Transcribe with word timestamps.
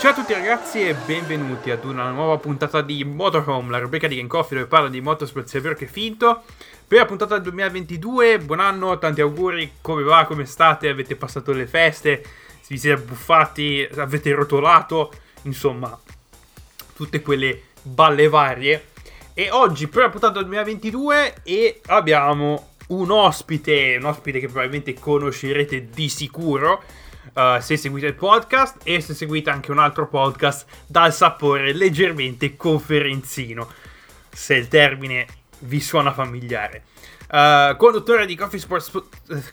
Ciao 0.00 0.12
a 0.12 0.14
tutti 0.14 0.32
ragazzi 0.32 0.88
e 0.88 0.94
benvenuti 0.94 1.70
ad 1.70 1.84
una 1.84 2.08
nuova 2.08 2.38
puntata 2.38 2.80
di 2.80 3.04
Motorhome, 3.04 3.70
la 3.70 3.80
rubrica 3.80 4.08
di 4.08 4.16
Game 4.16 4.28
Coffee 4.28 4.56
dove 4.56 4.66
parla 4.66 4.88
di 4.88 5.02
motorsport 5.02 5.46
sia 5.46 5.60
vero 5.60 5.74
che 5.74 5.86
finto. 5.86 6.44
La 6.88 7.04
puntata 7.04 7.34
del 7.34 7.42
2022, 7.42 8.38
buon 8.38 8.60
anno, 8.60 8.98
tanti 8.98 9.20
auguri, 9.20 9.72
come 9.82 10.02
va, 10.02 10.24
come 10.24 10.46
state, 10.46 10.88
avete 10.88 11.16
passato 11.16 11.52
le 11.52 11.66
feste, 11.66 12.24
vi 12.66 12.78
siete 12.78 13.02
buffati, 13.02 13.86
avete 13.96 14.32
rotolato, 14.32 15.12
insomma, 15.42 16.00
tutte 16.96 17.20
quelle 17.20 17.64
balle 17.82 18.28
varie. 18.30 18.86
E 19.34 19.50
oggi 19.50 19.86
la 19.92 20.08
puntata 20.08 20.38
del 20.38 20.44
2022 20.44 21.42
e 21.42 21.82
abbiamo 21.88 22.70
un 22.86 23.10
ospite, 23.10 23.96
un 24.00 24.06
ospite 24.06 24.40
che 24.40 24.46
probabilmente 24.46 24.94
conoscerete 24.94 25.90
di 25.90 26.08
sicuro 26.08 26.82
uh, 27.40 27.60
se 27.60 27.76
seguite 27.76 28.06
il 28.06 28.14
podcast 28.14 28.76
e 28.82 29.00
se 29.00 29.14
seguite 29.14 29.50
anche 29.50 29.70
un 29.70 29.78
altro 29.78 30.06
podcast 30.06 30.66
dal 30.86 31.12
sapore 31.14 31.72
leggermente 31.72 32.56
conferenzino, 32.56 33.68
se 34.30 34.54
il 34.54 34.68
termine 34.68 35.26
vi 35.60 35.80
suona 35.80 36.12
familiare. 36.12 36.84
Uh, 37.30 37.76
conduttore, 37.76 38.26
di 38.26 38.34
Coffee 38.34 38.58
Sports, 38.58 38.90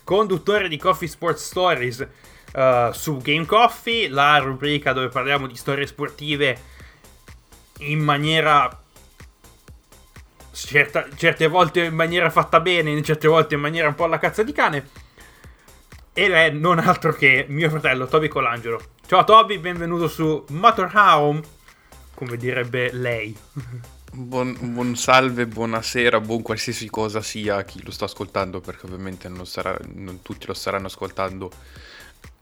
conduttore 0.03 0.67
di 0.67 0.77
Coffee 0.77 1.07
Sports 1.07 1.45
Stories 1.45 2.07
uh, 2.53 2.91
su 2.91 3.17
Game 3.17 3.45
Coffee, 3.45 4.09
la 4.09 4.37
rubrica 4.39 4.93
dove 4.93 5.09
parliamo 5.09 5.47
di 5.47 5.55
storie 5.55 5.87
sportive 5.87 6.75
in 7.79 7.99
maniera 7.99 8.81
Certa, 10.59 11.05
certe 11.15 11.45
volte 11.45 11.83
in 11.83 11.93
maniera 11.93 12.31
fatta 12.31 12.59
bene, 12.59 12.99
certe 13.03 13.27
volte 13.27 13.53
in 13.53 13.61
maniera 13.61 13.89
un 13.89 13.93
po' 13.93 14.05
alla 14.05 14.17
cazza 14.17 14.41
di 14.41 14.51
cane. 14.53 14.89
Ed 16.19 16.31
è 16.31 16.49
non 16.49 16.79
altro 16.79 17.13
che 17.13 17.45
mio 17.47 17.69
fratello 17.69 18.07
Toby 18.07 18.27
Colangelo. 18.27 18.81
Ciao 19.05 19.23
Toby, 19.23 19.59
benvenuto 19.59 20.07
su 20.07 20.43
Motorhome, 20.47 21.43
come 22.15 22.37
direbbe 22.37 22.91
lei. 22.91 23.37
Buon, 24.11 24.57
buon, 24.59 24.95
salve, 24.95 25.45
buonasera, 25.45 26.19
buon 26.19 26.41
qualsiasi 26.41 26.89
cosa 26.89 27.21
sia 27.21 27.57
a 27.57 27.63
chi 27.63 27.83
lo 27.83 27.91
sta 27.91 28.05
ascoltando, 28.05 28.61
perché 28.61 28.87
ovviamente 28.87 29.29
non, 29.29 29.45
sarà, 29.45 29.77
non 29.93 30.23
tutti 30.23 30.47
lo 30.47 30.55
staranno 30.55 30.87
ascoltando 30.87 31.51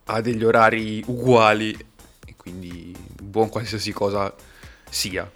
a 0.04 0.22
degli 0.22 0.42
orari 0.42 1.02
uguali, 1.08 1.76
e 2.24 2.34
quindi 2.34 2.96
buon 3.20 3.50
qualsiasi 3.50 3.92
cosa 3.92 4.34
sia 4.88 5.30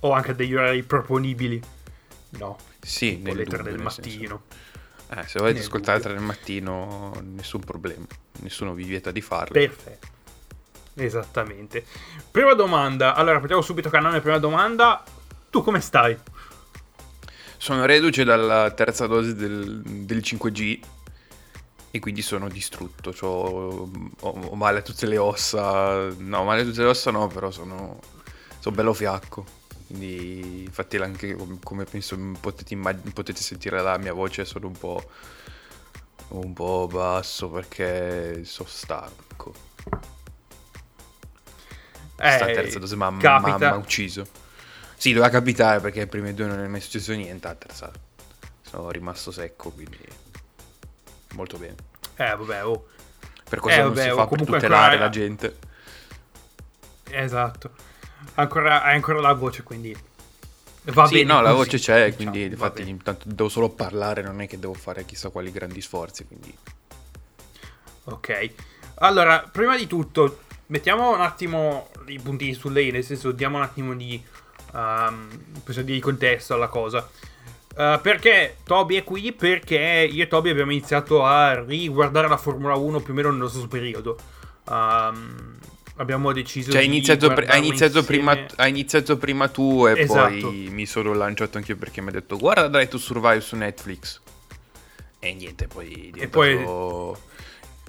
o 0.00 0.12
anche 0.12 0.34
degli 0.34 0.54
orari 0.54 0.82
proponibili. 0.82 1.62
No. 2.32 2.58
Sì, 2.78 3.16
nelle 3.16 3.44
tre 3.44 3.62
del 3.62 3.80
mattino. 3.80 4.42
Eh, 5.10 5.26
se 5.26 5.38
volete 5.38 5.60
ascoltare 5.60 6.00
tre 6.00 6.12
del 6.12 6.22
mattino, 6.22 7.12
nessun 7.22 7.60
problema. 7.60 8.06
Nessuno 8.40 8.74
vi 8.74 8.84
vieta 8.84 9.10
di 9.10 9.20
farlo. 9.22 9.52
Perfetto. 9.52 10.06
Esattamente. 10.94 11.84
Prima 12.30 12.54
domanda. 12.54 13.14
Allora, 13.14 13.38
partiamo 13.38 13.62
subito 13.62 13.88
canale. 13.88 14.20
Prima 14.20 14.38
domanda. 14.38 15.02
Tu 15.50 15.62
come 15.62 15.80
stai? 15.80 16.16
Sono 17.56 17.86
reduce 17.86 18.24
dalla 18.24 18.70
terza 18.72 19.06
dose 19.06 19.34
del, 19.34 19.80
del 19.82 20.18
5G 20.18 20.80
e 21.90 21.98
quindi 22.00 22.20
sono 22.20 22.48
distrutto. 22.48 23.14
Ho, 23.20 23.88
ho, 24.20 24.30
ho, 24.30 24.54
male 24.54 24.80
a 24.80 24.82
tutte 24.82 25.06
le 25.06 25.16
ossa. 25.16 26.08
No, 26.18 26.44
male 26.44 26.62
a 26.62 26.64
tutte 26.64 26.82
le 26.82 26.88
ossa 26.88 27.10
no, 27.10 27.28
però 27.28 27.50
sono, 27.50 27.98
sono 28.58 28.76
bello 28.76 28.92
fiacco. 28.92 29.44
Quindi 29.88 30.64
infatti 30.64 30.98
anche 30.98 31.34
come 31.62 31.84
penso 31.84 32.14
potete, 32.38 32.74
immag- 32.74 33.10
potete 33.10 33.40
sentire 33.40 33.80
la 33.80 33.96
mia 33.96 34.12
voce 34.12 34.44
sono 34.44 34.66
un 34.66 34.76
po', 34.76 35.02
un 36.28 36.52
po' 36.52 36.86
basso 36.92 37.48
perché 37.48 38.44
sono 38.44 38.68
stanco. 38.68 39.54
Eh, 42.20 42.30
Sta 42.32 42.44
terza 42.44 42.78
dose 42.78 42.96
mi 42.96 43.02
ha 43.02 43.76
ucciso. 43.76 44.26
Sì, 44.94 45.14
doveva 45.14 45.30
capitare 45.30 45.80
perché 45.80 46.00
ai 46.00 46.06
primi 46.06 46.34
due 46.34 46.46
non 46.46 46.60
è 46.60 46.66
mai 46.66 46.82
successo 46.82 47.14
niente, 47.14 47.48
a 47.48 47.54
terza 47.54 47.90
sono 48.60 48.90
rimasto 48.90 49.30
secco, 49.30 49.70
quindi 49.70 50.06
molto 51.32 51.56
bene. 51.56 51.76
Eh, 52.16 52.36
vabbè, 52.36 52.66
oh. 52.66 52.88
Per 53.48 53.58
cosa 53.58 53.76
eh, 53.76 53.80
non 53.80 53.94
vabbè, 53.94 54.08
si 54.10 54.14
fa 54.14 54.22
oh, 54.22 54.26
per 54.26 54.44
tutelare 54.44 54.96
ancora... 54.96 54.98
la 54.98 55.08
gente? 55.08 55.56
Esatto 57.04 57.96
ancora, 58.42 58.82
hai 58.82 58.94
ancora 58.94 59.20
la 59.20 59.32
voce, 59.32 59.62
quindi 59.62 59.96
va 60.84 61.06
sì, 61.06 61.14
bene. 61.14 61.26
no, 61.26 61.34
così. 61.34 61.44
la 61.44 61.52
voce 61.52 61.78
c'è, 61.78 62.04
diciamo, 62.04 62.16
quindi 62.16 62.42
infatti 62.44 62.88
intanto 62.88 63.24
devo 63.26 63.48
solo 63.48 63.68
parlare, 63.68 64.22
non 64.22 64.40
è 64.40 64.46
che 64.46 64.58
devo 64.58 64.74
fare 64.74 65.04
chissà 65.04 65.30
quali 65.30 65.50
grandi 65.50 65.80
sforzi, 65.80 66.26
quindi... 66.26 66.56
Ok, 68.04 68.50
allora, 69.00 69.46
prima 69.50 69.76
di 69.76 69.86
tutto, 69.86 70.40
mettiamo 70.66 71.14
un 71.14 71.20
attimo 71.20 71.90
i 72.06 72.18
puntini 72.18 72.54
sulle 72.54 72.82
i, 72.82 72.90
nel 72.90 73.04
senso, 73.04 73.32
diamo 73.32 73.58
un 73.58 73.62
attimo 73.62 73.94
di, 73.94 74.22
um, 74.72 75.28
di 75.82 76.00
contesto 76.00 76.54
alla 76.54 76.68
cosa. 76.68 77.08
Uh, 77.76 78.00
perché 78.00 78.56
Toby 78.64 78.96
è 78.96 79.04
qui? 79.04 79.32
Perché 79.32 80.08
io 80.10 80.24
e 80.24 80.26
Toby 80.26 80.50
abbiamo 80.50 80.72
iniziato 80.72 81.24
a 81.24 81.62
riguardare 81.62 82.26
la 82.26 82.36
Formula 82.36 82.74
1 82.74 83.00
più 83.00 83.12
o 83.12 83.16
meno 83.16 83.30
nello 83.30 83.48
stesso 83.48 83.68
periodo. 83.68 84.18
Um, 84.68 85.47
abbiamo 85.98 86.32
deciso 86.32 86.70
cioè, 86.70 86.80
di 86.80 86.86
iniziato, 86.86 87.32
pre- 87.32 87.46
hai, 87.46 87.58
iniziato 87.58 88.02
prima, 88.04 88.36
hai 88.56 88.70
iniziato 88.70 89.16
prima 89.18 89.48
tu 89.48 89.86
e 89.86 90.00
esatto. 90.00 90.48
poi 90.48 90.68
mi 90.70 90.86
sono 90.86 91.12
lanciato 91.12 91.58
anche 91.58 91.72
io 91.72 91.78
perché 91.78 92.00
mi 92.00 92.08
ha 92.08 92.12
detto 92.12 92.36
guarda 92.36 92.68
Drive 92.68 92.88
to 92.88 92.98
Survive 92.98 93.40
su 93.40 93.56
Netflix. 93.56 94.20
E 95.18 95.34
niente 95.34 95.66
poi 95.66 96.12
è 96.16 96.28
poi... 96.28 96.64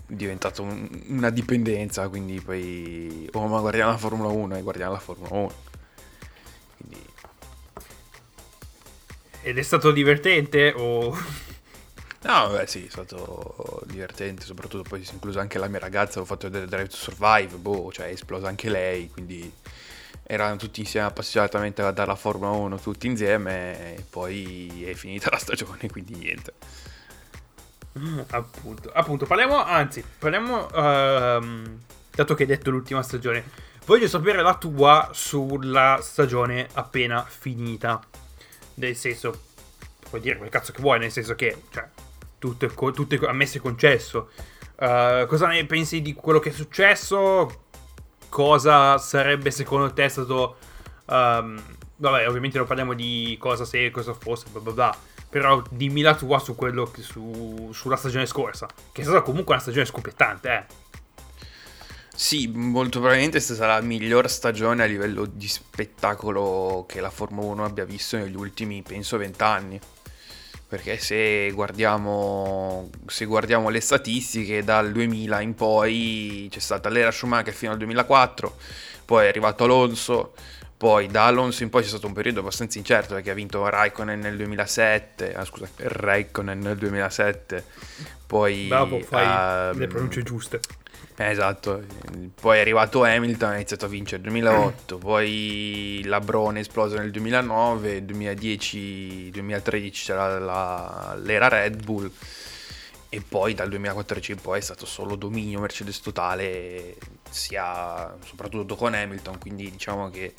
diventato 0.07 0.63
un, 0.63 0.89
una 1.09 1.29
dipendenza 1.29 2.07
quindi 2.09 2.41
poi 2.41 3.29
oh 3.33 3.47
ma 3.47 3.59
guardiamo 3.59 3.91
la 3.91 3.97
Formula 3.97 4.29
1 4.29 4.57
e 4.57 4.61
guardiamo 4.63 4.93
la 4.93 4.99
Formula 4.99 5.29
1 5.35 5.53
quindi... 6.77 7.05
ed 9.43 9.57
è 9.57 9.61
stato 9.61 9.91
divertente 9.91 10.73
o 10.75 11.15
No, 12.21 12.49
beh, 12.49 12.67
sì, 12.67 12.85
è 12.85 12.89
stato 12.89 13.81
divertente, 13.85 14.43
soprattutto 14.43 14.83
poi 14.87 15.03
si 15.05 15.11
è 15.11 15.13
inclusa 15.13 15.39
anche 15.39 15.57
la 15.57 15.67
mia 15.67 15.79
ragazza, 15.79 16.19
ho 16.19 16.25
fatto 16.25 16.49
vedere 16.49 16.67
Drive 16.67 16.89
to 16.89 16.95
Survive, 16.97 17.55
boh, 17.55 17.91
cioè 17.93 18.07
è 18.07 18.11
esplosa 18.11 18.49
anche 18.49 18.69
lei, 18.69 19.09
quindi 19.09 19.51
erano 20.23 20.57
tutti 20.57 20.81
insieme 20.81 21.07
appassionatamente 21.07 21.81
a 21.81 22.15
Formula 22.15 22.51
1 22.51 22.77
tutti 22.79 23.07
insieme 23.07 23.95
e 23.95 24.05
poi 24.07 24.83
è 24.85 24.93
finita 24.93 25.29
la 25.31 25.37
stagione, 25.37 25.87
quindi 25.89 26.15
niente. 26.15 26.53
Appunto, 28.31 28.91
appunto, 28.93 29.25
parliamo, 29.25 29.63
anzi, 29.63 30.03
parliamo, 30.19 30.65
uh, 30.65 31.77
dato 32.11 32.33
che 32.35 32.43
hai 32.43 32.49
detto 32.49 32.69
l'ultima 32.69 33.01
stagione, 33.01 33.43
voglio 33.85 34.07
sapere 34.09 34.41
la 34.41 34.55
tua 34.55 35.09
sulla 35.13 35.99
stagione 36.01 36.67
appena 36.73 37.23
finita, 37.23 37.99
nel 38.75 38.95
senso, 38.95 39.45
puoi 40.09 40.21
dire 40.21 40.37
quel 40.37 40.49
cazzo 40.49 40.73
che 40.73 40.81
vuoi, 40.81 40.99
nel 40.99 41.11
senso 41.11 41.33
che, 41.33 41.63
cioè, 41.71 41.87
tutto, 42.39 42.65
è, 42.65 42.73
tutto 42.73 43.15
è 43.15 43.27
ammesso 43.27 43.57
e 43.57 43.61
concesso. 43.61 44.29
Uh, 44.77 45.27
cosa 45.27 45.47
ne 45.47 45.65
pensi 45.65 46.01
di 46.01 46.13
quello 46.13 46.39
che 46.39 46.49
è 46.49 46.53
successo? 46.53 47.65
Cosa 48.29 48.97
sarebbe 48.97 49.51
secondo 49.51 49.93
te 49.93 50.09
stato... 50.09 50.57
Um, 51.05 51.61
vabbè, 51.97 52.27
ovviamente 52.27 52.57
non 52.57 52.65
parliamo 52.65 52.93
di 52.93 53.35
cosa 53.39 53.65
se, 53.65 53.91
cosa 53.91 54.13
fosse, 54.13 54.47
bla 54.49 54.61
bla 54.61 54.71
bla. 54.71 54.97
Però 55.29 55.61
dimmi 55.69 56.01
la 56.01 56.15
tua 56.15 56.39
su 56.39 56.55
quello 56.55 56.85
che, 56.85 57.01
su, 57.01 57.69
sulla 57.73 57.97
stagione 57.97 58.25
scorsa. 58.25 58.67
Che 58.91 59.01
è 59.01 59.03
stata 59.03 59.21
comunque 59.21 59.53
una 59.53 59.61
stagione 59.61 59.85
scoppiettante, 59.85 60.51
eh. 60.51 60.87
Sì, 62.15 62.47
molto 62.53 62.99
probabilmente 62.99 63.37
è 63.37 63.41
stata 63.41 63.67
la 63.67 63.81
miglior 63.81 64.29
stagione 64.29 64.83
a 64.83 64.85
livello 64.85 65.25
di 65.25 65.47
spettacolo 65.47 66.83
che 66.87 66.99
la 66.99 67.09
Formula 67.09 67.47
1 67.47 67.63
abbia 67.63 67.85
visto 67.85 68.17
negli 68.17 68.35
ultimi, 68.35 68.81
penso, 68.81 69.17
vent'anni 69.17 69.79
perché 70.69 70.99
se 70.99 71.49
guardiamo, 71.51 72.91
se 73.07 73.25
guardiamo, 73.25 73.69
le 73.69 73.81
statistiche 73.81 74.63
dal 74.63 74.91
2000 74.91 75.41
in 75.41 75.55
poi 75.55 76.47
c'è 76.51 76.59
stata 76.59 76.89
l'era 76.89 77.09
Schumacher 77.09 77.55
fino 77.55 77.71
al 77.71 77.79
2004, 77.79 78.55
poi 79.03 79.25
è 79.25 79.29
arrivato 79.29 79.63
Alonso, 79.63 80.33
poi 80.77 81.07
da 81.07 81.25
Alonso 81.25 81.63
in 81.63 81.69
poi 81.69 81.81
c'è 81.81 81.87
stato 81.87 82.05
un 82.05 82.13
periodo 82.13 82.41
abbastanza 82.41 82.77
incerto 82.77 83.15
perché 83.15 83.31
ha 83.31 83.33
vinto 83.33 83.67
Raikkonen 83.67 84.19
nel 84.19 84.37
2007, 84.37 85.33
ah, 85.33 85.43
scusa, 85.43 85.67
Raikkonen 85.75 86.59
nel 86.59 86.77
2007, 86.77 87.65
poi... 88.27 88.67
Bravo, 88.67 88.99
fai 88.99 89.71
um, 89.71 89.79
le 89.79 89.87
pronunce 89.87 90.21
giuste. 90.21 90.59
Esatto, 91.21 91.83
poi 92.39 92.59
è 92.59 92.61
arrivato 92.61 93.03
Hamilton, 93.03 93.49
ha 93.49 93.55
iniziato 93.55 93.83
a 93.83 93.87
vincere 93.89 94.21
nel 94.21 94.31
2008, 94.31 94.97
poi 94.99 96.01
Labrone 96.05 96.59
è 96.59 96.61
esploso 96.61 96.97
nel 96.97 97.11
2009, 97.11 98.05
2010, 98.05 99.29
2013 99.29 100.05
c'era 100.05 100.39
la, 100.39 101.17
l'era 101.21 101.49
Red 101.49 101.83
Bull 101.83 102.09
e 103.09 103.19
poi 103.19 103.53
dal 103.53 103.67
2014 103.67 104.31
in 104.31 104.39
poi 104.39 104.59
è 104.59 104.61
stato 104.61 104.85
solo 104.85 105.17
dominio 105.17 105.59
Mercedes 105.59 105.99
totale, 105.99 106.95
sia 107.29 108.15
soprattutto 108.25 108.77
con 108.77 108.93
Hamilton, 108.93 109.39
quindi 109.39 109.69
diciamo 109.69 110.09
che 110.09 110.33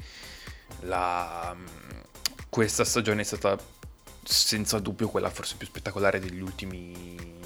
la, 0.80 1.54
questa 2.48 2.86
stagione 2.86 3.20
è 3.20 3.24
stata 3.24 3.58
senza 4.22 4.78
dubbio 4.78 5.10
quella 5.10 5.28
forse 5.28 5.56
più 5.56 5.66
spettacolare 5.66 6.20
degli 6.20 6.40
ultimi 6.40 7.39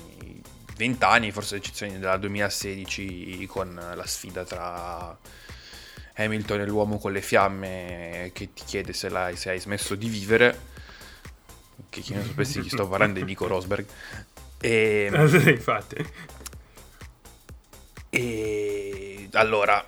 vent'anni, 0.76 1.31
forse 1.31 1.56
eccezione 1.56 1.99
della 1.99 2.17
2016 2.17 3.47
con 3.47 3.75
la 3.75 4.06
sfida 4.06 4.44
tra 4.44 5.17
Hamilton 6.17 6.61
e 6.61 6.67
l'uomo 6.67 6.99
con 6.99 7.12
le 7.12 7.21
fiamme 7.21 8.31
che 8.32 8.53
ti 8.53 8.62
chiede 8.65 8.93
se, 8.93 9.11
se 9.35 9.50
hai 9.50 9.61
smesso 9.61 9.94
di 9.94 10.09
vivere. 10.09 10.73
Che 11.88 12.00
chi 12.00 12.15
non 12.15 12.25
sapesse 12.25 12.61
chi 12.61 12.69
sto 12.69 12.88
parlando 12.88 13.21
è 13.21 13.23
Nico 13.23 13.47
Rosberg. 13.47 13.87
E, 14.61 15.11
infatti. 15.47 16.06
E 18.11 19.29
allora 19.32 19.85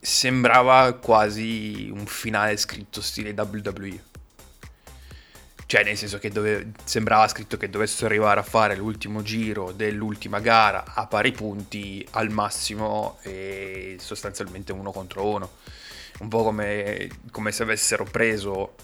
sembrava 0.00 0.94
quasi 0.94 1.88
un 1.92 2.06
finale 2.06 2.56
scritto 2.56 3.00
stile 3.00 3.34
WWE. 3.36 4.10
Cioè, 5.72 5.84
nel 5.84 5.96
senso 5.96 6.18
che 6.18 6.28
dove, 6.28 6.72
sembrava 6.84 7.26
scritto 7.28 7.56
che 7.56 7.70
dovessero 7.70 8.04
arrivare 8.04 8.38
a 8.38 8.42
fare 8.42 8.76
l'ultimo 8.76 9.22
giro 9.22 9.72
dell'ultima 9.72 10.38
gara 10.38 10.84
a 10.84 11.06
pari 11.06 11.32
punti 11.32 12.06
al 12.10 12.28
massimo 12.28 13.16
e 13.22 13.96
sostanzialmente 13.98 14.72
uno 14.72 14.92
contro 14.92 15.24
uno. 15.26 15.50
Un 16.18 16.28
po' 16.28 16.42
come, 16.42 17.08
come 17.30 17.52
se 17.52 17.62
avessero 17.62 18.04
preso, 18.04 18.74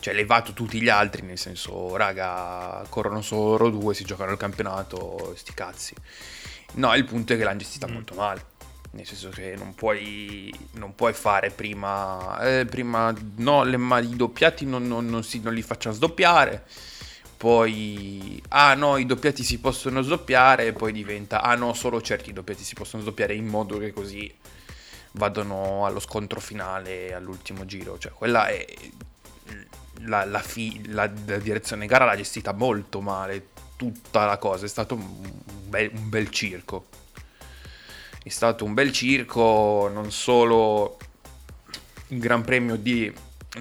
cioè 0.00 0.14
levato 0.14 0.52
tutti 0.52 0.82
gli 0.82 0.88
altri, 0.88 1.22
nel 1.22 1.38
senso, 1.38 1.94
raga, 1.94 2.84
corrono 2.88 3.22
solo 3.22 3.50
loro 3.50 3.68
due, 3.70 3.94
si 3.94 4.02
giocano 4.02 4.32
il 4.32 4.36
campionato, 4.36 5.34
sti 5.36 5.54
cazzi. 5.54 5.94
No, 6.72 6.92
il 6.96 7.04
punto 7.04 7.34
è 7.34 7.36
che 7.36 7.44
l'hanno 7.44 7.58
gestita 7.58 7.86
mm. 7.86 7.92
molto 7.92 8.14
male 8.14 8.46
nel 8.92 9.06
senso 9.06 9.30
che 9.30 9.54
non 9.56 9.74
puoi, 9.74 10.52
non 10.72 10.94
puoi 10.94 11.12
fare 11.12 11.50
prima, 11.50 12.38
eh, 12.40 12.66
prima 12.66 13.14
no, 13.36 13.64
le, 13.64 13.76
ma 13.76 13.98
i 14.00 14.16
doppiati 14.16 14.66
non, 14.66 14.86
non, 14.86 15.06
non, 15.06 15.24
si, 15.24 15.40
non 15.40 15.54
li 15.54 15.62
facciamo 15.62 15.94
sdoppiare, 15.94 16.64
poi, 17.36 18.40
ah 18.48 18.74
no, 18.74 18.98
i 18.98 19.06
doppiati 19.06 19.42
si 19.42 19.58
possono 19.60 20.02
sdoppiare, 20.02 20.66
e 20.66 20.72
poi 20.72 20.92
diventa, 20.92 21.40
ah 21.42 21.54
no, 21.54 21.72
solo 21.72 22.02
certi 22.02 22.32
doppiati 22.32 22.62
si 22.62 22.74
possono 22.74 23.02
sdoppiare 23.02 23.34
in 23.34 23.46
modo 23.46 23.78
che 23.78 23.92
così 23.92 24.32
vadano 25.12 25.86
allo 25.86 26.00
scontro 26.00 26.40
finale 26.40 27.14
all'ultimo 27.14 27.64
giro, 27.64 27.98
cioè 27.98 28.12
quella 28.12 28.46
è 28.48 28.64
la, 30.02 30.24
la, 30.24 30.40
fi, 30.40 30.90
la, 30.92 31.10
la 31.26 31.38
direzione 31.38 31.86
gara 31.86 32.04
l'ha 32.04 32.16
gestita 32.16 32.52
molto 32.52 33.00
male, 33.00 33.48
tutta 33.76 34.26
la 34.26 34.36
cosa, 34.36 34.66
è 34.66 34.68
stato 34.68 34.94
un 34.94 35.32
bel, 35.66 35.90
un 35.94 36.08
bel 36.10 36.28
circo 36.30 36.86
è 38.22 38.28
stato 38.28 38.64
un 38.64 38.74
bel 38.74 38.92
circo, 38.92 39.90
non 39.92 40.12
solo 40.12 40.96
il 42.08 42.18
Gran 42.18 42.42
Premio 42.42 42.76
di, 42.76 43.12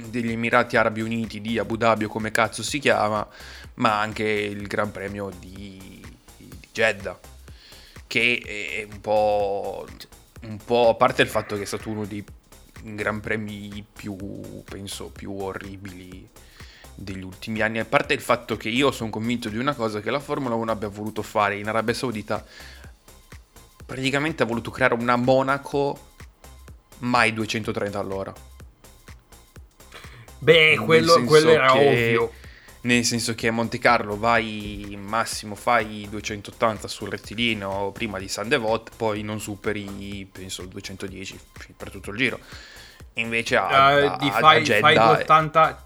degli 0.10 0.32
Emirati 0.32 0.78
Arabi 0.78 1.02
Uniti 1.02 1.42
di 1.42 1.58
Abu 1.58 1.78
Dhabi 1.78 2.06
o 2.06 2.10
come 2.10 2.32
cazzo 2.32 2.62
si 2.62 2.80
chiama, 2.80 3.28
ma 3.76 4.00
anche 4.00 4.24
il 4.24 4.68
Gran 4.68 4.92
Premio 4.92 5.32
di, 5.40 6.04
di 6.38 6.50
Jeddah, 6.72 7.20
che 8.06 8.42
è 8.46 8.88
un 8.92 9.02
po', 9.02 9.88
un 10.42 10.58
po', 10.58 10.90
a 10.90 10.96
parte 10.96 11.24
il 11.24 11.28
fatto 11.30 11.56
che 11.56 11.64
è 11.64 11.66
stato 11.66 11.90
uno 11.90 12.06
dei 12.06 12.24
Gran 12.84 13.20
Premi 13.20 13.84
più, 13.92 14.16
penso, 14.64 15.08
più 15.08 15.36
orribili 15.40 16.28
degli 16.94 17.24
ultimi 17.24 17.62
anni, 17.62 17.80
a 17.80 17.86
parte 17.86 18.14
il 18.14 18.22
fatto 18.22 18.58
che 18.58 18.70
io 18.70 18.92
sono 18.92 19.10
convinto 19.10 19.50
di 19.50 19.58
una 19.58 19.74
cosa, 19.74 20.02
che 20.02 20.12
la 20.12 20.20
Formula 20.20 20.54
1 20.54 20.72
abbia 20.72 20.88
voluto 20.88 21.24
fare 21.24 21.58
in 21.58 21.68
Arabia 21.68 21.96
Saudita 21.96 22.46
praticamente 23.92 24.44
ha 24.44 24.46
voluto 24.46 24.72
creare 24.72 24.94
una 24.94 25.18
Monaco 25.18 26.12
mai 27.00 27.34
230 27.34 28.00
all'ora. 28.00 28.34
Beh, 30.40 30.80
quello, 30.82 31.22
quello 31.26 31.50
era 31.50 31.74
che, 31.74 31.78
ovvio. 31.78 32.34
Nel 32.84 33.04
senso 33.04 33.36
che 33.36 33.50
a 33.50 33.52
Monte 33.52 33.80
Carlo 33.80 34.18
vai 34.18 34.98
massimo, 34.98 35.56
fai 35.56 36.08
280 36.10 36.88
sul 36.88 37.10
rettilineo 37.10 37.92
prima 37.92 38.18
di 38.18 38.30
San 38.30 38.48
Devot, 38.48 38.92
poi 38.96 39.24
non 39.24 39.42
superi, 39.42 40.26
penso, 40.32 40.64
210 40.64 41.38
per 41.76 41.92
tutto 41.92 42.12
il 42.12 42.18
giro. 42.18 42.40
Invece 43.16 43.58
a, 43.58 43.66
uh, 43.66 44.06
a, 44.06 44.32
fai, 44.32 44.58
a 44.58 44.62
Jeddah... 44.62 44.80
Fai 44.80 44.94
280, 44.96 45.84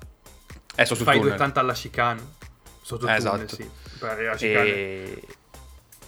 è 0.76 0.84
sotto 0.86 1.04
fai 1.04 1.16
280 1.16 1.60
alla 1.60 1.74
chicane. 1.74 2.22
Sotto 2.84 3.08
esatto. 3.08 3.36
tunnel, 3.36 3.50
sì. 3.50 3.70
Per 3.98 4.22
la 4.22 4.36
chicane. 4.36 4.68
E 4.68 5.22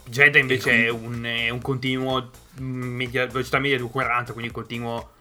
Jeddah 0.10 0.40
invece 0.40 0.70
quindi... 0.70 0.86
è, 0.86 0.90
un, 0.90 1.24
è, 1.24 1.50
un, 1.50 1.62
continuo 1.62 2.32
media, 2.60 3.26
velocità 3.28 3.60
media 3.60 3.78
di 3.78 3.84
40, 3.84 4.34
quindi 4.34 4.52
continuo... 4.52 5.14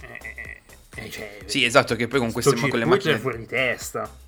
Eh, 0.00 0.60
eh, 0.96 1.10
cioè, 1.10 1.38
sì, 1.44 1.64
esatto, 1.64 1.94
che 1.96 2.08
poi 2.08 2.18
con 2.18 2.32
queste 2.32 2.56
con 2.56 2.78
le 2.78 2.84
macchine... 2.84 3.14
è 3.14 3.18
fuori 3.18 3.38
di 3.38 3.46
testa. 3.46 4.22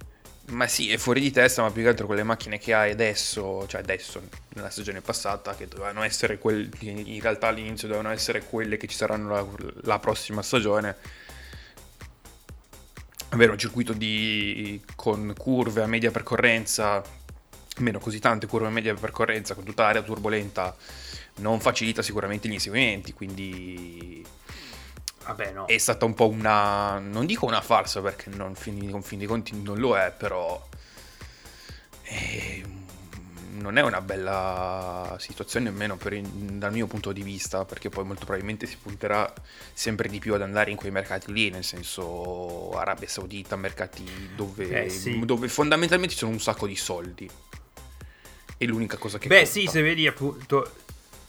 Ma 0.49 0.69
sì, 0.69 0.93
è 0.93 0.97
fuori 0.97 1.21
di 1.21 1.33
testa, 1.33 1.63
ma 1.63 1.73
più 1.73 1.83
che 1.83 1.89
altro 1.89 2.07
con 2.07 2.15
le 2.15 2.23
macchine 2.23 2.59
che 2.59 2.73
hai 2.73 2.93
adesso, 2.93 3.67
cioè 3.67 3.81
adesso, 3.81 4.23
nella 4.51 4.71
stagione 4.71 5.01
passata, 5.01 5.57
che 5.57 5.67
dovevano 5.67 6.05
essere 6.05 6.39
quelle, 6.39 6.69
in 6.81 7.21
realtà 7.21 7.49
all'inizio 7.49 7.89
dovevano 7.89 8.15
essere 8.15 8.45
quelle 8.45 8.77
che 8.77 8.87
ci 8.87 8.95
saranno 8.95 9.31
la, 9.31 9.45
la 9.83 9.99
prossima 9.99 10.43
stagione. 10.43 10.97
Avere 13.31 13.51
un 13.51 13.59
circuito 13.59 13.93
di, 13.93 14.81
con 14.95 15.35
curve 15.37 15.83
a 15.83 15.87
media 15.87 16.13
percorrenza 16.13 17.03
meno 17.79 17.99
così 17.99 18.19
tante 18.19 18.47
curve 18.47 18.69
medie 18.69 18.95
di 18.95 19.01
percorrenza 19.01 19.55
con 19.55 19.65
tutta 19.65 19.83
l'area 19.85 20.03
turbolenta 20.03 20.75
non 21.37 21.61
facilita 21.61 22.03
sicuramente 22.03 22.49
gli 22.49 22.53
inseguimenti, 22.53 23.13
quindi 23.13 24.25
Vabbè, 25.25 25.53
no. 25.53 25.67
è 25.67 25.77
stata 25.79 26.05
un 26.05 26.15
po' 26.15 26.29
una, 26.29 26.99
non 26.99 27.27
dico 27.27 27.47
una 27.47 27.61
farsa 27.61 28.01
perché 28.01 28.31
non, 28.31 28.55
fin, 28.55 29.03
fin 29.03 29.19
dei 29.19 29.27
conti 29.27 29.61
non 29.61 29.79
lo 29.79 29.97
è, 29.97 30.13
però 30.17 30.67
è, 32.03 32.63
non 33.59 33.77
è 33.77 33.83
una 33.83 34.01
bella 34.01 35.17
situazione 35.19 35.69
nemmeno 35.69 35.97
per, 35.97 36.19
dal 36.21 36.73
mio 36.73 36.87
punto 36.87 37.13
di 37.13 37.23
vista, 37.23 37.65
perché 37.65 37.89
poi 37.89 38.05
molto 38.05 38.25
probabilmente 38.25 38.67
si 38.67 38.77
punterà 38.81 39.31
sempre 39.73 40.09
di 40.09 40.21
più 40.21 40.33
ad 40.35 40.43
andare 40.43 40.71
in 40.71 40.77
quei 40.77 40.93
mercati 40.93 41.33
lì, 41.33 41.51
nel 41.51 41.65
senso 41.65 42.71
Arabia 42.79 43.09
Saudita, 43.09 43.57
mercati 43.57 44.05
dove, 44.35 44.85
eh, 44.85 44.89
sì. 44.89 45.19
dove 45.25 45.49
fondamentalmente 45.49 46.15
ci 46.15 46.21
sono 46.21 46.33
un 46.33 46.41
sacco 46.41 46.67
di 46.67 46.77
soldi 46.77 47.29
è 48.57 48.65
l'unica 48.65 48.97
cosa 48.97 49.19
che 49.19 49.29
Beh, 49.29 49.37
conta. 49.37 49.51
sì, 49.51 49.67
se 49.67 49.83
vedi 49.83 50.07
appunto. 50.07 50.71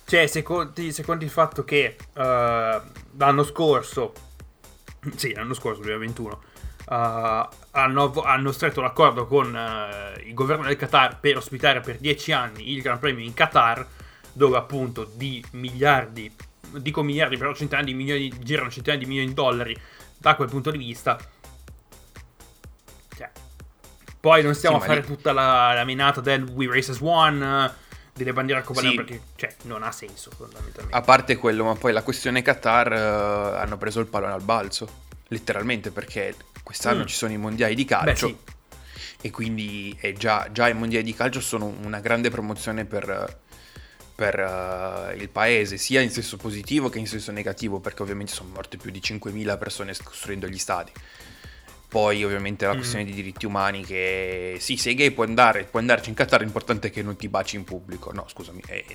Cioè, 0.06 0.26
se 0.28 0.42
conti, 0.42 0.94
se 0.94 1.04
conti 1.04 1.26
il 1.26 1.30
fatto 1.30 1.66
che 1.66 1.98
uh, 2.14 2.22
l'anno 2.22 3.44
scorso, 3.44 4.14
sì, 5.16 5.34
l'anno 5.34 5.54
scorso, 5.54 5.82
2021, 5.82 6.42
uh, 6.88 6.94
eh, 6.94 7.48
hanno, 7.72 8.14
hanno, 8.22 8.52
stretto 8.54 8.80
l'accordo 8.80 9.28
con 9.28 9.54
uh, 9.54 10.26
il 10.26 10.34
governo 10.34 10.66
del 10.66 10.78
Qatar 10.78 11.20
per 11.20 11.36
ospitare 11.36 11.82
per 11.82 11.98
10 11.98 12.32
anni 12.32 12.72
il 12.72 12.82
Gran 12.82 13.00
Premio 13.00 13.26
in 13.26 13.34
Qatar, 13.34 13.86
dove 14.32 14.56
appunto 14.56 15.12
di 15.14 15.44
miliardi, 15.52 16.32
dico 16.78 17.04
miliardi, 17.04 17.36
però 17.36 17.54
centinaia 17.54 17.86
di 17.86 17.94
milioni, 17.94 18.34
girano 18.40 18.70
centinaia 18.70 19.02
di 19.02 19.08
milioni 19.08 19.28
di 19.28 19.34
dollari 19.34 19.78
da 20.18 20.36
quel 20.36 20.48
punto 20.48 20.72
di 20.72 20.78
vista 20.78 21.18
poi 24.20 24.44
non 24.44 24.56
stiamo 24.56 24.78
sì, 24.78 24.84
a 24.84 24.88
fare 24.88 25.02
lì... 25.02 25.06
tutta 25.06 25.32
la, 25.32 25.74
la 25.74 25.84
menata 25.84 26.22
del 26.22 26.44
We 26.44 26.68
Race 26.68 26.92
as 26.92 27.00
One, 27.02 27.72
delle 28.18 28.34
bandiere 28.34 28.62
arcobaleno, 28.62 28.92
sì. 28.92 28.98
perché 28.98 29.22
cioè, 29.36 29.56
non 29.64 29.84
ha 29.84 29.92
senso 29.92 30.32
fondamentalmente. 30.32 30.96
A 30.96 31.02
parte 31.02 31.38
quello, 31.38 31.64
ma 31.64 31.76
poi 31.76 31.94
la 31.94 32.02
questione 32.02 32.42
Qatar 32.42 32.92
uh, 32.92 33.58
hanno 33.58 33.78
preso 33.78 34.00
il 34.00 34.08
pallone 34.08 34.34
al 34.34 34.42
balzo, 34.42 35.06
letteralmente, 35.28 35.92
perché 35.92 36.36
quest'anno 36.64 37.04
mm. 37.04 37.06
ci 37.06 37.16
sono 37.16 37.32
i 37.32 37.38
mondiali 37.38 37.76
di 37.76 37.86
calcio. 37.86 38.28
Beh, 38.28 38.36
sì. 38.36 38.56
E 39.22 39.32
quindi 39.32 39.98
già, 40.18 40.48
già, 40.52 40.68
i 40.68 40.74
mondiali 40.74 41.04
di 41.04 41.14
calcio 41.14 41.42
sono 41.42 41.66
una 41.66 42.00
grande 42.00 42.30
promozione 42.30 42.86
per, 42.86 43.40
per 44.14 44.40
uh, 44.40 45.16
il 45.16 45.30
paese, 45.30 45.78
sia 45.78 46.02
in 46.02 46.12
senso 46.12 46.38
positivo 46.38 46.90
che 46.90 47.00
in 47.00 47.08
senso 47.08 47.32
negativo, 47.32 47.80
perché 47.80 48.02
ovviamente 48.02 48.34
sono 48.34 48.50
morte 48.54 48.78
più 48.78 48.92
di 48.92 49.00
5.000 49.00 49.58
persone 49.58 49.94
costruendo 50.04 50.48
gli 50.48 50.58
stadi. 50.58 50.92
Poi 51.90 52.24
ovviamente 52.24 52.66
la 52.66 52.74
mm. 52.74 52.78
questione 52.78 53.04
mm. 53.04 53.08
di 53.08 53.14
diritti 53.14 53.46
umani 53.46 53.86
che 53.86 54.58
sì, 54.60 54.76
sei 54.76 54.94
gay 54.94 55.12
puoi 55.12 55.28
andare, 55.28 55.64
puoi 55.64 55.82
andarci 55.82 56.10
in 56.10 56.16
Qatar, 56.16 56.42
l'importante 56.42 56.90
è 56.90 56.92
che 56.92 57.02
non 57.02 57.16
ti 57.16 57.30
baci 57.30 57.56
in 57.56 57.64
pubblico. 57.64 58.12
No, 58.12 58.26
scusami, 58.28 58.62
eh, 58.68 58.86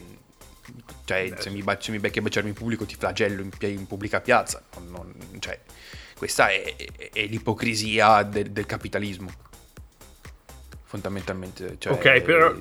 cioè, 1.05 1.33
se 1.39 1.51
mi, 1.51 1.63
baci, 1.63 1.91
mi 1.91 1.99
becchi 1.99 2.19
a 2.19 2.23
baciarmi 2.23 2.51
in 2.51 2.55
pubblico 2.55 2.85
ti 2.85 2.95
flagello 2.95 3.43
in, 3.43 3.51
in 3.61 3.87
pubblica 3.87 4.21
piazza. 4.21 4.63
Non, 4.77 4.91
non, 4.91 5.41
cioè, 5.41 5.59
questa 6.17 6.49
è, 6.49 6.77
è, 6.77 7.11
è 7.13 7.27
l'ipocrisia 7.27 8.23
del, 8.23 8.51
del, 8.51 8.67
capitalismo. 8.67 9.31
Fondamentalmente. 10.85 11.77
Cioè, 11.79 11.93
ok, 11.93 12.21
però... 12.21 12.55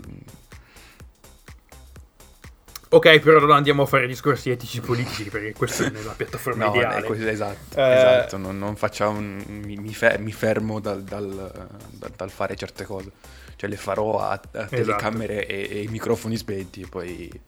Ok, 2.94 3.20
però 3.20 3.40
non 3.40 3.52
andiamo 3.52 3.84
a 3.84 3.86
fare 3.86 4.06
discorsi 4.06 4.50
etici 4.50 4.82
politici 4.82 5.30
perché 5.30 5.54
questa 5.54 5.86
è 5.86 5.98
una 5.98 6.12
piattaforma 6.12 6.66
no, 6.66 6.76
ideale. 6.76 7.08
Così, 7.08 7.26
esatto, 7.26 7.78
eh... 7.78 7.94
esatto. 7.96 8.36
Non, 8.36 8.60
non 8.60 8.76
facciamo, 8.76 9.18
mi, 9.18 9.78
mi, 9.78 10.32
fermo 10.34 10.82
dal, 10.82 11.02
dal, 11.02 11.70
dal, 11.90 12.12
dal, 12.14 12.30
fare 12.30 12.54
certe 12.58 12.84
cose. 12.84 13.12
Cioè 13.56 13.70
le 13.70 13.78
farò 13.78 14.20
a, 14.20 14.32
a 14.32 14.42
esatto. 14.44 14.76
telecamere 14.76 15.46
e, 15.48 15.84
e, 15.84 15.90
microfoni 15.90 16.36
spenti 16.36 16.82
e 16.82 16.88
poi... 16.88 17.42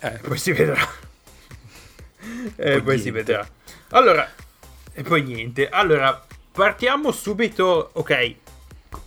Eh. 0.00 0.20
Poi 0.22 0.38
si 0.38 0.52
vedrà. 0.52 0.78
e 2.54 2.70
poi, 2.74 2.82
poi 2.82 2.98
si 3.00 3.10
vedrà. 3.10 3.44
Allora, 3.88 4.30
e 4.92 5.02
poi 5.02 5.22
niente. 5.22 5.68
Allora, 5.68 6.24
partiamo 6.52 7.10
subito. 7.10 7.90
Ok, 7.94 8.34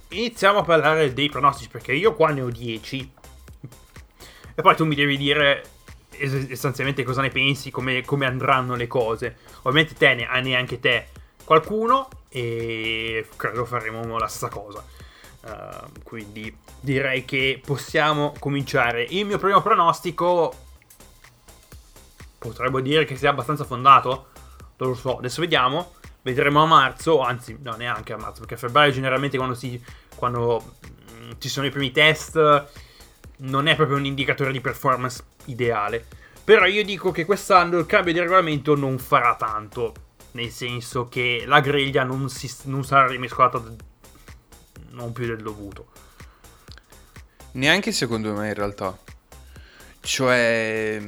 iniziamo 0.10 0.60
a 0.60 0.64
parlare 0.64 1.14
dei 1.14 1.30
pronostici 1.30 1.70
perché 1.70 1.94
io 1.94 2.14
qua 2.16 2.32
ne 2.32 2.42
ho 2.42 2.50
10 2.50 3.20
e 4.62 4.64
poi 4.64 4.76
tu 4.76 4.86
mi 4.86 4.94
devi 4.94 5.18
dire 5.18 5.64
essenzialmente 6.18 7.04
cosa 7.04 7.22
ne 7.22 7.30
pensi, 7.30 7.72
come, 7.72 8.04
come 8.06 8.28
andranno 8.28 8.76
le 8.76 8.86
cose. 8.86 9.38
Ovviamente 9.64 9.96
te 9.96 10.14
ne 10.14 10.28
hai 10.28 10.44
neanche 10.44 10.80
te 10.80 11.08
qualcuno 11.44 12.08
e 12.30 13.28
credo 13.36 13.66
faremo 13.66 14.20
la 14.20 14.28
stessa 14.28 14.50
cosa. 14.50 14.86
Uh, 15.42 15.90
quindi 16.04 16.56
direi 16.80 17.26
che 17.26 17.60
possiamo 17.66 18.36
cominciare. 18.38 19.02
Il 19.02 19.26
mio 19.26 19.40
primo 19.40 19.64
pronostico 19.64 20.54
potremmo 22.38 22.82
dire 22.82 23.06
che 23.06 23.16
sia 23.16 23.32
abbastanza 23.32 23.64
fondato. 23.64 24.28
Non 24.78 24.90
lo 24.90 24.96
so, 24.96 25.18
adesso 25.18 25.42
vediamo. 25.42 25.94
Vedremo 26.22 26.62
a 26.62 26.68
marzo, 26.68 27.20
anzi, 27.22 27.58
no, 27.64 27.76
neanche 27.76 28.14
a 28.14 28.18
marzo, 28.18 28.42
perché 28.42 28.54
a 28.54 28.58
febbraio 28.58 28.92
generalmente 28.92 29.38
quando, 29.38 29.56
si, 29.56 29.84
quando 30.16 30.76
mm, 31.16 31.32
ci 31.40 31.50
sono 31.50 31.66
i 31.66 31.72
primi 31.72 31.90
test 31.90 32.38
non 33.42 33.68
è 33.68 33.76
proprio 33.76 33.98
un 33.98 34.06
indicatore 34.06 34.52
di 34.52 34.62
performance 34.62 35.24
ideale. 35.46 36.06
Però 36.44 36.66
io 36.66 36.84
dico 36.84 37.12
che 37.12 37.26
quest'anno 37.26 37.78
il 37.78 37.86
cambio 37.86 38.14
di 38.14 38.20
regolamento 38.20 38.76
non 38.76 38.98
farà 38.98 39.36
tanto. 39.36 39.94
Nel 40.32 40.50
senso 40.50 41.08
che 41.08 41.44
la 41.46 41.60
griglia 41.60 42.04
non, 42.04 42.30
si, 42.30 42.50
non 42.64 42.84
sarà 42.84 43.08
rimescolata 43.08 43.62
non 44.92 45.12
più 45.12 45.26
del 45.26 45.42
dovuto. 45.42 45.88
Neanche 47.54 47.92
secondo 47.92 48.34
me 48.34 48.48
in 48.48 48.54
realtà. 48.54 48.98
Cioè, 50.00 51.00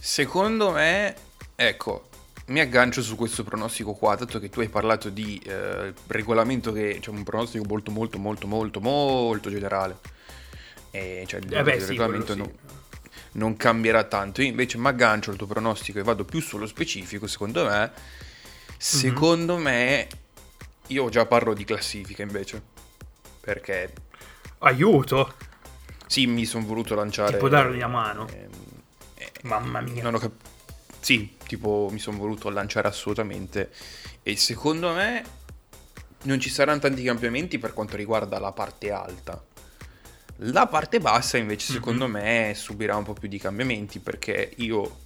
secondo 0.00 0.72
me, 0.72 1.14
ecco, 1.54 2.08
mi 2.46 2.60
aggancio 2.60 3.00
su 3.02 3.14
questo 3.16 3.44
pronostico 3.44 3.92
qua, 3.92 4.16
dato 4.16 4.40
che 4.40 4.48
tu 4.48 4.60
hai 4.60 4.68
parlato 4.68 5.08
di 5.08 5.40
eh, 5.44 5.92
regolamento 6.08 6.72
che, 6.72 6.98
cioè 7.00 7.14
un 7.14 7.22
pronostico 7.22 7.64
molto 7.66 7.90
molto 7.90 8.18
molto 8.18 8.46
molto 8.46 8.80
molto 8.80 9.50
generale. 9.50 9.98
E 10.94 11.24
cioè 11.26 11.40
il, 11.40 11.52
eh 11.52 11.62
beh, 11.64 11.74
il 11.74 11.82
sì, 11.82 11.88
regolamento 11.88 12.36
non, 12.36 12.52
non, 13.32 13.56
cambierà 13.56 14.04
tanto. 14.04 14.42
Io 14.42 14.48
invece 14.48 14.78
mi 14.78 14.86
aggancio 14.86 15.32
al 15.32 15.36
tuo 15.36 15.48
pronostico 15.48 15.98
e 15.98 16.04
vado 16.04 16.24
più 16.24 16.40
sullo 16.40 16.66
specifico, 16.66 17.26
secondo 17.26 17.64
me. 17.64 17.90
Secondo 18.78 19.54
mm-hmm. 19.54 19.62
me, 19.64 20.08
io 20.86 21.08
già 21.08 21.26
parlo 21.26 21.52
di 21.52 21.64
classifica 21.64 22.22
invece. 22.22 22.62
Perché... 23.40 23.92
Aiuto! 24.58 25.34
Sì, 26.06 26.28
mi 26.28 26.44
sono 26.44 26.64
voluto 26.64 26.94
lanciare... 26.94 27.32
Ti 27.32 27.38
può 27.38 27.48
dargli 27.48 27.82
a 27.82 27.88
mano? 27.88 28.28
Eh, 28.28 28.48
eh, 29.16 29.32
Mamma 29.42 29.80
mia. 29.80 30.04
Non 30.04 30.14
ho 30.14 30.18
capito. 30.18 30.52
Sì, 31.00 31.36
tipo 31.44 31.88
mi 31.90 31.98
sono 31.98 32.18
voluto 32.18 32.50
lanciare 32.50 32.86
assolutamente. 32.86 33.72
E 34.22 34.36
secondo 34.36 34.92
me 34.92 35.24
non 36.22 36.38
ci 36.38 36.50
saranno 36.50 36.78
tanti 36.78 37.02
cambiamenti 37.02 37.58
per 37.58 37.72
quanto 37.72 37.96
riguarda 37.96 38.38
la 38.38 38.52
parte 38.52 38.92
alta. 38.92 39.42
La 40.38 40.66
parte 40.66 40.98
bassa 40.98 41.36
invece 41.36 41.72
secondo 41.72 42.08
mm-hmm. 42.08 42.22
me 42.22 42.52
subirà 42.56 42.96
un 42.96 43.04
po' 43.04 43.12
più 43.12 43.28
di 43.28 43.38
cambiamenti 43.38 44.00
perché 44.00 44.52
io 44.56 45.02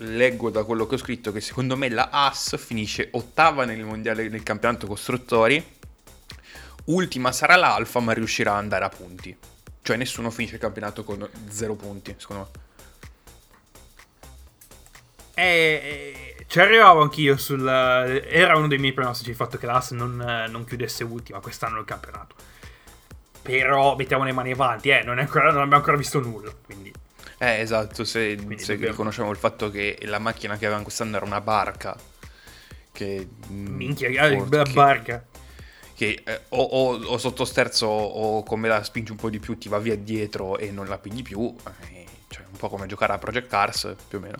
leggo 0.00 0.50
da 0.50 0.64
quello 0.64 0.86
che 0.86 0.96
ho 0.96 0.98
scritto 0.98 1.32
che 1.32 1.40
secondo 1.40 1.74
me 1.74 1.88
la 1.88 2.10
AS 2.10 2.58
finisce 2.58 3.08
ottava 3.12 3.64
nel 3.64 3.82
mondiale 3.82 4.28
nel 4.28 4.42
campionato 4.42 4.86
costruttori. 4.86 5.74
Ultima 6.86 7.32
sarà 7.32 7.56
l'Alfa 7.56 8.00
ma 8.00 8.12
riuscirà 8.12 8.52
ad 8.52 8.58
andare 8.58 8.84
a 8.84 8.90
punti. 8.90 9.34
Cioè 9.80 9.96
nessuno 9.96 10.30
finisce 10.30 10.56
il 10.56 10.60
campionato 10.60 11.02
con 11.02 11.26
zero 11.48 11.74
punti, 11.74 12.14
secondo 12.18 12.50
me. 12.52 12.64
Eh, 15.34 16.44
ci 16.46 16.60
arrivavo 16.60 17.00
anch'io 17.00 17.36
sul... 17.38 17.66
Era 17.66 18.56
uno 18.56 18.68
dei 18.68 18.78
miei 18.78 18.92
pronostici 18.92 19.30
il 19.30 19.36
fatto 19.36 19.56
che 19.56 19.66
l'AS 19.66 19.92
non, 19.92 20.16
non 20.16 20.64
chiudesse 20.64 21.04
ultima 21.04 21.40
quest'anno 21.40 21.78
il 21.78 21.84
campionato 21.86 22.34
però 23.46 23.94
mettiamo 23.94 24.24
le 24.24 24.32
mani 24.32 24.50
avanti, 24.50 24.88
eh, 24.90 25.02
non, 25.02 25.18
ancora, 25.18 25.44
non 25.44 25.62
abbiamo 25.62 25.76
ancora 25.76 25.96
visto 25.96 26.20
nulla. 26.20 26.52
Quindi. 26.64 26.92
Eh, 27.38 27.60
esatto, 27.60 28.04
se, 28.04 28.36
se 28.36 28.72
dobbiamo... 28.72 28.90
riconosciamo 28.90 29.30
il 29.30 29.36
fatto 29.36 29.70
che 29.70 29.98
la 30.02 30.18
macchina 30.18 30.56
che 30.56 30.64
avevamo 30.64 30.82
quest'anno 30.84 31.16
era 31.16 31.24
una 31.24 31.40
barca. 31.40 31.96
Che... 32.92 33.28
Mm, 33.50 33.76
Minchia, 33.76 34.28
la 34.28 34.64
barca. 34.64 35.24
Che 35.94 36.22
eh, 36.24 36.40
o, 36.50 36.62
o, 36.62 37.04
o, 37.04 37.18
sotto 37.18 37.44
sterzo 37.44 37.86
o 37.86 38.42
come 38.42 38.68
la 38.68 38.82
spingi 38.82 39.12
un 39.12 39.16
po' 39.16 39.30
di 39.30 39.38
più 39.38 39.56
ti 39.56 39.68
va 39.68 39.78
via 39.78 39.96
dietro 39.96 40.58
e 40.58 40.70
non 40.70 40.86
la 40.86 40.98
pigli 40.98 41.22
più. 41.22 41.54
Eh, 41.90 42.04
cioè, 42.28 42.44
un 42.50 42.56
po' 42.58 42.68
come 42.68 42.86
giocare 42.86 43.12
a 43.12 43.18
Project 43.18 43.48
Cars, 43.48 43.94
più 44.08 44.18
o 44.18 44.20
meno. 44.20 44.38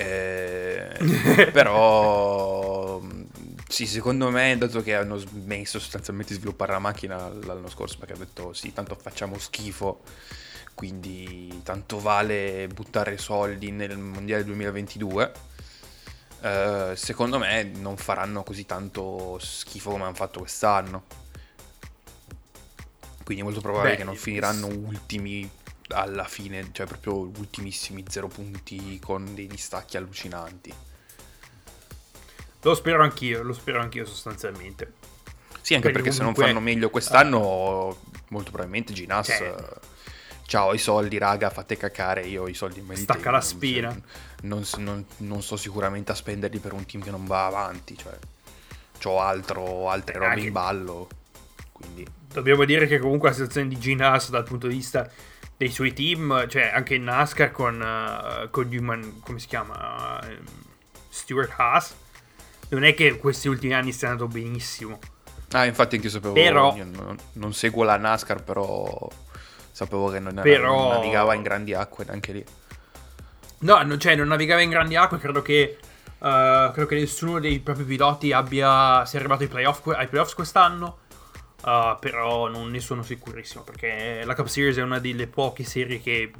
Eh, 0.00 1.50
però 1.52 3.00
sì, 3.68 3.86
secondo 3.86 4.30
me, 4.30 4.56
dato 4.56 4.82
che 4.82 4.94
hanno 4.94 5.16
smesso 5.16 5.78
sostanzialmente 5.78 6.32
di 6.32 6.38
sviluppare 6.38 6.72
la 6.72 6.78
macchina 6.78 7.28
l'anno 7.28 7.68
scorso, 7.68 7.98
perché 7.98 8.14
hanno 8.14 8.24
detto 8.24 8.52
sì, 8.52 8.72
tanto 8.72 8.94
facciamo 8.94 9.38
schifo, 9.38 10.00
quindi 10.74 11.60
tanto 11.62 12.00
vale 12.00 12.66
buttare 12.68 13.18
soldi 13.18 13.70
nel 13.70 13.96
Mondiale 13.98 14.44
2022. 14.44 15.32
Eh, 16.42 16.92
secondo 16.96 17.38
me 17.38 17.62
non 17.62 17.96
faranno 17.98 18.42
così 18.42 18.64
tanto 18.64 19.38
schifo 19.38 19.90
come 19.90 20.04
hanno 20.04 20.14
fatto 20.14 20.40
quest'anno. 20.40 21.04
Quindi 23.22 23.42
è 23.42 23.44
molto 23.44 23.60
probabile 23.60 23.92
Beh, 23.92 23.98
che 23.98 24.04
non 24.04 24.16
finiranno 24.16 24.66
ultimi 24.66 25.48
alla 25.90 26.24
fine, 26.24 26.70
cioè 26.72 26.86
proprio 26.86 27.16
ultimissimi 27.18 28.04
zero 28.08 28.28
punti 28.28 28.98
con 29.00 29.34
dei 29.34 29.46
distacchi 29.46 29.96
allucinanti. 29.96 30.72
Lo 32.62 32.74
spero 32.74 33.02
anch'io, 33.02 33.42
lo 33.42 33.52
spero 33.52 33.80
anch'io 33.80 34.04
sostanzialmente. 34.04 34.92
Sì, 35.60 35.74
anche 35.74 35.90
Quindi 35.90 36.02
perché 36.02 36.10
comunque... 36.10 36.12
se 36.12 36.22
non 36.22 36.34
fanno 36.34 36.60
meglio 36.60 36.90
quest'anno, 36.90 37.96
molto 38.28 38.50
probabilmente 38.50 38.92
Ginas... 38.92 39.26
Cioè... 39.26 39.54
Ciao, 40.50 40.74
i 40.74 40.78
soldi, 40.78 41.16
raga, 41.16 41.48
fate 41.48 41.76
cacare, 41.76 42.22
io 42.22 42.48
i 42.48 42.54
soldi 42.54 42.80
me 42.80 42.96
li 42.96 43.02
Stacca 43.02 43.20
tengo, 43.20 43.36
la 43.36 43.40
spina. 43.40 44.00
Non, 44.42 44.64
non, 44.78 45.06
non, 45.18 45.42
sto 45.42 45.56
sicuramente 45.56 46.10
a 46.10 46.16
spenderli 46.16 46.58
per 46.58 46.72
un 46.72 46.84
team 46.84 47.04
che 47.04 47.12
non 47.12 47.24
va 47.24 47.46
avanti, 47.46 47.96
cioè... 47.96 48.18
Ho 49.04 49.20
altro, 49.20 49.88
altre 49.88 50.14
robe 50.14 50.26
anche... 50.26 50.46
in 50.46 50.52
ballo, 50.52 51.08
quindi... 51.70 52.04
Dobbiamo 52.32 52.64
dire 52.64 52.88
che 52.88 52.98
comunque 52.98 53.28
la 53.28 53.34
situazione 53.34 53.68
di 53.68 53.78
Ginas 53.78 54.30
dal 54.30 54.42
punto 54.42 54.66
di 54.66 54.74
vista 54.74 55.08
dei 55.60 55.68
suoi 55.68 55.92
team, 55.92 56.48
cioè 56.48 56.70
anche 56.72 56.94
in 56.94 57.04
NASCAR 57.04 57.50
con, 57.50 57.78
uh, 57.82 58.48
con 58.48 58.66
Human, 58.72 59.20
come 59.20 59.38
si 59.38 59.46
chiama? 59.46 60.18
Uh, 60.22 60.42
Stuart 61.10 61.52
Haas. 61.54 61.94
Non 62.70 62.82
è 62.82 62.94
che 62.94 63.18
questi 63.18 63.48
ultimi 63.48 63.74
anni 63.74 63.92
stia 63.92 64.08
andando 64.08 64.32
benissimo. 64.32 64.98
Ah, 65.50 65.66
infatti 65.66 65.96
anche 65.96 66.06
io 66.06 66.12
sapevo, 66.14 66.32
però, 66.32 66.74
io 66.74 66.86
non, 66.86 67.14
non, 67.34 67.52
seguo 67.52 67.84
la 67.84 67.98
NASCAR, 67.98 68.42
però 68.42 69.06
sapevo 69.70 70.08
che 70.08 70.18
non, 70.18 70.40
però, 70.40 70.74
non 70.74 70.88
navigava 70.92 71.34
in 71.34 71.42
grandi 71.42 71.74
acque 71.74 72.06
neanche 72.06 72.32
lì. 72.32 72.44
No, 73.58 73.82
no 73.82 73.98
cioè 73.98 74.14
non 74.14 74.28
navigava 74.28 74.62
in 74.62 74.70
grandi 74.70 74.96
acque, 74.96 75.18
credo 75.18 75.42
che, 75.42 75.76
uh, 76.20 76.72
credo 76.72 76.86
che 76.86 76.94
nessuno 76.94 77.38
dei 77.38 77.58
propri 77.58 77.84
piloti 77.84 78.32
abbia, 78.32 79.04
sia 79.04 79.18
arrivato 79.18 79.42
ai 79.42 79.50
playoff, 79.50 79.86
ai 79.88 80.08
playoffs 80.08 80.32
quest'anno. 80.32 81.00
Uh, 81.62 81.98
però 82.00 82.48
non 82.48 82.70
ne 82.70 82.80
sono 82.80 83.02
sicurissimo 83.02 83.62
perché 83.62 84.22
la 84.24 84.34
Cup 84.34 84.46
Series 84.46 84.78
è 84.78 84.82
una 84.82 84.98
delle 84.98 85.26
poche 85.26 85.62
serie 85.62 86.00
che 86.00 86.32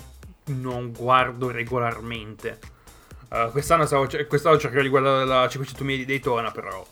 non 0.47 0.93
guardo 0.93 1.51
regolarmente. 1.51 2.59
Uh, 3.29 3.51
quest'anno, 3.51 3.85
stavo, 3.85 4.09
quest'anno 4.27 4.59
cercherò 4.59 4.83
di 4.83 4.89
guardare 4.89 5.25
la 5.27 5.47
500 5.47 5.85
mila 5.85 5.99
di 5.99 6.05
Daytona, 6.07 6.51
però 6.51 6.87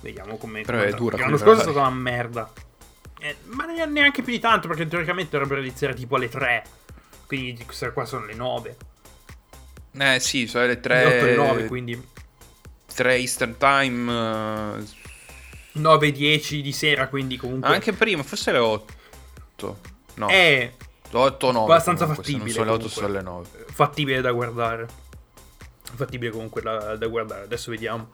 vediamo 0.00 0.36
come. 0.38 0.62
Però 0.62 0.80
è 0.80 0.92
dura. 0.92 1.16
L'anno 1.18 1.36
scorso 1.36 1.60
è 1.60 1.62
stata 1.62 1.80
una 1.80 1.90
merda. 1.90 2.52
Eh, 3.20 3.36
ma 3.44 3.64
neanche 3.64 4.22
più 4.22 4.32
di 4.32 4.40
tanto 4.40 4.66
perché 4.68 4.86
teoricamente 4.86 5.30
dovrebbero 5.30 5.60
iniziare 5.60 5.94
tipo 5.94 6.16
alle 6.16 6.28
3. 6.28 6.64
Quindi 7.26 7.64
queste 7.64 7.92
qua 7.92 8.04
sono 8.04 8.26
le 8.26 8.34
9. 8.34 8.76
Eh 9.98 10.20
sì, 10.20 10.48
sono 10.48 10.66
le 10.66 10.80
3. 10.80 11.04
Le 11.04 11.16
8 11.16 11.26
e 11.26 11.34
9, 11.36 11.66
quindi. 11.66 12.08
3 12.92 13.14
Eastern 13.14 13.56
Time. 13.56 14.12
Uh 14.12 15.04
9-10 15.76 16.60
di 16.60 16.72
sera, 16.72 17.08
quindi 17.08 17.36
comunque... 17.36 17.68
Anche 17.68 17.92
prima, 17.92 18.22
forse 18.22 18.52
le 18.52 18.58
8. 18.58 19.78
No. 20.14 20.28
È 20.28 20.72
8 21.12 21.52
9. 21.52 21.72
Abbastanza 21.72 22.04
comunque, 22.04 22.24
fattibile. 22.24 22.50
Se 22.50 22.58
non 22.58 22.66
sono 22.66 22.76
le 22.76 22.84
8, 22.84 22.88
sono 22.88 23.08
le 23.08 23.22
9. 23.22 23.46
Fattibile 23.72 24.20
da 24.20 24.32
guardare. 24.32 24.86
Fattibile 25.94 26.30
comunque 26.30 26.62
da, 26.62 26.96
da 26.96 27.06
guardare. 27.06 27.44
Adesso 27.44 27.70
vediamo. 27.70 28.10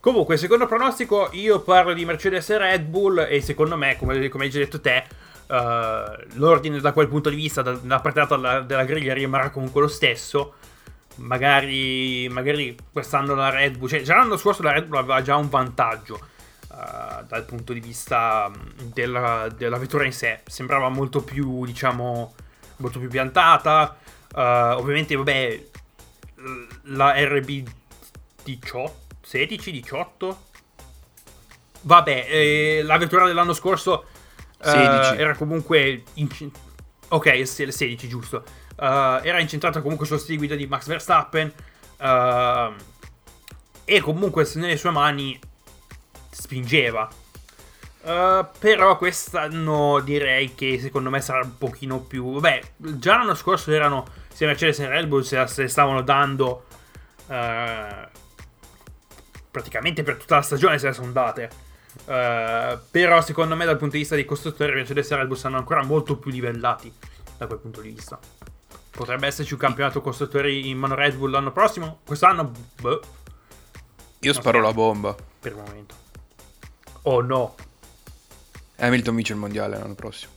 Comunque, 0.00 0.36
secondo 0.36 0.66
pronostico, 0.66 1.28
io 1.32 1.60
parlo 1.60 1.92
di 1.92 2.04
Mercedes 2.04 2.48
e 2.50 2.58
Red 2.58 2.84
Bull 2.84 3.26
e 3.28 3.40
secondo 3.42 3.76
me, 3.76 3.96
come, 3.98 4.28
come 4.28 4.44
hai 4.44 4.50
già 4.50 4.58
detto 4.58 4.80
te, 4.80 5.04
uh, 5.46 6.38
l'ordine 6.38 6.80
da 6.80 6.92
quel 6.92 7.08
punto 7.08 7.28
di 7.28 7.36
vista, 7.36 7.60
da, 7.60 7.72
da 7.72 8.00
partita 8.00 8.24
della, 8.24 8.60
della 8.60 8.84
griglia 8.84 9.12
rimarrà 9.12 9.50
comunque 9.50 9.82
lo 9.82 9.88
stesso. 9.88 10.54
Magari, 11.16 12.28
magari 12.30 12.74
quest'anno 12.90 13.34
la 13.34 13.50
Red 13.50 13.76
Bull, 13.76 13.88
cioè 13.88 14.00
già 14.00 14.16
l'anno 14.16 14.38
scorso 14.38 14.62
la 14.62 14.72
Red 14.72 14.86
Bull 14.86 15.00
aveva 15.00 15.20
già 15.20 15.36
un 15.36 15.50
vantaggio 15.50 16.28
uh, 16.80 17.24
dal 17.26 17.44
punto 17.44 17.72
di 17.72 17.80
vista 17.80 18.48
mm, 18.48 18.90
della, 18.92 19.48
della, 19.54 19.78
vettura 19.78 20.04
in 20.04 20.12
sé. 20.12 20.40
Sembrava 20.46 20.88
molto 20.88 21.22
più, 21.22 21.64
diciamo, 21.64 22.34
molto 22.76 22.98
più 22.98 23.08
piantata. 23.08 23.96
Uh, 24.34 24.78
ovviamente, 24.78 25.14
vabbè, 25.16 25.64
la 26.84 27.12
RB 27.16 27.68
18, 28.44 28.94
16, 29.22 29.70
18? 29.72 30.48
vabbè, 31.82 32.26
eh, 32.28 32.82
la 32.84 32.98
vettura 32.98 33.26
dell'anno 33.26 33.52
scorso 33.52 34.06
eh, 34.62 34.70
era 34.70 35.34
comunque... 35.34 36.02
In... 36.14 36.28
Ok, 37.08 37.46
16, 37.46 38.08
giusto. 38.08 38.44
Uh, 38.76 39.20
era 39.22 39.40
incentrata 39.40 39.82
comunque 39.82 40.06
sullo 40.06 40.18
stile 40.18 40.38
guida 40.38 40.54
di 40.54 40.66
Max 40.66 40.86
Verstappen. 40.86 41.52
Uh, 41.98 42.72
e 43.84 44.00
comunque 44.00 44.48
nelle 44.54 44.76
sue 44.76 44.90
mani 44.90 45.38
spingeva. 46.40 47.08
Uh, 48.02 48.46
però 48.58 48.96
quest'anno 48.96 50.00
direi 50.00 50.54
che 50.54 50.80
secondo 50.80 51.10
me 51.10 51.20
sarà 51.20 51.44
un 51.44 51.58
pochino 51.58 52.00
più. 52.00 52.32
Vabbè, 52.32 52.60
già 52.76 53.16
l'anno 53.16 53.34
scorso 53.34 53.70
erano 53.70 54.06
sia 54.32 54.46
Mercedes 54.46 54.78
e 54.78 54.88
Red 54.88 55.06
Bull 55.06 55.20
se, 55.20 55.46
se 55.46 55.68
stavano 55.68 56.00
dando 56.00 56.64
uh, 57.26 58.08
praticamente 59.50 60.02
per 60.02 60.16
tutta 60.16 60.36
la 60.36 60.42
stagione 60.42 60.78
se 60.78 60.86
le 60.86 60.92
sono 60.94 61.12
date. 61.12 61.68
Uh, 62.04 62.78
però 62.90 63.20
secondo 63.20 63.54
me 63.54 63.66
dal 63.66 63.76
punto 63.76 63.94
di 63.94 64.00
vista 64.00 64.14
dei 64.14 64.24
costruttori 64.24 64.72
Mercedes 64.72 65.10
e 65.10 65.16
Red 65.16 65.26
Bull 65.26 65.36
saranno 65.36 65.58
ancora 65.58 65.82
molto 65.84 66.16
più 66.16 66.30
livellati 66.30 66.92
da 67.36 67.46
quel 67.46 67.58
punto 67.58 67.82
di 67.82 67.90
vista. 67.90 68.18
Potrebbe 68.90 69.26
esserci 69.26 69.52
un 69.52 69.58
campionato 69.58 70.00
costruttori 70.00 70.70
in 70.70 70.78
mano 70.78 70.94
Red 70.94 71.16
Bull 71.16 71.30
l'anno 71.30 71.52
prossimo? 71.52 72.00
Quest'anno? 72.06 72.50
Boh. 72.80 73.00
Io 74.20 74.32
sparo 74.32 74.58
so. 74.58 74.64
la 74.64 74.72
bomba. 74.72 75.14
Per 75.40 75.52
il 75.52 75.58
momento. 75.58 75.94
Oh 77.02 77.20
no. 77.20 77.54
Hamilton 78.76 79.14
vince 79.14 79.32
il 79.32 79.38
mondiale 79.38 79.78
l'anno 79.78 79.94
prossimo. 79.94 80.32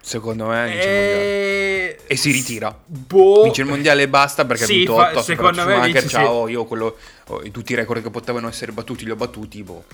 Secondo 0.00 0.46
me 0.46 0.64
vince 0.66 0.82
e... 0.82 0.90
il 0.90 1.88
mondiale. 1.96 2.06
E 2.06 2.16
si 2.16 2.30
ritira. 2.30 2.78
Boh. 2.84 3.42
Vince 3.44 3.62
il 3.62 3.68
mondiale 3.68 4.02
e 4.02 4.08
basta 4.08 4.44
perché 4.44 4.64
sì, 4.64 4.72
ha 4.72 4.76
vinto 4.76 4.94
8 4.94 5.12
fa, 5.12 5.22
secondo 5.22 5.64
me 5.64 5.72
Schumacher, 5.74 6.06
ciao, 6.06 6.46
sì. 6.46 6.52
io 6.52 6.64
quello, 6.66 6.96
oh, 7.28 7.50
tutti 7.50 7.72
i 7.72 7.74
record 7.74 8.02
che 8.02 8.10
potevano 8.10 8.48
essere 8.48 8.72
battuti 8.72 9.04
li 9.04 9.10
ho 9.10 9.16
battuti, 9.16 9.62
boh. 9.62 9.84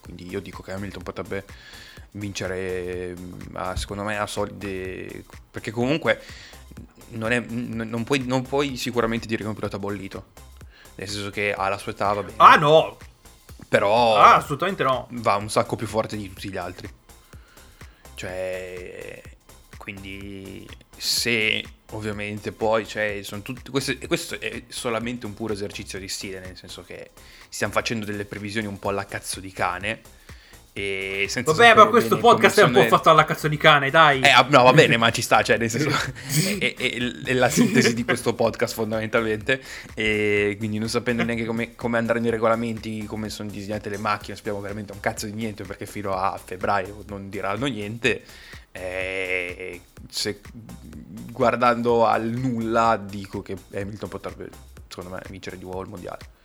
Quindi 0.00 0.28
io 0.28 0.40
dico 0.40 0.62
che 0.62 0.72
Hamilton 0.72 1.02
potrebbe 1.02 1.44
vincere, 2.12 3.14
a, 3.52 3.76
secondo 3.76 4.02
me, 4.02 4.18
a 4.18 4.26
solide... 4.26 5.24
Perché 5.50 5.70
comunque 5.70 6.20
non, 7.10 7.30
è, 7.32 7.38
non, 7.38 8.02
puoi, 8.04 8.24
non 8.26 8.42
puoi 8.42 8.76
sicuramente 8.76 9.26
dire 9.26 9.38
che 9.38 9.44
è 9.44 9.48
un 9.48 9.54
pilota 9.54 9.78
bollito. 9.78 10.48
Nel 11.00 11.08
senso 11.08 11.30
che 11.30 11.54
ha 11.54 11.66
la 11.70 11.78
sua 11.78 11.92
età, 11.92 12.12
va 12.12 12.22
bene. 12.22 12.34
Ah 12.36 12.56
no, 12.56 12.98
però... 13.68 14.16
Ah, 14.18 14.34
assolutamente 14.34 14.82
no. 14.82 15.08
Va 15.12 15.36
un 15.36 15.48
sacco 15.48 15.74
più 15.74 15.86
forte 15.86 16.14
di 16.14 16.28
tutti 16.28 16.50
gli 16.50 16.58
altri. 16.58 16.92
Cioè... 18.14 19.22
Quindi 19.78 20.68
se 20.94 21.64
ovviamente 21.92 22.52
poi 22.52 22.86
cioè, 22.86 23.20
sono 23.22 23.40
tutti, 23.40 23.70
questo, 23.70 23.96
questo, 24.06 24.38
è 24.38 24.64
solamente 24.68 25.24
un 25.24 25.32
puro 25.32 25.54
esercizio 25.54 25.98
di 25.98 26.06
stile, 26.06 26.38
nel 26.38 26.58
senso 26.58 26.82
che 26.82 27.12
stiamo 27.48 27.72
facendo 27.72 28.04
delle 28.04 28.26
previsioni 28.26 28.66
un 28.66 28.78
po' 28.78 28.90
alla 28.90 29.06
cazzo 29.06 29.40
di 29.40 29.50
cane 29.52 30.02
e 30.72 31.26
senza 31.28 31.52
Vabbè, 31.52 31.74
ma 31.74 31.86
questo 31.86 32.18
podcast 32.18 32.60
è 32.60 32.62
un 32.62 32.72
po' 32.72 32.86
fatto 32.86 33.10
alla 33.10 33.24
cazzo 33.24 33.48
di 33.48 33.56
cane, 33.56 33.90
dai. 33.90 34.20
Eh, 34.20 34.32
no, 34.48 34.62
va 34.62 34.72
bene, 34.72 34.96
ma 34.96 35.10
ci 35.10 35.20
sta, 35.20 35.42
cioè, 35.42 35.58
nel 35.58 35.68
senso, 35.68 35.88
è, 36.58 36.74
è, 36.76 36.96
è, 37.24 37.32
la 37.32 37.48
sintesi 37.48 37.92
di 37.92 38.04
questo 38.04 38.34
podcast 38.34 38.74
fondamentalmente. 38.74 39.60
E 39.94 40.54
quindi 40.58 40.78
non 40.78 40.88
sapendo 40.88 41.24
neanche 41.24 41.44
come, 41.44 41.74
come 41.74 41.98
andranno 41.98 42.26
i 42.28 42.30
regolamenti, 42.30 43.04
come 43.04 43.30
sono 43.30 43.50
disegnate 43.50 43.88
le 43.88 43.98
macchine, 43.98 44.36
sappiamo 44.36 44.60
veramente 44.60 44.92
un 44.92 45.00
cazzo 45.00 45.26
di 45.26 45.32
niente 45.32 45.64
perché 45.64 45.86
fino 45.86 46.14
a 46.14 46.40
febbraio 46.42 47.04
non 47.08 47.28
diranno 47.28 47.66
niente. 47.66 48.22
E 48.70 49.80
se 50.08 50.40
guardando 51.32 52.06
al 52.06 52.26
nulla 52.26 52.96
dico 52.96 53.42
che 53.42 53.56
Hamilton 53.74 54.08
potrebbe, 54.08 54.48
secondo 54.86 55.10
me, 55.16 55.22
vincere 55.28 55.58
di 55.58 55.64
nuovo 55.64 55.82
il 55.82 55.88
mondiale. 55.88 56.38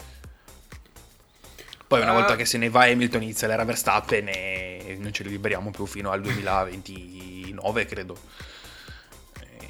Poi 1.95 2.03
una 2.03 2.13
volta 2.13 2.33
ah. 2.33 2.35
che 2.35 2.45
se 2.45 2.57
ne 2.57 2.69
va 2.69 2.83
Hamilton 2.83 3.23
inizia 3.23 3.47
l'era 3.47 3.63
Verstappen 3.63 4.27
e 4.27 4.97
non 4.99 5.13
ce 5.13 5.23
li 5.23 5.29
liberiamo 5.29 5.71
più 5.71 5.85
fino 5.85 6.11
al 6.11 6.21
2029 6.21 7.85
credo. 7.85 8.17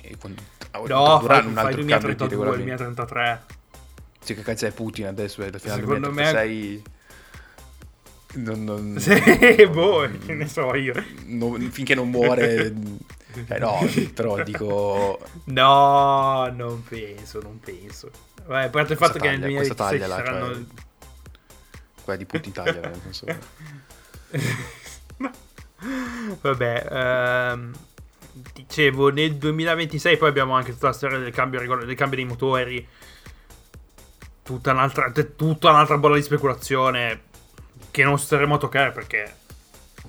E 0.02 0.18
quando, 0.18 0.42
no, 0.88 1.20
fai, 1.22 1.46
un 1.46 1.58
altro 1.58 1.74
fai 1.74 1.86
2032, 1.86 2.46
2033. 2.46 3.44
Sì, 4.22 4.34
che 4.34 4.42
cazzo 4.42 4.66
è 4.66 4.72
Putin 4.72 5.08
adesso? 5.08 5.44
È 5.44 5.52
fino 5.58 5.74
al 5.74 5.82
2036... 5.82 6.82
Me... 6.84 6.94
Non, 8.38 8.64
non, 8.66 9.00
sì, 9.00 9.66
boh, 9.72 10.10
che 10.26 10.34
ne 10.34 10.48
so 10.48 10.76
io. 10.76 10.94
Non, 11.28 11.70
finché 11.72 11.96
non 11.96 12.10
muore... 12.10 12.74
eh 13.48 13.60
no, 13.60 13.80
però 14.14 14.44
dico... 14.44 15.20
No, 15.46 16.48
non 16.54 16.84
penso, 16.84 17.40
non 17.42 17.60
penso. 17.62 18.12
Vabbè, 18.46 18.66
a 18.66 18.70
parte 18.70 18.94
il 18.94 19.00
fatto 19.00 19.20
che 19.20 19.30
nel 19.30 19.40
2026 19.40 20.00
saranno... 20.02 20.54
Cioè 20.54 20.64
quella 22.06 22.20
di 22.20 22.26
Putti 22.26 22.50
Italia, 22.50 22.80
non 22.82 23.14
so. 23.14 23.26
Vabbè, 26.42 26.88
ehm, 26.90 27.74
dicevo, 28.54 29.10
nel 29.10 29.36
2026 29.36 30.18
poi 30.18 30.30
abbiamo 30.30 30.54
anche 30.54 30.72
tutta 30.72 30.88
la 30.88 30.94
storia 30.94 31.18
del 31.18 31.34
cambio, 31.34 31.60
del 31.60 31.96
cambio 31.96 32.18
dei 32.18 32.26
motori, 32.26 32.88
tutta 34.44 34.72
un'altra, 34.72 35.12
tutta 35.12 35.72
un'altra 35.72 35.98
bolla 35.98 36.16
di 36.16 36.22
speculazione 36.22 37.22
che 37.90 38.04
non 38.04 38.20
staremo 38.20 38.56
a 38.56 38.58
toccare 38.60 38.92
perché... 38.92 39.44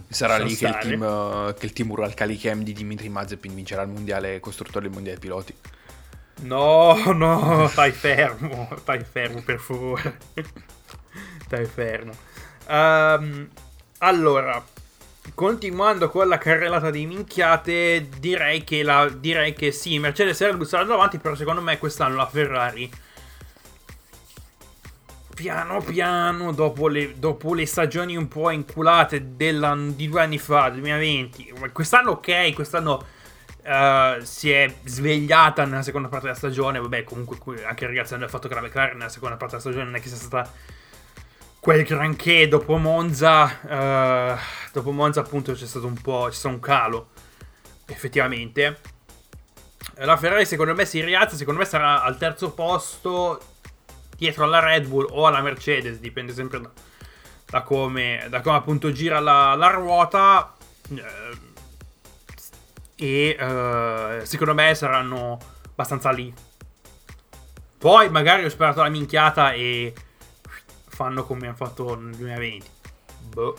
Sarà 0.08 0.36
lì 0.36 0.54
che 0.54 0.66
il, 0.66 0.78
team, 0.78 1.54
che 1.54 1.64
il 1.64 1.72
team 1.72 1.90
Uralkali 1.90 2.36
Chem 2.36 2.62
di 2.62 2.74
Dimitri 2.74 3.08
Mazepin 3.08 3.54
vincerà 3.54 3.82
il 3.82 3.88
mondiale 3.88 4.38
costruttore 4.40 4.84
del 4.84 4.92
mondiale 4.92 5.18
piloti. 5.18 5.54
No, 6.42 6.94
no, 7.12 7.66
stai 7.72 7.92
fermo, 7.92 8.68
stai 8.78 9.02
fermo 9.04 9.40
per 9.40 9.58
favore. 9.58 10.18
Stai 11.46 11.64
fermo. 11.64 12.12
Um, 12.68 13.48
allora, 13.98 14.62
continuando 15.34 16.10
con 16.10 16.26
la 16.28 16.38
carrellata 16.38 16.90
di 16.90 17.06
minchiate, 17.06 18.08
direi 18.18 18.64
che, 18.64 18.82
la, 18.82 19.08
direi 19.08 19.54
che 19.54 19.70
sì, 19.70 19.98
Mercedes 19.98 20.40
e 20.40 20.56
Bull 20.56 20.66
saranno 20.66 20.94
avanti, 20.94 21.18
però 21.18 21.34
secondo 21.34 21.60
me 21.60 21.78
quest'anno 21.78 22.16
la 22.16 22.26
Ferrari 22.26 22.90
piano 25.36 25.82
piano, 25.82 26.50
dopo 26.52 26.88
le, 26.88 27.18
dopo 27.18 27.52
le, 27.52 27.66
stagioni 27.66 28.16
un 28.16 28.26
po' 28.26 28.50
inculate 28.50 29.36
di 29.36 30.08
due 30.08 30.20
anni 30.20 30.38
fa, 30.38 30.70
2020, 30.70 31.52
quest'anno 31.72 32.12
ok, 32.12 32.54
quest'anno 32.54 33.04
uh, 33.62 34.22
si 34.22 34.50
è 34.50 34.74
svegliata 34.84 35.66
nella 35.66 35.82
seconda 35.82 36.08
parte 36.08 36.26
della 36.26 36.38
stagione, 36.38 36.80
vabbè 36.80 37.04
comunque 37.04 37.64
anche 37.66 37.84
il 37.84 38.26
fatto 38.28 38.48
che 38.48 38.54
la 38.54 38.62
McLaren 38.62 38.96
nella 38.96 39.10
seconda 39.10 39.36
parte 39.36 39.56
della 39.56 39.68
stagione 39.68 39.84
non 39.84 39.94
è 39.96 40.00
che 40.00 40.08
sia 40.08 40.16
stata 40.16 40.50
quel 41.66 41.82
granché 41.82 42.46
dopo 42.46 42.76
Monza, 42.76 43.58
uh, 43.64 44.38
dopo 44.72 44.92
Monza 44.92 45.18
appunto 45.18 45.52
c'è 45.52 45.66
stato 45.66 45.88
un 45.88 46.00
po', 46.00 46.26
c'è 46.28 46.34
stato 46.34 46.54
un 46.54 46.60
calo, 46.60 47.08
effettivamente. 47.86 48.78
La 49.94 50.16
Ferrari 50.16 50.46
secondo 50.46 50.76
me 50.76 50.84
si 50.84 51.02
rialza, 51.02 51.34
secondo 51.34 51.58
me 51.58 51.66
sarà 51.66 52.04
al 52.04 52.18
terzo 52.18 52.52
posto 52.52 53.40
dietro 54.16 54.44
alla 54.44 54.60
Red 54.60 54.86
Bull 54.86 55.08
o 55.10 55.26
alla 55.26 55.40
Mercedes, 55.40 55.98
dipende 55.98 56.32
sempre 56.32 56.60
da, 56.60 56.70
da, 57.46 57.62
come, 57.62 58.28
da 58.30 58.40
come, 58.42 58.58
appunto 58.58 58.92
gira 58.92 59.18
la, 59.18 59.56
la 59.56 59.70
ruota. 59.70 60.54
Eh, 60.88 61.38
e 62.94 63.36
uh, 63.40 64.24
secondo 64.24 64.54
me 64.54 64.72
saranno 64.76 65.40
abbastanza 65.70 66.12
lì. 66.12 66.32
Poi 67.76 68.08
magari 68.08 68.44
ho 68.44 68.50
sperato 68.50 68.82
la 68.82 68.88
minchiata 68.88 69.52
e 69.52 69.92
fanno 70.96 71.24
come 71.24 71.46
hanno 71.46 71.56
fatto 71.56 71.94
nel 71.94 72.16
2020. 72.16 72.66
Boh. 73.28 73.58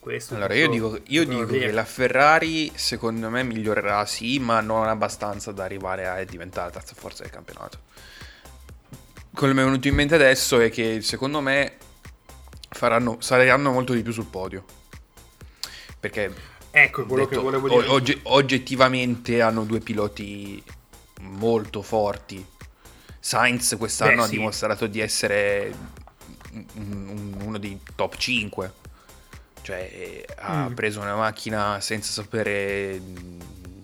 Questo 0.00 0.34
allora, 0.34 0.54
io 0.54 0.68
dico, 0.68 0.98
io 1.08 1.24
dico 1.24 1.44
che 1.44 1.70
la 1.70 1.84
Ferrari 1.84 2.72
secondo 2.74 3.28
me 3.28 3.44
migliorerà, 3.44 4.04
sì, 4.06 4.38
ma 4.38 4.60
non 4.60 4.88
abbastanza 4.88 5.52
da 5.52 5.64
arrivare 5.64 6.08
a 6.08 6.24
diventare 6.24 6.68
la 6.68 6.72
terza 6.72 6.94
forza 6.96 7.22
del 7.22 7.30
campionato. 7.30 7.78
Quello 9.32 9.52
che 9.52 9.58
mi 9.58 9.60
è 9.60 9.68
venuto 9.68 9.86
in 9.86 9.94
mente 9.94 10.14
adesso 10.14 10.58
è 10.60 10.70
che 10.70 11.02
secondo 11.02 11.40
me 11.40 11.76
faranno, 12.70 13.18
saliranno 13.20 13.70
molto 13.70 13.92
di 13.92 14.02
più 14.02 14.12
sul 14.12 14.26
podio. 14.26 14.64
Perché 16.00 16.34
ecco 16.70 17.04
quello 17.04 17.26
detto, 17.26 17.36
che 17.36 17.42
volevo 17.44 17.68
dire. 17.68 17.86
Oggi, 17.88 18.18
oggettivamente 18.24 19.42
hanno 19.42 19.64
due 19.64 19.80
piloti 19.80 20.60
molto 21.20 21.82
forti. 21.82 22.44
Sainz 23.20 23.76
quest'anno 23.78 24.16
Beh, 24.16 24.22
ha 24.22 24.28
dimostrato 24.28 24.86
di 24.88 24.98
essere 24.98 26.00
uno 26.74 27.58
dei 27.58 27.80
top 27.94 28.16
5. 28.16 28.72
Cioè, 29.62 30.24
ha 30.38 30.68
mm. 30.68 30.74
preso 30.74 31.00
una 31.00 31.14
macchina 31.14 31.80
senza 31.80 32.10
sapere 32.10 33.00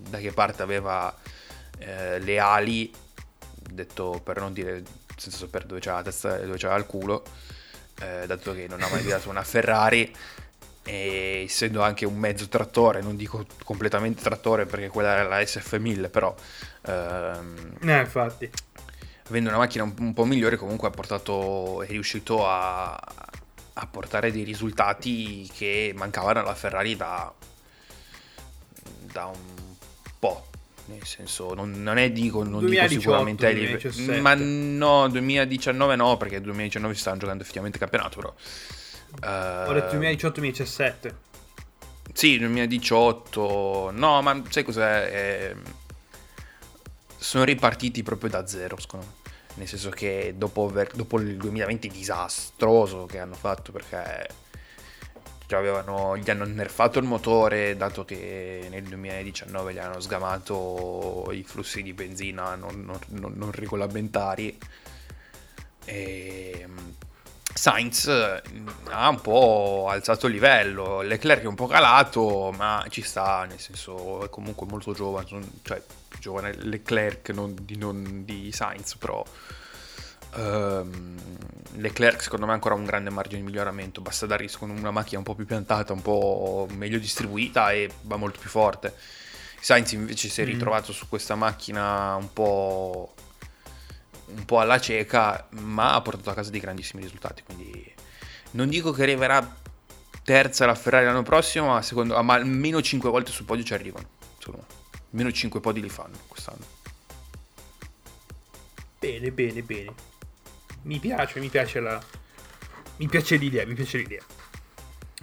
da 0.09 0.17
che 0.17 0.31
parte 0.31 0.61
aveva 0.61 1.15
eh, 1.77 2.19
le 2.19 2.39
ali, 2.39 2.93
detto 3.71 4.19
per 4.23 4.39
non 4.39 4.51
dire 4.51 4.83
senza 5.15 5.37
sapere 5.37 5.65
dove 5.65 5.79
c'era 5.79 5.97
la 5.97 6.03
testa 6.03 6.37
e 6.37 6.45
dove 6.45 6.57
c'era 6.57 6.75
il 6.75 6.85
culo, 6.85 7.23
eh, 8.01 8.25
dato 8.25 8.53
che 8.53 8.67
non 8.67 8.81
ha 8.81 8.89
mai 8.89 9.01
guidato 9.01 9.29
una 9.29 9.43
Ferrari 9.43 10.13
e 10.83 11.43
essendo 11.45 11.83
anche 11.83 12.05
un 12.05 12.17
mezzo 12.17 12.47
trattore, 12.47 13.01
non 13.01 13.15
dico 13.15 13.45
completamente 13.63 14.21
trattore 14.21 14.65
perché 14.65 14.87
quella 14.87 15.13
era 15.13 15.27
la 15.27 15.39
SF1000, 15.39 16.09
però... 16.09 16.33
Ehm, 16.87 17.77
eh, 17.81 17.99
infatti 17.99 18.49
avendo 19.29 19.49
una 19.49 19.57
macchina 19.57 19.83
un, 19.83 19.93
un 19.97 20.13
po' 20.13 20.25
migliore 20.25 20.57
comunque 20.57 20.87
ha 20.87 20.91
portato, 20.91 21.83
è 21.83 21.87
riuscito 21.87 22.47
a, 22.47 22.93
a 22.93 23.87
portare 23.87 24.31
dei 24.31 24.43
risultati 24.43 25.49
che 25.55 25.93
mancavano 25.95 26.39
alla 26.39 26.55
Ferrari 26.55 26.95
da, 26.95 27.31
da 29.11 29.25
un 29.25 29.75
po'. 30.19 30.47
Nel 30.85 31.05
senso, 31.05 31.53
non, 31.53 31.83
non 31.83 31.97
è 31.97 32.11
dico, 32.11 32.41
non 32.41 32.61
2018, 32.61 32.87
dico 32.87 33.01
sicuramente 33.01 33.45
ai 33.45 33.53
livelli. 33.53 34.21
Ma 34.21 34.33
no, 34.33 35.07
2019 35.07 35.95
no, 35.95 36.17
perché 36.17 36.41
2019 36.41 36.95
si 36.95 36.99
stanno 36.99 37.17
giocando 37.17 37.43
effettivamente 37.43 37.77
il 37.77 37.83
campionato, 37.83 38.15
però. 38.19 38.33
Uh, 39.21 39.69
Ho 39.69 39.73
detto 39.73 39.95
2018-2017. 39.97 41.13
Sì, 42.11 42.39
2018. 42.39 43.91
No, 43.93 44.21
ma 44.23 44.41
sai 44.49 44.63
cos'è? 44.63 45.09
Eh, 45.13 45.55
sono 47.17 47.43
ripartiti 47.43 48.01
proprio 48.01 48.31
da 48.31 48.47
zero, 48.47 48.79
secondo 48.79 49.05
me. 49.05 49.18
Nel 49.59 49.67
senso 49.67 49.89
che 49.89 50.35
dopo, 50.37 50.71
dopo 50.93 51.19
il 51.19 51.35
2020 51.35 51.89
disastroso 51.89 53.05
che 53.05 53.19
hanno 53.19 53.35
fatto, 53.35 53.73
perché 53.73 54.25
avevano, 55.49 56.15
gli 56.15 56.29
hanno 56.29 56.45
nerfato 56.45 56.97
il 56.97 57.03
motore, 57.03 57.75
dato 57.75 58.05
che 58.05 58.67
nel 58.69 58.83
2019 58.83 59.73
gli 59.73 59.77
hanno 59.77 59.99
sgamato 59.99 61.27
i 61.31 61.43
flussi 61.43 61.83
di 61.83 61.91
benzina 61.91 62.55
non, 62.55 62.85
non, 63.09 63.33
non 63.35 63.51
regolamentari. 63.51 64.57
E 65.83 66.65
Sainz 67.53 68.07
ha 68.07 69.09
un 69.09 69.19
po' 69.19 69.87
alzato 69.89 70.27
il 70.27 70.33
livello, 70.35 71.01
Leclerc 71.01 71.41
è 71.41 71.47
un 71.47 71.55
po' 71.55 71.67
calato, 71.67 72.53
ma 72.55 72.85
ci 72.87 73.01
sta, 73.01 73.43
nel 73.43 73.59
senso 73.59 74.23
è 74.23 74.29
comunque 74.29 74.65
molto 74.67 74.93
giovane, 74.93 75.27
cioè 75.63 75.83
giovane 76.19 76.53
Leclerc, 76.53 77.29
non 77.29 77.55
di, 77.61 77.77
non 77.77 78.23
di 78.25 78.51
Sainz, 78.51 78.95
però 78.95 79.23
um, 80.35 81.15
Leclerc 81.75 82.21
secondo 82.21 82.45
me 82.45 82.51
ha 82.51 82.55
ancora 82.55 82.75
un 82.75 82.85
grande 82.85 83.09
margine 83.09 83.39
di 83.39 83.45
miglioramento, 83.45 84.01
basta 84.01 84.25
dargli 84.25 84.49
una 84.59 84.91
macchina 84.91 85.19
un 85.19 85.23
po' 85.23 85.35
più 85.35 85.45
piantata, 85.45 85.93
un 85.93 86.01
po' 86.01 86.67
meglio 86.71 86.99
distribuita 86.99 87.71
e 87.71 87.89
va 88.01 88.17
molto 88.17 88.39
più 88.39 88.49
forte. 88.49 88.93
Sainz 89.61 89.91
invece 89.91 90.29
si 90.29 90.41
è 90.41 90.45
mm. 90.45 90.47
ritrovato 90.47 90.91
mm. 90.91 90.95
su 90.95 91.07
questa 91.09 91.35
macchina 91.35 92.15
un 92.15 92.31
po', 92.31 93.13
un 94.25 94.45
po' 94.45 94.59
alla 94.59 94.79
cieca, 94.79 95.47
ma 95.51 95.93
ha 95.93 96.01
portato 96.01 96.29
a 96.29 96.33
casa 96.33 96.49
dei 96.49 96.59
grandissimi 96.59 97.01
risultati, 97.01 97.43
quindi 97.43 97.93
non 98.51 98.69
dico 98.69 98.91
che 98.91 99.03
arriverà 99.03 99.57
terza 100.23 100.65
la 100.65 100.75
Ferrari 100.75 101.05
l'anno 101.05 101.23
prossimo, 101.23 101.67
ma, 101.67 101.81
secondo, 101.81 102.21
ma 102.23 102.35
almeno 102.35 102.81
5 102.81 103.09
volte 103.09 103.31
sul 103.31 103.45
podio 103.45 103.63
ci 103.63 103.73
arrivano, 103.73 104.07
secondo 104.37 104.65
me. 104.67 104.78
Almeno 105.11 105.31
5 105.31 105.59
podi 105.59 105.81
li 105.81 105.89
fanno 105.89 106.17
quest'anno. 106.27 106.65
Bene, 108.99 109.31
bene, 109.31 109.61
bene. 109.61 109.93
Mi 110.83 110.99
piace, 110.99 111.39
mi 111.39 111.49
piace 111.49 111.79
la... 111.79 112.01
Mi 112.97 113.07
piace 113.07 113.37
l'idea, 113.37 113.65
mi 113.65 113.73
piace 113.73 113.97
l'idea. 113.97 114.21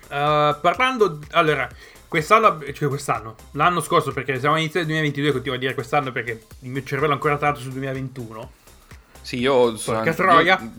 Uh, 0.09 0.59
parlando... 0.61 1.21
Allora, 1.33 1.69
quest'anno... 2.09 2.61
Cioè 2.73 2.89
quest'anno. 2.89 3.37
L'anno 3.53 3.81
scorso, 3.81 4.13
perché 4.13 4.39
siamo 4.39 4.55
all'inizio 4.55 4.81
del 4.81 4.89
2022, 4.89 5.33
continuo 5.33 5.57
a 5.57 5.61
dire 5.61 5.75
quest'anno 5.75 6.11
perché 6.11 6.47
il 6.61 6.71
mio 6.71 6.83
cervello 6.83 7.13
è 7.13 7.15
ancora 7.15 7.37
tanto 7.37 7.61
sul 7.61 7.73
2021. 7.73 8.51
Sì, 9.21 9.39
io 9.39 9.77
sono... 9.77 9.99
Porca 9.99 10.15
troia. 10.15 10.59
Io, 10.61 10.73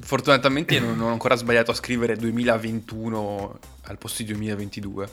fortunatamente 0.00 0.80
non 0.80 1.00
ho 1.00 1.08
ancora 1.08 1.34
sbagliato 1.34 1.70
a 1.70 1.74
scrivere 1.74 2.16
2021 2.16 3.58
al 3.82 3.98
posto 3.98 4.22
di 4.22 4.28
2022. 4.28 5.08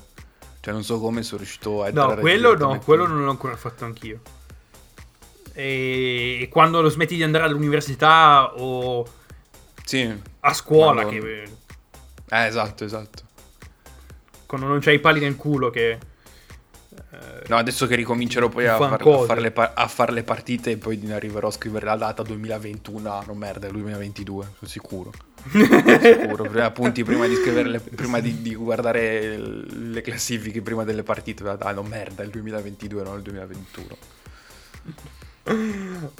Cioè, 0.66 0.74
non 0.74 0.84
so 0.84 1.00
come 1.00 1.22
sono 1.22 1.38
riuscito 1.42 1.84
a 1.84 1.92
No, 1.92 2.16
quello 2.16 2.58
no, 2.58 2.80
quello 2.80 3.06
non 3.06 3.24
l'ho 3.24 3.30
ancora 3.30 3.56
fatto 3.56 3.86
anch'io. 3.86 4.20
E 5.54 6.50
quando 6.52 6.82
lo 6.82 6.90
smetti 6.90 7.16
di 7.16 7.22
andare 7.22 7.44
all'università 7.44 8.52
o 8.56 9.06
sì, 9.84 10.12
a 10.40 10.54
scuola 10.56 11.04
quando... 11.04 11.22
che... 11.22 11.44
Eh, 12.32 12.46
esatto, 12.48 12.84
esatto. 12.84 13.22
Quando 14.48 14.66
non 14.66 14.80
c'hai 14.80 14.96
i 14.96 15.00
pali 15.00 15.20
nel 15.20 15.36
culo 15.36 15.70
che... 15.70 16.00
Eh, 17.16 17.44
no, 17.48 17.56
adesso 17.56 17.88
che 17.88 17.96
ricomincerò 17.96 18.50
poi 18.50 18.68
a, 18.68 18.78
far, 18.78 19.02
a, 19.02 19.26
fare 19.26 19.42
le, 19.42 19.54
a, 19.56 19.88
fare 19.88 20.12
le, 20.12 20.24
partite 20.24 20.72
e 20.72 20.78
poi 20.78 21.00
arriverò 21.12 21.48
a 21.48 21.52
scrivere 21.52 21.86
la 21.86 21.96
data 21.96 22.24
2021, 22.24 23.12
ah, 23.12 23.24
no 23.26 23.34
merda, 23.34 23.68
è 23.68 23.72
2022, 23.72 24.44
sono 24.58 24.70
sicuro 24.70 25.12
sicuro. 25.50 26.44
Prima, 26.44 26.66
appunti 26.66 27.04
prima 27.04 27.28
di 27.28 27.36
scrivere, 27.36 27.80
prima 27.80 28.20
di, 28.20 28.42
di, 28.42 28.56
guardare 28.56 29.38
le 29.38 30.02
classifiche 30.02 30.62
prima 30.62 30.84
delle 30.84 31.04
partite. 31.04 31.44
Ah, 31.60 31.72
no, 31.72 31.84
merda, 31.84 32.24
è 32.24 32.26
il 32.26 32.32
2022, 32.32 33.04
non 33.04 33.18
il 33.18 33.22
2021. 33.22 33.98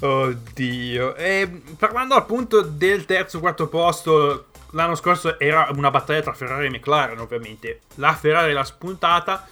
Oddio. 0.00 1.16
E 1.16 1.62
parlando 1.76 2.14
appunto 2.14 2.60
del 2.62 3.04
terzo 3.04 3.40
quarto 3.40 3.66
posto, 3.68 4.46
l'anno 4.70 4.94
scorso 4.94 5.38
era 5.38 5.68
una 5.74 5.90
battaglia 5.90 6.22
tra 6.22 6.32
Ferrari 6.32 6.66
e 6.66 6.70
McLaren, 6.70 7.18
ovviamente. 7.18 7.80
La 7.96 8.14
Ferrari 8.14 8.52
l'ha 8.52 8.64
spuntata. 8.64 9.48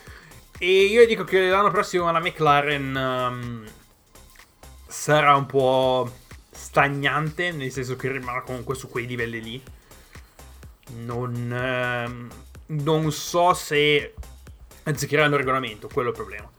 E 0.58 0.84
io 0.84 1.04
dico 1.06 1.24
che 1.24 1.48
l'anno 1.48 1.70
prossimo 1.70 2.10
la 2.12 2.20
McLaren 2.20 2.94
um, 2.94 3.64
sarà 4.86 5.34
un 5.34 5.46
po' 5.46 6.10
stagnante, 6.50 7.50
nel 7.50 7.72
senso 7.72 7.96
che 7.96 8.10
rimarrà 8.10 8.42
comunque 8.42 8.74
su 8.74 8.88
quei 8.88 9.06
livelli 9.06 9.42
lì. 9.42 9.62
Non, 10.96 11.52
ehm, 11.52 12.30
non 12.66 13.10
so 13.10 13.52
se 13.52 14.14
azzeccheranno 14.84 15.34
il 15.34 15.40
regolamento, 15.40 15.88
quello 15.92 16.08
è 16.08 16.12
il 16.12 16.16
problema. 16.16 16.50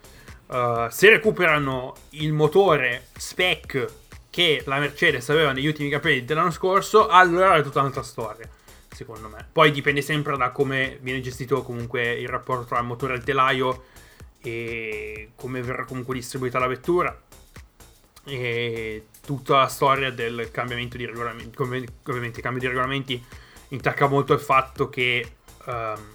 Uh, 0.48 0.90
se 0.92 1.10
recuperano 1.10 1.96
il 2.12 2.34
motore 2.34 3.08
spec 3.18 3.88
che 4.30 4.62
la 4.66 4.78
Mercedes 4.78 5.30
aveva 5.30 5.54
negli 5.54 5.68
ultimi 5.68 5.90
campionati 5.90 6.26
dell'anno 6.26 6.52
scorso, 6.52 7.08
allora 7.08 7.56
è 7.56 7.64
tutta 7.64 7.80
un'altra 7.80 8.04
storia, 8.04 8.48
secondo 8.96 9.28
me. 9.28 9.46
Poi 9.52 9.72
dipende 9.72 10.02
sempre 10.02 10.38
da 10.38 10.52
come 10.52 10.98
viene 11.02 11.22
gestito 11.22 11.62
comunque 11.62 12.14
il 12.14 12.28
rapporto 12.28 12.66
tra 12.66 12.82
motore 12.82 13.14
e 13.14 13.18
il 13.18 13.24
telaio 13.24 13.86
e 14.42 15.32
come 15.36 15.62
verrà 15.62 15.86
comunque 15.86 16.16
distribuita 16.16 16.60
la 16.60 16.68
vettura 16.68 17.22
e 18.26 19.08
tutta 19.26 19.58
la 19.58 19.68
storia 19.68 20.12
del 20.12 20.50
cambiamento 20.52 20.98
di 20.98 21.06
regolamenti. 21.06 21.62
Ovviamente 21.62 22.38
il 22.38 22.42
cambio 22.42 22.62
di 22.62 22.68
regolamenti 22.68 23.24
intacca 23.70 24.08
molto 24.08 24.34
il 24.34 24.40
fatto 24.40 24.90
che 24.90 25.34
um, 25.66 26.14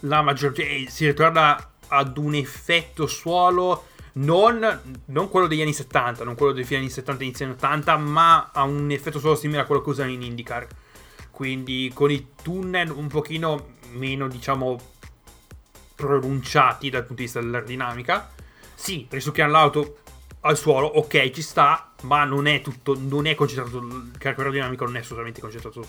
la 0.00 0.22
maggior 0.22 0.52
eh, 0.56 0.86
si 0.88 1.06
ritorna 1.06 1.72
ad 1.88 2.16
un 2.18 2.34
effetto 2.34 3.06
suolo 3.06 3.86
non, 4.14 5.00
non, 5.06 5.28
quello 5.28 5.46
degli 5.46 5.60
anni 5.60 5.72
70, 5.72 6.24
non 6.24 6.34
quello 6.34 6.52
dei 6.52 6.64
fine 6.64 6.80
anni 6.80 6.90
70 6.90 7.22
e 7.22 7.24
inizio 7.26 7.44
anni 7.44 7.54
80, 7.54 7.96
ma 7.98 8.50
a 8.52 8.62
un 8.62 8.90
effetto 8.90 9.18
suolo 9.18 9.36
simile 9.36 9.60
a 9.60 9.64
quello 9.64 9.82
che 9.82 9.90
usano 9.90 10.10
in 10.10 10.22
IndyCar. 10.22 10.66
Quindi 11.36 11.90
con 11.92 12.10
i 12.10 12.28
tunnel 12.42 12.88
un 12.88 13.08
pochino 13.08 13.74
meno, 13.90 14.26
diciamo, 14.26 14.80
pronunciati 15.94 16.88
dal 16.88 17.02
punto 17.02 17.16
di 17.16 17.22
vista 17.24 17.40
dell'aerodinamica. 17.40 18.32
Sì, 18.74 19.06
risucchiano 19.10 19.52
l'auto 19.52 19.98
al 20.40 20.56
suolo, 20.56 20.86
ok, 20.86 21.28
ci 21.32 21.42
sta, 21.42 21.92
ma 22.04 22.24
non 22.24 22.46
è 22.46 22.62
tutto, 22.62 22.96
non 22.98 23.26
è 23.26 23.34
concentrato, 23.34 23.76
il 23.76 24.12
carico 24.16 24.40
aerodinamico 24.40 24.86
non 24.86 24.96
è 24.96 25.00
assolutamente 25.00 25.42
concentrato 25.42 25.86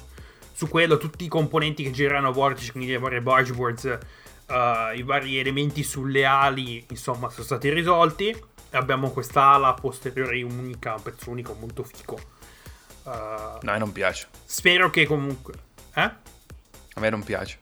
su, 0.51 0.67
quello, 0.67 0.97
tutti 0.97 1.23
i 1.23 1.29
componenti 1.29 1.81
che 1.81 1.91
girano 1.91 2.27
a 2.27 2.31
vortici, 2.31 2.71
quindi 2.71 2.91
le 2.91 2.97
varie 2.97 3.21
bargeboards, 3.21 3.99
uh, 4.47 4.97
i 4.97 5.03
vari 5.03 5.37
elementi 5.37 5.81
sulle 5.81 6.25
ali, 6.25 6.85
insomma, 6.89 7.29
sono 7.29 7.45
stati 7.45 7.69
risolti. 7.69 8.37
Abbiamo 8.71 9.11
quest'ala 9.11 9.73
posteriore 9.75 10.41
unica, 10.41 10.95
un 10.95 11.03
pezzo 11.03 11.29
unico 11.29 11.55
molto 11.57 11.83
fico. 11.83 12.35
Uh, 13.07 13.59
no, 13.61 13.69
a 13.69 13.71
me 13.71 13.77
non 13.77 13.93
piace. 13.93 14.27
Spero 14.43 14.89
che 14.89 15.05
comunque... 15.05 15.53
Eh? 15.93 16.01
A 16.01 16.99
me 16.99 17.09
non 17.09 17.23
piace. 17.23 17.59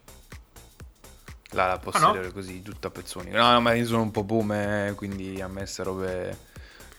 L'ala 1.52 1.78
posteriore 1.78 2.20
ah, 2.20 2.28
no? 2.28 2.32
così, 2.32 2.64
tutta 2.64 2.90
pezzonica. 2.90 3.38
No, 3.38 3.52
no, 3.52 3.62
ma 3.62 3.74
io 3.74 3.86
sono 3.86 4.02
un 4.02 4.10
po' 4.10 4.24
boom, 4.24 4.52
eh, 4.54 4.94
quindi 4.96 5.40
a 5.42 5.48
me 5.48 5.60
queste 5.60 5.84
robe 5.84 6.38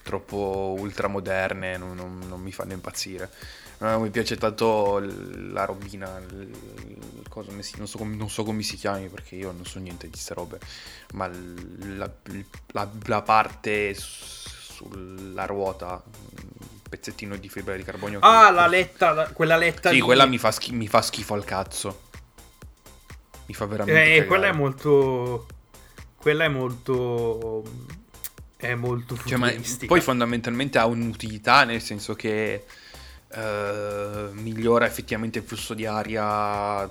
troppo 0.01 0.75
ultramoderne 0.79 1.75
non, 1.75 1.93
non, 1.95 2.19
non 2.25 2.39
mi 2.39 2.53
fanno 2.53 2.71
impazzire. 2.71 3.29
No, 3.79 3.99
mi 3.99 4.09
piace 4.09 4.37
tanto 4.37 4.99
la 4.99 5.65
robina, 5.65 6.17
il, 6.17 7.23
cosa, 7.27 7.51
non, 7.51 7.87
so, 7.87 8.03
non, 8.03 8.29
so, 8.29 8.43
come 8.43 8.63
si 8.63 8.77
chiami 8.77 9.09
perché 9.09 9.35
io 9.35 9.51
non 9.51 9.65
so 9.65 9.79
niente 9.79 10.05
di 10.05 10.13
queste 10.13 10.33
robe, 10.33 10.59
ma 11.13 11.27
la, 11.27 12.09
la, 12.71 12.89
la 13.05 13.21
parte 13.21 13.93
sulla 13.93 15.45
ruota, 15.45 16.01
pezzettino 16.89 17.35
di 17.37 17.49
fibra 17.49 17.75
di 17.75 17.83
carbonio. 17.83 18.19
Ah, 18.19 18.47
che, 18.47 18.53
la 18.53 18.67
letta, 18.67 19.29
quella 19.33 19.57
letta. 19.57 19.89
Sì, 19.89 19.95
lì. 19.95 20.01
quella 20.01 20.25
mi 20.25 20.37
fa, 20.37 20.51
schi- 20.51 20.73
mi 20.73 20.87
fa, 20.87 21.01
schifo 21.01 21.33
al 21.33 21.45
cazzo. 21.45 22.01
Mi 23.45 23.53
fa 23.53 23.65
veramente... 23.65 24.01
Eh, 24.01 24.07
cagare. 24.07 24.25
quella 24.25 24.47
è 24.47 24.51
molto... 24.51 25.47
Quella 26.15 26.45
è 26.45 26.49
molto 26.49 27.63
è 28.57 28.73
molto 28.73 29.15
cioè, 29.23 29.61
poi 29.85 30.01
fondamentalmente 30.01 30.79
ha 30.79 30.87
un'utilità 30.87 31.63
nel 31.63 31.79
senso 31.79 32.15
che 32.15 32.65
uh, 33.27 34.31
migliora 34.31 34.87
effettivamente 34.87 35.37
il 35.37 35.45
flusso 35.45 35.75
di 35.75 35.85
aria 35.85 36.89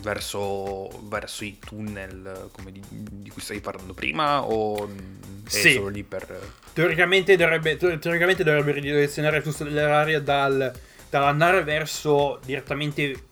verso, 0.00 0.88
verso 1.08 1.44
i 1.44 1.58
tunnel 1.58 2.48
come 2.52 2.72
di, 2.72 2.82
di, 2.88 3.30
cui 3.30 3.42
stavi 3.42 3.60
parlando 3.60 3.92
prima 3.92 4.42
o 4.42 4.86
è 4.86 5.48
sì. 5.48 5.72
solo 5.74 5.88
lì 5.88 6.02
per... 6.02 6.54
Teoricamente 6.72 7.36
dovrebbe, 7.36 7.76
teoricamente 7.76 8.42
dovrebbe 8.42 8.72
ridirezionare 8.72 9.42
tutta 9.42 9.68
l'area 9.68 10.20
dal, 10.20 10.72
dall'andare 11.10 11.62
verso 11.62 12.40
direttamente, 12.44 13.26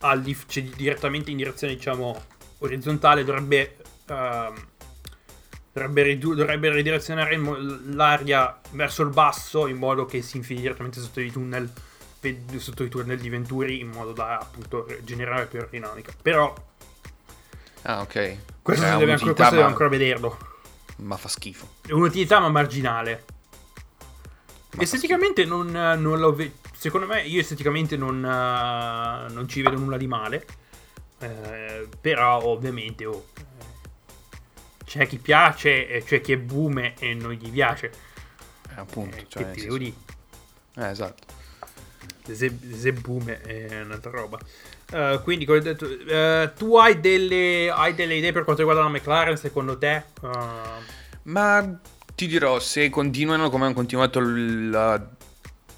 al, 0.00 0.24
cioè, 0.46 0.62
direttamente 0.62 1.30
in 1.30 1.36
direzione 1.36 1.74
diciamo 1.74 2.20
orizzontale 2.58 3.24
dovrebbe... 3.24 3.76
Uh, 4.08 4.66
dovrebbe, 5.72 6.02
ridu- 6.02 6.34
dovrebbe 6.34 6.72
ridirezionare 6.72 7.38
l'aria 7.86 8.58
verso 8.72 9.02
il 9.02 9.10
basso 9.10 9.66
in 9.66 9.76
modo 9.76 10.06
che 10.06 10.22
si 10.22 10.38
infili 10.38 10.62
direttamente 10.62 10.98
sotto 11.00 11.20
i 11.20 11.30
tunnel 11.30 11.70
sotto 12.56 12.84
i 12.84 12.88
tunnel 12.88 13.18
di 13.18 13.28
Venturi 13.28 13.80
in 13.80 13.88
modo 13.88 14.12
da 14.12 14.38
appunto 14.38 14.86
generare 15.02 15.46
più 15.46 15.58
aerodinamica. 15.58 16.12
Però 16.20 16.54
Ah, 17.82 18.00
ok. 18.00 18.36
Questo, 18.62 18.84
cioè, 18.84 18.96
deve, 18.98 19.12
ancora, 19.12 19.32
questo 19.32 19.42
ma... 19.42 19.50
deve 19.50 19.62
ancora 19.62 19.88
vederlo. 19.88 20.38
Ma 20.96 21.16
fa 21.16 21.28
schifo. 21.28 21.68
È 21.86 21.92
un'utilità 21.92 22.40
ma 22.40 22.48
marginale. 22.48 23.24
Ma 24.72 24.82
esteticamente 24.82 25.44
non, 25.44 25.70
non, 25.70 26.18
lo 26.18 26.34
vedo. 26.34 26.54
Secondo 26.76 27.06
me, 27.06 27.22
io 27.22 27.40
esteticamente 27.40 27.96
non, 27.96 28.20
non, 28.20 29.46
ci 29.48 29.62
vedo 29.62 29.78
nulla 29.78 29.96
di 29.96 30.06
male. 30.06 30.46
Eh, 31.20 31.88
però, 32.00 32.44
ovviamente, 32.44 33.06
oh, 33.06 33.28
c'è 34.84 35.06
chi 35.06 35.18
piace 35.18 35.88
e 35.88 36.02
c'è 36.02 36.20
chi 36.20 36.32
è 36.32 36.38
boom 36.38 36.92
e 36.98 37.14
non 37.14 37.32
gli 37.32 37.50
piace. 37.50 37.90
Eh, 38.70 38.80
appunto. 38.80 39.16
Eh, 39.16 39.26
cioè, 39.28 39.50
che 39.50 39.66
ti 39.66 39.94
Eh, 40.76 40.90
esatto 40.90 41.37
se, 42.34 42.92
boom 42.92 43.30
è 43.30 43.80
un'altra 43.82 44.10
roba. 44.10 44.38
Uh, 44.90 45.22
quindi, 45.22 45.44
come 45.44 45.58
ho 45.58 45.62
detto, 45.62 45.84
uh, 45.84 46.50
tu 46.56 46.76
hai 46.76 46.98
delle, 47.00 47.70
hai 47.70 47.94
delle, 47.94 48.14
idee 48.14 48.32
per 48.32 48.44
quanto 48.44 48.62
riguarda 48.62 48.88
la 48.88 48.94
McLaren, 48.94 49.36
secondo 49.36 49.76
te? 49.76 50.04
Uh... 50.22 50.30
Ma 51.24 51.80
ti 52.14 52.26
dirò, 52.26 52.58
se 52.58 52.88
continuano 52.88 53.50
come 53.50 53.66
hanno 53.66 53.74
continuato 53.74 54.18
il 54.18 55.08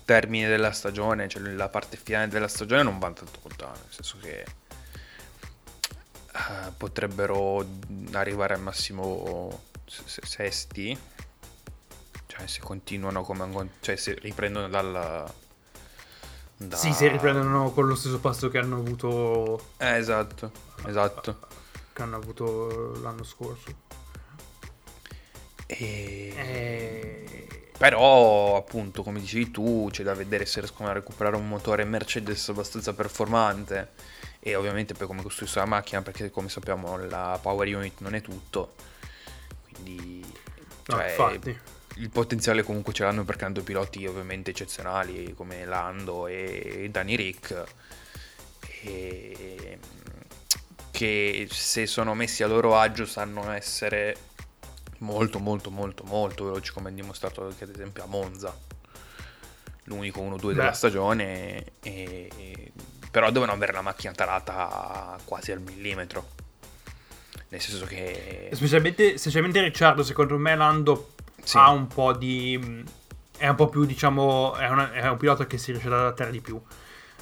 termine 0.04 0.48
della 0.48 0.72
stagione, 0.72 1.28
cioè 1.28 1.42
la 1.42 1.68
parte 1.68 1.96
finale 1.96 2.28
della 2.28 2.48
stagione, 2.48 2.82
non 2.82 2.98
vanno 2.98 3.14
tanto 3.14 3.38
lontano. 3.42 3.72
Nel 3.72 3.92
senso 3.92 4.16
che 4.20 4.44
potrebbero 6.76 7.66
arrivare 8.12 8.54
al 8.54 8.60
massimo 8.60 9.64
sesti. 9.86 10.96
Cioè, 12.26 12.46
se 12.46 12.60
continuano 12.60 13.22
come. 13.22 13.70
Cioè, 13.80 13.96
se 13.96 14.14
riprendono 14.14 14.68
dalla 14.68 15.30
da... 16.66 16.76
Sì, 16.76 16.92
se 16.92 17.08
riprendono 17.08 17.70
con 17.70 17.86
lo 17.86 17.94
stesso 17.94 18.18
passo 18.18 18.50
che 18.50 18.58
hanno 18.58 18.76
avuto. 18.76 19.68
Eh, 19.78 19.96
esatto, 19.96 20.52
esatto. 20.86 21.38
Che 21.90 22.02
hanno 22.02 22.16
avuto 22.16 23.00
l'anno 23.00 23.24
scorso. 23.24 23.74
E... 25.66 26.34
e... 26.36 27.70
Però, 27.78 28.58
appunto, 28.58 29.02
come 29.02 29.20
dicevi 29.20 29.50
tu, 29.50 29.88
c'è 29.90 30.02
da 30.02 30.12
vedere 30.12 30.44
se 30.44 30.60
riescono 30.60 30.90
a 30.90 30.92
recuperare 30.92 31.36
un 31.36 31.48
motore 31.48 31.84
Mercedes 31.84 32.50
abbastanza 32.50 32.92
performante. 32.92 33.92
E 34.38 34.54
ovviamente 34.54 34.92
per 34.92 35.06
come 35.06 35.22
costruisce 35.22 35.60
la 35.60 35.64
macchina, 35.64 36.02
perché 36.02 36.30
come 36.30 36.50
sappiamo 36.50 36.98
la 36.98 37.38
power 37.40 37.74
unit 37.74 38.00
non 38.00 38.14
è 38.14 38.20
tutto. 38.20 38.74
Quindi... 39.72 40.22
Cioè, 40.82 40.96
no, 40.96 41.08
infatti 41.08 41.78
il 41.96 42.10
potenziale 42.10 42.62
comunque 42.62 42.92
ce 42.92 43.04
l'hanno 43.04 43.24
perché 43.24 43.44
hanno 43.44 43.62
piloti 43.62 44.06
ovviamente 44.06 44.50
eccezionali 44.50 45.34
come 45.34 45.64
Lando 45.64 46.26
e 46.26 46.88
Danny 46.90 47.16
Rick 47.16 47.64
e 48.82 49.78
che 50.90 51.48
se 51.50 51.86
sono 51.86 52.14
messi 52.14 52.42
a 52.42 52.46
loro 52.46 52.76
agio 52.76 53.06
sanno 53.06 53.50
essere 53.50 54.16
molto 54.98 55.38
molto 55.38 55.70
molto 55.70 56.04
molto 56.04 56.44
veloci 56.44 56.72
come 56.72 56.92
dimostrato 56.92 57.44
anche 57.44 57.64
ad 57.64 57.70
esempio 57.70 58.04
a 58.04 58.06
Monza 58.06 58.68
l'unico 59.90 60.20
1-2 60.22 60.52
della 60.52 60.72
stagione 60.72 61.64
e... 61.82 62.72
però 63.10 63.30
devono 63.30 63.52
avere 63.52 63.72
la 63.72 63.82
macchina 63.82 64.12
tarata 64.12 65.18
quasi 65.24 65.52
al 65.52 65.60
millimetro. 65.60 66.38
Nel 67.48 67.60
senso 67.60 67.84
che 67.84 68.48
specialmente, 68.52 69.18
specialmente 69.18 69.60
Ricciardo 69.60 70.04
secondo 70.04 70.38
me 70.38 70.54
Lando 70.54 71.14
sì. 71.42 71.56
ha 71.56 71.70
un 71.70 71.86
po' 71.86 72.12
di... 72.12 72.84
è 73.36 73.48
un 73.48 73.54
po' 73.56 73.68
più, 73.68 73.84
diciamo, 73.84 74.54
è, 74.54 74.68
una, 74.68 74.92
è 74.92 75.08
un 75.08 75.16
pilota 75.16 75.46
che 75.46 75.58
si 75.58 75.72
riesce 75.72 75.88
ad 75.88 75.94
adattare 75.94 76.30
di 76.30 76.40
più. 76.40 76.60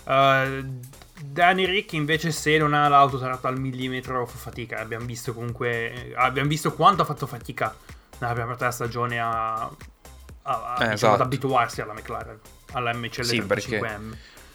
Uh, 0.04 0.80
Danny 1.20 1.66
Rick 1.66 1.92
invece 1.92 2.30
se 2.30 2.56
non 2.58 2.72
ha 2.72 2.88
l'auto 2.88 3.18
tarata 3.18 3.48
al 3.48 3.58
millimetro 3.58 4.24
fa 4.26 4.38
fatica, 4.38 4.78
abbiamo 4.78 5.04
visto 5.04 5.34
comunque, 5.34 6.12
abbiamo 6.14 6.48
visto 6.48 6.72
quanto 6.72 7.02
ha 7.02 7.04
fatto 7.04 7.26
fatica 7.26 7.74
nella 8.18 8.32
prima 8.32 8.46
parte 8.46 8.64
della 8.64 8.74
stagione 8.74 9.20
a, 9.20 9.54
a, 9.62 9.70
a 10.42 10.72
eh, 10.72 10.76
diciamo, 10.76 10.92
esatto. 10.92 11.14
ad 11.14 11.20
abituarsi 11.20 11.80
alla 11.80 11.92
McLaren, 11.92 12.38
alla 12.72 12.92
MCL 12.94 13.24
sì, 13.24 13.40
35M. 13.40 13.46
Perché, 13.48 13.90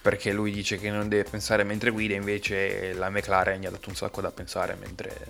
perché 0.01 0.33
lui 0.33 0.51
dice 0.51 0.77
che 0.77 0.89
non 0.89 1.07
deve 1.07 1.29
pensare 1.29 1.63
mentre 1.63 1.89
guida, 1.91 2.13
invece 2.13 2.93
la 2.93 3.09
McLaren 3.09 3.59
gli 3.59 3.65
ha 3.65 3.71
dato 3.71 3.89
un 3.89 3.95
sacco 3.95 4.21
da 4.21 4.31
pensare 4.31 4.75
mentre 4.79 5.27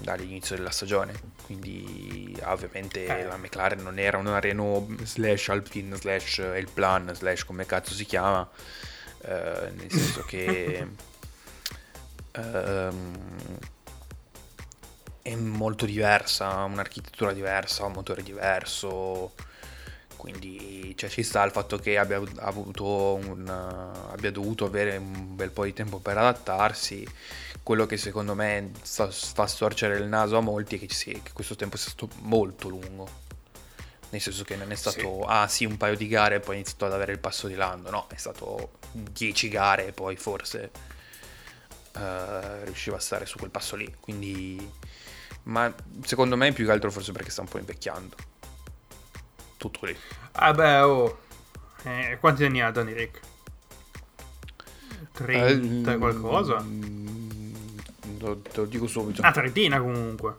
dall'inizio 0.00 0.56
della 0.56 0.70
stagione. 0.70 1.12
Quindi 1.44 2.36
ovviamente 2.44 3.06
eh. 3.06 3.24
la 3.24 3.36
McLaren 3.36 3.82
non 3.82 3.98
era 3.98 4.18
una 4.18 4.40
Renault 4.40 5.02
slash 5.04 5.48
Alpine 5.48 5.96
slash 5.96 6.38
il 6.56 6.68
plan 6.72 7.14
slash 7.14 7.44
come 7.44 7.66
cazzo 7.66 7.94
si 7.94 8.04
chiama. 8.04 8.48
Eh, 9.22 9.72
nel 9.74 9.90
senso 9.90 10.22
che 10.24 10.86
ehm, 12.32 13.18
è 15.22 15.34
molto 15.36 15.86
diversa, 15.86 16.64
un'architettura 16.64 17.32
diversa, 17.32 17.84
un 17.84 17.92
motore 17.92 18.22
diverso. 18.22 19.32
Quindi 20.24 20.94
cioè, 20.96 21.10
ci 21.10 21.22
sta 21.22 21.44
il 21.44 21.50
fatto 21.50 21.76
che 21.76 21.98
abbia, 21.98 22.18
un, 22.18 23.46
abbia 24.10 24.30
dovuto 24.30 24.64
avere 24.64 24.96
un 24.96 25.36
bel 25.36 25.50
po' 25.50 25.64
di 25.64 25.74
tempo 25.74 25.98
per 25.98 26.16
adattarsi 26.16 27.06
quello 27.62 27.84
che 27.84 27.98
secondo 27.98 28.34
me 28.34 28.70
fa, 28.80 29.10
fa 29.10 29.46
storcere 29.46 29.98
il 29.98 30.06
naso 30.06 30.38
a 30.38 30.40
molti 30.40 30.76
è 30.76 30.78
che, 30.78 30.88
sì, 30.94 31.20
che, 31.22 31.32
questo 31.34 31.56
tempo 31.56 31.76
sia 31.76 31.90
stato 31.90 32.08
molto 32.20 32.70
lungo. 32.70 33.06
Nel 34.08 34.22
senso 34.22 34.44
che 34.44 34.56
non 34.56 34.72
è 34.72 34.74
stato, 34.76 34.98
sì. 34.98 35.24
ah 35.26 35.46
sì, 35.46 35.66
un 35.66 35.76
paio 35.76 35.94
di 35.94 36.08
gare 36.08 36.36
e 36.36 36.40
poi 36.40 36.54
ha 36.54 36.58
iniziato 36.58 36.86
ad 36.86 36.94
avere 36.94 37.12
il 37.12 37.18
passo 37.18 37.46
di 37.46 37.54
Lando. 37.54 37.90
No, 37.90 38.06
è 38.08 38.16
stato 38.16 38.78
10 38.92 39.48
gare 39.50 39.88
e 39.88 39.92
poi 39.92 40.16
forse 40.16 40.70
uh, 41.96 42.64
riusciva 42.64 42.96
a 42.96 43.00
stare 43.00 43.26
su 43.26 43.36
quel 43.36 43.50
passo 43.50 43.76
lì. 43.76 43.94
Quindi, 44.00 44.70
ma 45.42 45.70
secondo 46.02 46.38
me 46.38 46.50
più 46.52 46.64
che 46.64 46.70
altro 46.70 46.90
forse 46.90 47.12
perché 47.12 47.30
sta 47.30 47.42
un 47.42 47.48
po' 47.48 47.58
invecchiando. 47.58 48.16
Tutto 49.64 49.86
lì. 49.86 49.96
Ah 50.32 50.52
beh, 50.52 50.80
oh. 50.80 51.18
Eh, 51.84 52.18
quanti 52.20 52.44
anni 52.44 52.60
ha 52.60 52.70
Danny 52.70 52.92
Rick? 52.92 53.20
30 55.12 55.94
uh, 55.94 55.98
qualcosa? 55.98 56.62
Lo, 58.18 58.38
te 58.40 58.56
lo 58.56 58.64
dico 58.66 58.86
subito. 58.86 59.22
Una 59.22 59.30
trentina 59.30 59.80
comunque. 59.80 60.34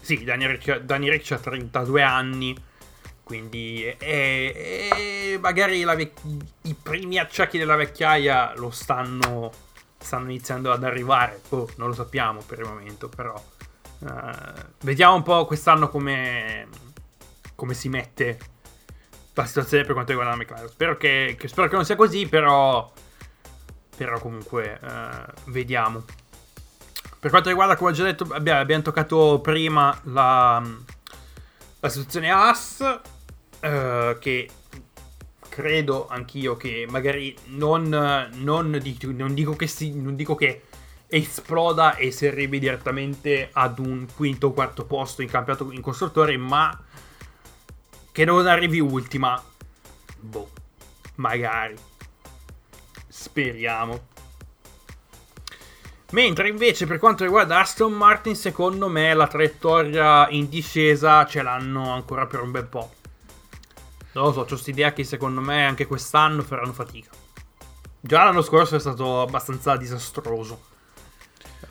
Sì, 0.00 0.24
Daniel 0.24 0.58
Ricci 0.58 1.32
ha 1.32 1.38
32 1.38 2.02
anni. 2.02 2.56
Quindi 3.22 3.84
e, 3.84 3.94
e 4.00 5.38
magari 5.40 5.84
vec- 5.84 6.20
i 6.62 6.74
primi 6.74 7.18
acciacchi 7.18 7.56
della 7.56 7.76
vecchiaia 7.76 8.54
lo 8.56 8.70
stanno, 8.70 9.52
stanno 9.96 10.30
iniziando 10.30 10.72
ad 10.72 10.82
arrivare. 10.82 11.42
Oh, 11.50 11.68
non 11.76 11.86
lo 11.86 11.94
sappiamo 11.94 12.40
per 12.40 12.58
il 12.58 12.64
momento, 12.64 13.08
però. 13.08 13.40
Uh, 14.00 14.10
vediamo 14.80 15.14
un 15.14 15.22
po' 15.22 15.44
quest'anno 15.44 15.88
come, 15.88 16.68
come 17.58 17.74
si 17.74 17.88
mette 17.88 18.38
la 19.34 19.44
situazione 19.44 19.82
per 19.82 19.92
quanto 19.94 20.12
riguarda 20.12 20.36
la 20.36 20.40
McLaren. 20.40 20.68
Spero 20.68 20.96
che, 20.96 21.34
che, 21.36 21.48
spero 21.48 21.66
che 21.68 21.74
non 21.74 21.84
sia 21.84 21.96
così, 21.96 22.28
però. 22.28 22.92
Però 23.96 24.20
comunque 24.20 24.78
uh, 24.80 25.50
vediamo. 25.50 26.04
Per 27.18 27.30
quanto 27.30 27.48
riguarda, 27.48 27.74
come 27.74 27.90
ho 27.90 27.92
già 27.92 28.04
detto, 28.04 28.28
abbiamo, 28.30 28.60
abbiamo 28.60 28.82
toccato 28.84 29.40
prima 29.40 29.98
la, 30.04 30.62
la 31.80 31.88
situazione 31.88 32.30
AS, 32.30 33.00
eh, 33.58 34.16
che 34.20 34.48
credo 35.48 36.06
anch'io 36.06 36.56
che 36.56 36.86
magari 36.88 37.36
non, 37.46 37.88
non, 37.88 38.70
non, 38.70 39.34
dico 39.34 39.56
che 39.56 39.66
si, 39.66 40.00
non 40.00 40.14
dico 40.14 40.36
che 40.36 40.62
esploda 41.08 41.96
e 41.96 42.12
si 42.12 42.26
arrivi 42.26 42.60
direttamente 42.60 43.48
ad 43.50 43.80
un 43.80 44.06
quinto 44.14 44.48
o 44.48 44.52
quarto 44.52 44.84
posto 44.84 45.22
in 45.22 45.28
campionato 45.28 45.72
in 45.72 45.80
costruttore, 45.80 46.36
ma 46.36 46.84
che 48.18 48.24
non 48.24 48.48
arrivi 48.48 48.80
ultima. 48.80 49.40
Boh, 50.18 50.50
magari. 51.14 51.76
Speriamo. 53.06 54.06
Mentre 56.10 56.48
invece 56.48 56.88
per 56.88 56.98
quanto 56.98 57.22
riguarda 57.22 57.60
Aston 57.60 57.92
Martin, 57.92 58.34
secondo 58.34 58.88
me 58.88 59.14
la 59.14 59.28
traiettoria 59.28 60.28
in 60.30 60.48
discesa 60.48 61.26
ce 61.26 61.42
l'hanno 61.42 61.92
ancora 61.92 62.26
per 62.26 62.40
un 62.40 62.50
bel 62.50 62.66
po'. 62.66 62.92
Non 64.14 64.24
lo 64.24 64.32
so, 64.32 64.40
ho 64.40 64.44
questa 64.46 64.70
idea 64.70 64.92
che 64.92 65.04
secondo 65.04 65.40
me 65.40 65.64
anche 65.64 65.86
quest'anno 65.86 66.42
faranno 66.42 66.72
fatica. 66.72 67.10
Già 68.00 68.24
l'anno 68.24 68.42
scorso 68.42 68.74
è 68.74 68.80
stato 68.80 69.20
abbastanza 69.20 69.76
disastroso. 69.76 70.62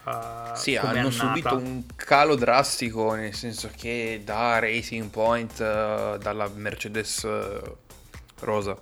Uh, 0.08 0.56
sì, 0.56 0.78
hanno 0.78 1.10
subito 1.10 1.58
un 1.58 1.84
calo 1.98 2.36
drastico, 2.36 3.14
nel 3.14 3.34
senso 3.34 3.70
che 3.76 4.22
da 4.24 4.58
Racing 4.58 5.10
Point, 5.10 5.52
uh, 5.60 6.18
dalla 6.18 6.48
Mercedes 6.48 7.24
uh, 7.24 7.78
Rosa, 8.40 8.78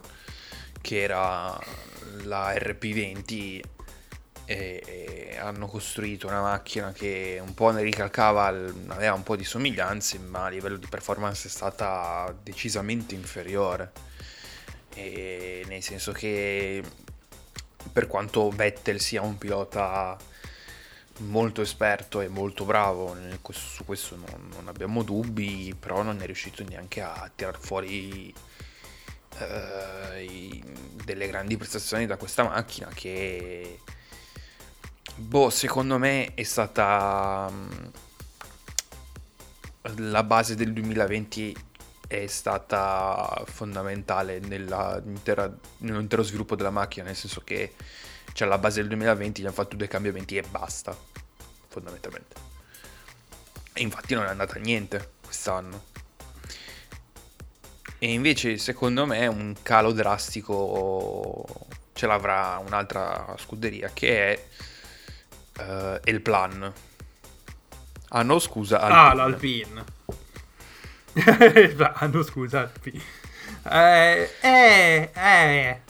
che 0.82 1.02
era 1.02 1.60
la 2.26 2.54
RP20, 2.54 3.60
e, 4.46 4.84
e 4.86 5.38
hanno 5.40 5.66
costruito 5.66 6.28
una 6.28 6.42
macchina 6.42 6.92
che 6.92 7.42
un 7.44 7.56
po' 7.56 7.72
ne 7.72 7.82
ricalcava, 7.82 8.46
aveva 8.46 9.16
un 9.16 9.24
po' 9.24 9.36
di 9.36 9.44
somiglianze, 9.44 10.20
ma 10.20 10.46
a 10.46 10.50
livello 10.50 10.78
di 10.78 10.86
performance 10.88 11.48
è 11.48 11.50
stata 11.50 12.32
decisamente 12.44 13.16
inferiore. 13.16 13.92
E 14.94 15.66
nel 15.68 15.82
senso 15.82 16.12
che 16.12 16.84
per 17.92 18.06
quanto 18.06 18.48
Vettel 18.52 19.00
sia 19.00 19.24
un 19.24 19.40
pilota 19.40 20.16
molto 21.20 21.62
esperto 21.62 22.22
e 22.22 22.28
molto 22.28 22.66
bravo, 22.66 23.16
su 23.52 23.86
questo 23.86 24.16
non, 24.16 24.50
non 24.54 24.68
abbiamo 24.68 25.04
dubbi, 25.04 25.76
però 25.78 26.02
non 26.02 26.22
è 26.22 26.26
riuscito 26.26 26.64
neanche 26.64 27.02
a 27.02 27.30
tirar 27.34 27.58
fuori 27.58 28.34
i, 30.20 30.64
delle 31.04 31.28
grandi 31.28 31.58
prestazioni 31.58 32.06
da 32.06 32.16
questa 32.16 32.44
macchina 32.44 32.90
che 32.94 33.80
Boh, 35.18 35.50
secondo 35.50 35.98
me 35.98 36.34
è 36.34 36.44
stata 36.44 37.50
mm, 37.50 37.86
la 40.10 40.24
base 40.24 40.56
del 40.56 40.74
2020 40.74 41.56
è 42.08 42.28
stata 42.28 43.44
fondamentale 43.46 44.40
nell'intero 44.40 46.24
sviluppo 46.24 46.56
della 46.56 46.70
macchina, 46.70 47.06
nel 47.06 47.16
senso 47.16 47.42
che 47.46 47.74
cioè 48.36 48.48
alla 48.48 48.58
base 48.58 48.82
del 48.82 48.90
2020 48.90 49.42
gli 49.42 49.46
hanno 49.46 49.54
fatto 49.54 49.78
due 49.78 49.88
cambiamenti 49.88 50.36
e 50.36 50.42
basta, 50.42 50.94
fondamentalmente. 51.70 52.36
E 53.72 53.82
infatti 53.82 54.14
non 54.14 54.26
è 54.26 54.28
andata 54.28 54.60
niente 54.60 55.14
quest'anno. 55.24 55.86
E 57.98 58.12
invece 58.12 58.58
secondo 58.58 59.06
me 59.06 59.26
un 59.28 59.56
calo 59.62 59.94
drastico 59.94 61.46
ce 61.94 62.08
l'avrà 62.08 62.62
un'altra 62.66 63.36
scuderia 63.38 63.90
che 63.94 64.34
è 64.34 65.62
uh, 65.62 66.00
il 66.04 66.20
plan. 66.20 66.74
Ah 68.10 68.22
no, 68.24 68.40
scusa. 68.40 68.82
Alpine. 68.82 69.00
Ah, 69.00 69.14
l'Alpine. 69.14 69.84
ah 71.94 72.08
no, 72.08 72.22
scusa, 72.22 72.60
Alpine. 72.60 73.02
Eh, 73.72 74.30
eh, 74.42 75.10
eh, 75.14 75.82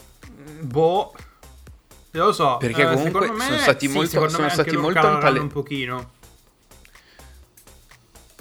boh. 0.60 1.12
Lo 2.16 2.32
so. 2.32 2.56
Perché 2.56 2.82
eh, 2.82 2.94
comunque 2.94 3.30
me, 3.30 3.44
sono 3.44 3.58
stati 3.58 3.88
sì, 3.88 3.92
molto, 3.92 4.28
sono 4.28 4.48
stati 4.48 4.76
molto 4.76 4.98
altalenanti. 4.98 5.38
un 5.38 5.48
pochino. 5.48 6.10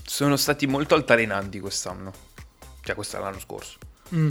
Sono 0.04 0.38
stati 0.38 0.66
molto 0.66 0.96
altalenanti 0.96 1.60
quest'anno. 1.60 2.14
Cioè, 2.82 2.96
questo 2.96 3.18
è 3.18 3.20
l'anno 3.20 3.40
scorso. 3.40 3.78
Mm. 4.14 4.30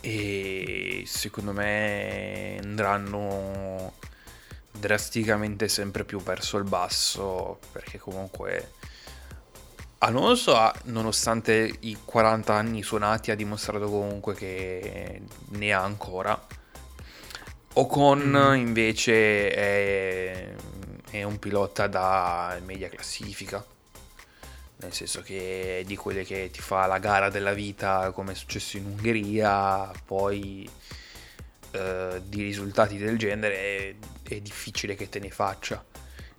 E 0.00 1.02
secondo 1.06 1.52
me 1.52 2.58
andranno 2.62 3.94
drasticamente 4.70 5.66
sempre 5.66 6.04
più 6.04 6.22
verso 6.22 6.56
il 6.56 6.64
basso 6.64 7.58
perché 7.72 7.98
comunque 7.98 8.74
Alonso 9.98 10.54
ha, 10.54 10.72
nonostante 10.84 11.78
i 11.80 11.98
40 12.04 12.54
anni 12.54 12.82
suonati 12.84 13.32
ha 13.32 13.34
dimostrato 13.34 13.88
comunque 13.88 14.34
che 14.34 15.20
ne 15.48 15.72
ha 15.72 15.82
ancora 15.82 16.40
Ocon 17.74 18.54
invece 18.56 19.50
è, 19.50 20.54
è 21.10 21.22
un 21.22 21.38
pilota 21.38 21.86
da 21.86 22.58
media 22.64 22.88
classifica 22.88 23.64
nel 24.80 24.92
senso 24.92 25.22
che 25.22 25.80
è 25.80 25.84
di 25.84 25.96
quelle 25.96 26.24
che 26.24 26.50
ti 26.52 26.60
fa 26.60 26.86
la 26.86 26.98
gara 26.98 27.30
della 27.30 27.52
vita 27.52 28.12
come 28.12 28.32
è 28.32 28.34
successo 28.34 28.76
in 28.76 28.86
Ungheria 28.86 29.90
poi 30.04 30.68
eh, 31.70 32.22
di 32.24 32.42
risultati 32.42 32.96
del 32.96 33.18
genere 33.18 33.56
è, 33.56 33.94
è, 34.22 34.40
difficile 34.40 34.94
che 34.94 35.08
te 35.08 35.18
ne 35.18 35.30
faccia. 35.30 35.84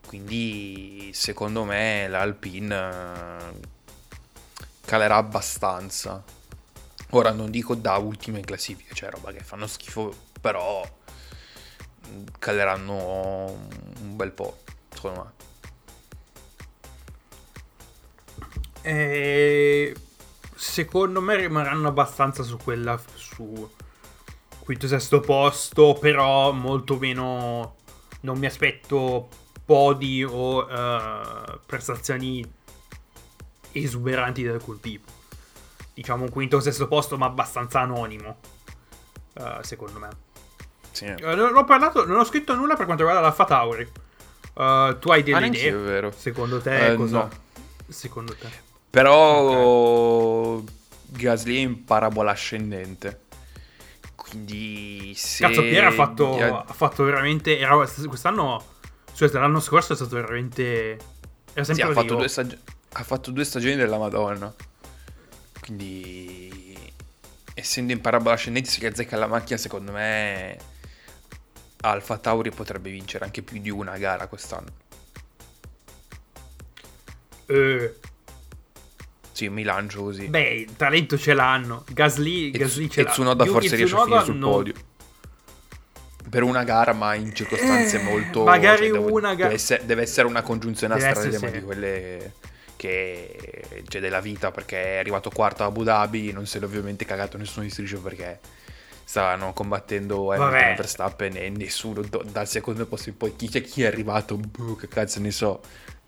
Quindi 0.07 1.11
secondo 1.13 1.63
me 1.63 2.07
l'Alpine 2.07 2.75
eh, 2.75 3.59
calerà 4.85 5.17
abbastanza. 5.17 6.23
Ora 7.11 7.31
non 7.31 7.51
dico 7.51 7.75
da 7.75 7.97
ultima 7.97 8.39
in 8.39 8.45
classifica, 8.45 8.93
cioè 8.95 9.11
roba 9.11 9.31
che 9.31 9.41
fanno 9.41 9.67
schifo, 9.67 10.15
però 10.41 10.83
caleranno 12.37 13.45
un 14.01 14.15
bel 14.15 14.31
po', 14.31 14.59
secondo 14.93 15.23
me. 15.23 15.47
E 18.81 19.95
secondo 20.55 21.21
me 21.21 21.35
rimarranno 21.35 21.87
abbastanza 21.87 22.43
su 22.43 22.57
quella 22.57 22.99
su 23.15 23.69
quinto 24.59 24.87
sesto 24.87 25.19
posto, 25.19 25.97
però 25.99 26.51
molto 26.51 26.97
meno 26.97 27.75
non 28.21 28.37
mi 28.37 28.45
aspetto 28.45 29.29
podi 29.65 30.23
o 30.23 30.65
uh, 30.65 31.59
prestazioni 31.65 32.43
esuberanti 33.71 34.43
del 34.43 34.61
quel 34.61 34.79
tipo. 34.79 35.11
Diciamo 35.93 36.23
un 36.23 36.29
quinto 36.29 36.57
o 36.57 36.59
sesto 36.59 36.87
posto, 36.87 37.17
ma 37.17 37.25
abbastanza 37.25 37.81
anonimo, 37.81 38.37
uh, 39.35 39.61
secondo 39.61 39.99
me. 39.99 40.28
Sì. 40.99 41.05
Uh, 41.05 41.33
non, 41.33 41.55
ho 41.55 41.63
parlato, 41.63 42.05
non 42.05 42.19
ho 42.19 42.25
scritto 42.25 42.55
nulla 42.55 42.75
per 42.75 42.85
quanto 42.85 43.03
riguarda 43.03 43.25
l'Alfa 43.25 43.45
Tauri. 43.45 43.89
tu 44.99 45.11
hai 45.11 45.23
delle 45.23 45.37
ah, 45.37 45.45
idee? 45.45 45.71
vero. 45.71 46.11
Secondo 46.11 46.59
te 46.59 46.95
cosa? 46.95 47.17
No. 47.19 47.29
Secondo 47.87 48.35
te? 48.35 48.49
Però 48.89 50.55
okay. 50.57 50.65
Gasly 51.05 51.55
è 51.55 51.59
in 51.59 51.85
parabola 51.85 52.31
ascendente. 52.31 53.27
Quindi 54.15 55.13
se... 55.15 55.45
Cazzo, 55.45 55.61
Piera 55.61 55.87
ha 55.87 55.91
fatto, 55.91 56.37
ha 56.37 56.73
fatto 56.73 57.03
veramente... 57.03 57.57
Era, 57.57 57.75
quest'anno... 57.77 58.63
Cioè, 59.13 59.29
l'anno 59.31 59.61
scorso 59.61 59.93
è 59.93 59.95
stato 59.95 60.15
veramente... 60.15 60.97
Era 61.53 61.63
sempre 61.63 61.75
sì, 61.75 61.81
ha, 61.81 61.93
fatto 61.93 62.27
stagi- 62.27 62.59
ha 62.93 63.03
fatto 63.03 63.31
due 63.31 63.45
stagioni 63.45 63.75
della 63.75 63.97
Madonna. 63.97 64.53
Quindi... 65.61 66.77
Essendo 67.53 67.93
in 67.93 68.01
parabola 68.01 68.35
ascendente, 68.35 68.69
gli 68.77 68.85
azzecca 68.85 69.15
la 69.15 69.27
macchina, 69.27 69.57
secondo 69.57 69.93
me... 69.93 70.57
Alfa 71.81 72.17
Tauri 72.17 72.51
potrebbe 72.51 72.89
vincere 72.89 73.25
anche 73.25 73.41
più 73.41 73.59
di 73.59 73.69
una 73.69 73.97
gara 73.97 74.27
quest'anno. 74.27 74.87
Eh, 77.45 77.95
sì, 79.31 79.47
mi 79.47 79.63
lancio 79.63 80.03
così. 80.03 80.27
Beh, 80.27 80.53
il 80.53 80.75
talento 80.75 81.17
ce 81.17 81.33
l'hanno. 81.33 81.85
Gasly, 81.91 82.51
Gasly 82.51 82.89
ce 82.89 83.03
l'ha. 83.03 83.09
E 83.09 83.11
Tsunoda 83.11 83.45
forse 83.45 83.75
riesce 83.77 83.95
a 83.95 84.03
finire 84.03 84.23
sul 84.23 84.35
non... 84.35 84.51
podio. 84.51 84.73
Per 86.29 86.43
una 86.43 86.63
gara, 86.63 86.93
ma 86.93 87.15
in 87.15 87.33
circostanze 87.33 88.01
eh, 88.01 88.03
molto... 88.03 88.43
Magari 88.43 88.89
cioè, 88.89 88.97
una 88.99 89.33
gara... 89.33 89.55
Deve, 89.55 89.85
deve, 89.85 90.01
essere 90.01 90.27
una 90.27 90.41
congiunzione 90.41 90.93
astrale, 90.95 91.39
ma 91.39 91.49
di 91.49 91.61
quelle 91.61 92.33
che 92.75 93.83
c'è 93.87 93.99
della 93.99 94.19
vita, 94.19 94.51
perché 94.51 94.95
è 94.95 94.97
arrivato 94.97 95.29
quarto 95.29 95.63
a 95.63 95.67
Abu 95.67 95.83
Dhabi, 95.83 96.31
non 96.33 96.45
se 96.45 96.59
l'è 96.59 96.65
ovviamente 96.65 97.05
cagato 97.05 97.37
nessuno 97.37 97.63
di 97.63 97.71
striscio 97.71 97.99
perché 98.01 98.39
stavano 99.09 99.53
combattendo 99.53 100.31
Hamilton 100.31 100.75
Verstappen 100.75 101.35
e 101.35 101.49
nessuno 101.49 102.03
dal 102.03 102.47
secondo 102.47 102.85
posto 102.85 103.09
in 103.09 103.17
poi 103.17 103.35
chi, 103.35 103.47
chi 103.49 103.81
è 103.81 103.87
arrivato, 103.87 104.37
boh, 104.37 104.75
che 104.75 104.87
cazzo 104.87 105.19
ne 105.19 105.31
so, 105.31 105.61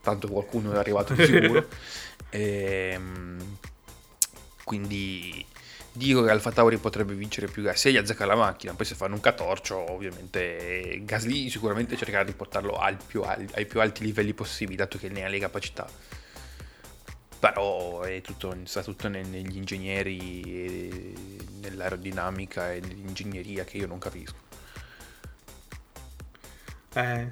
tanto 0.04 0.28
qualcuno 0.28 0.72
è 0.74 0.78
arrivato 0.78 1.16
di 1.16 1.26
sicuro. 1.26 1.66
E, 2.30 2.92
ehm, 2.94 3.58
quindi 4.64 5.44
dico 5.92 6.22
che 6.22 6.30
Alfa 6.30 6.52
Tauri 6.52 6.78
potrebbe 6.78 7.16
vincere 7.16 7.48
più 7.48 7.64
gas 7.64 7.80
se 7.80 7.92
gli 7.92 7.98
azzecca 7.98 8.24
la 8.26 8.36
macchina. 8.36 8.76
Poi 8.76 8.86
se 8.86 8.94
fanno 8.94 9.16
un 9.16 9.22
catorcio 9.22 9.92
ovviamente 9.92 11.02
Gasly 11.02 11.50
sicuramente 11.50 11.98
cercherà 11.98 12.24
di 12.24 12.34
portarlo 12.34 12.80
più 13.08 13.24
al, 13.24 13.48
ai 13.54 13.66
più 13.66 13.82
alti 13.82 14.04
livelli 14.04 14.34
possibili 14.34 14.78
dato 14.78 15.00
che 15.00 15.10
ne 15.10 15.26
ha 15.26 15.28
le 15.28 15.40
capacità 15.40 15.90
però 17.42 18.00
è 18.04 18.22
tutto, 18.22 18.56
sta 18.64 18.82
tutto 18.82 19.10
negli 19.10 19.58
ingegneri 19.58 21.14
nell'aerodinamica 21.60 22.72
e 22.72 22.80
nell'ingegneria 22.80 23.66
che 23.66 23.78
io 23.78 23.88
non 23.88 24.00
capisco 24.00 24.36
eh 26.94 27.28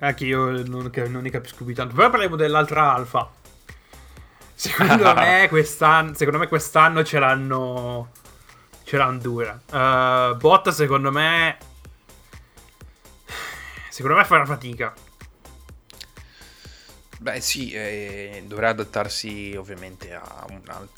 anche 0.00 0.24
io 0.26 0.50
non, 0.50 0.90
non 0.92 1.22
ne 1.22 1.30
capisco 1.30 1.64
più 1.64 1.74
tanto 1.74 1.94
però 1.94 2.10
parliamo 2.10 2.36
dell'altra 2.36 2.92
Alfa 2.92 3.40
Secondo 4.62 5.12
me, 5.18 5.48
quest'anno, 5.48 6.14
secondo 6.14 6.38
me 6.38 6.46
quest'anno 6.46 7.02
ce 7.02 7.18
l'hanno. 7.18 8.12
Ce 8.84 8.96
l'hanno 8.96 9.18
dura. 9.18 9.60
Uh, 9.68 10.36
Botta, 10.36 10.70
secondo 10.70 11.10
me. 11.10 11.56
Secondo 13.88 14.16
me 14.16 14.24
farà 14.24 14.46
fatica. 14.46 14.94
Beh, 17.22 17.40
sì, 17.40 17.70
eh, 17.70 18.42
dovrà 18.48 18.70
adattarsi 18.70 19.54
ovviamente 19.56 20.12
a 20.12 20.44
una, 20.48 20.88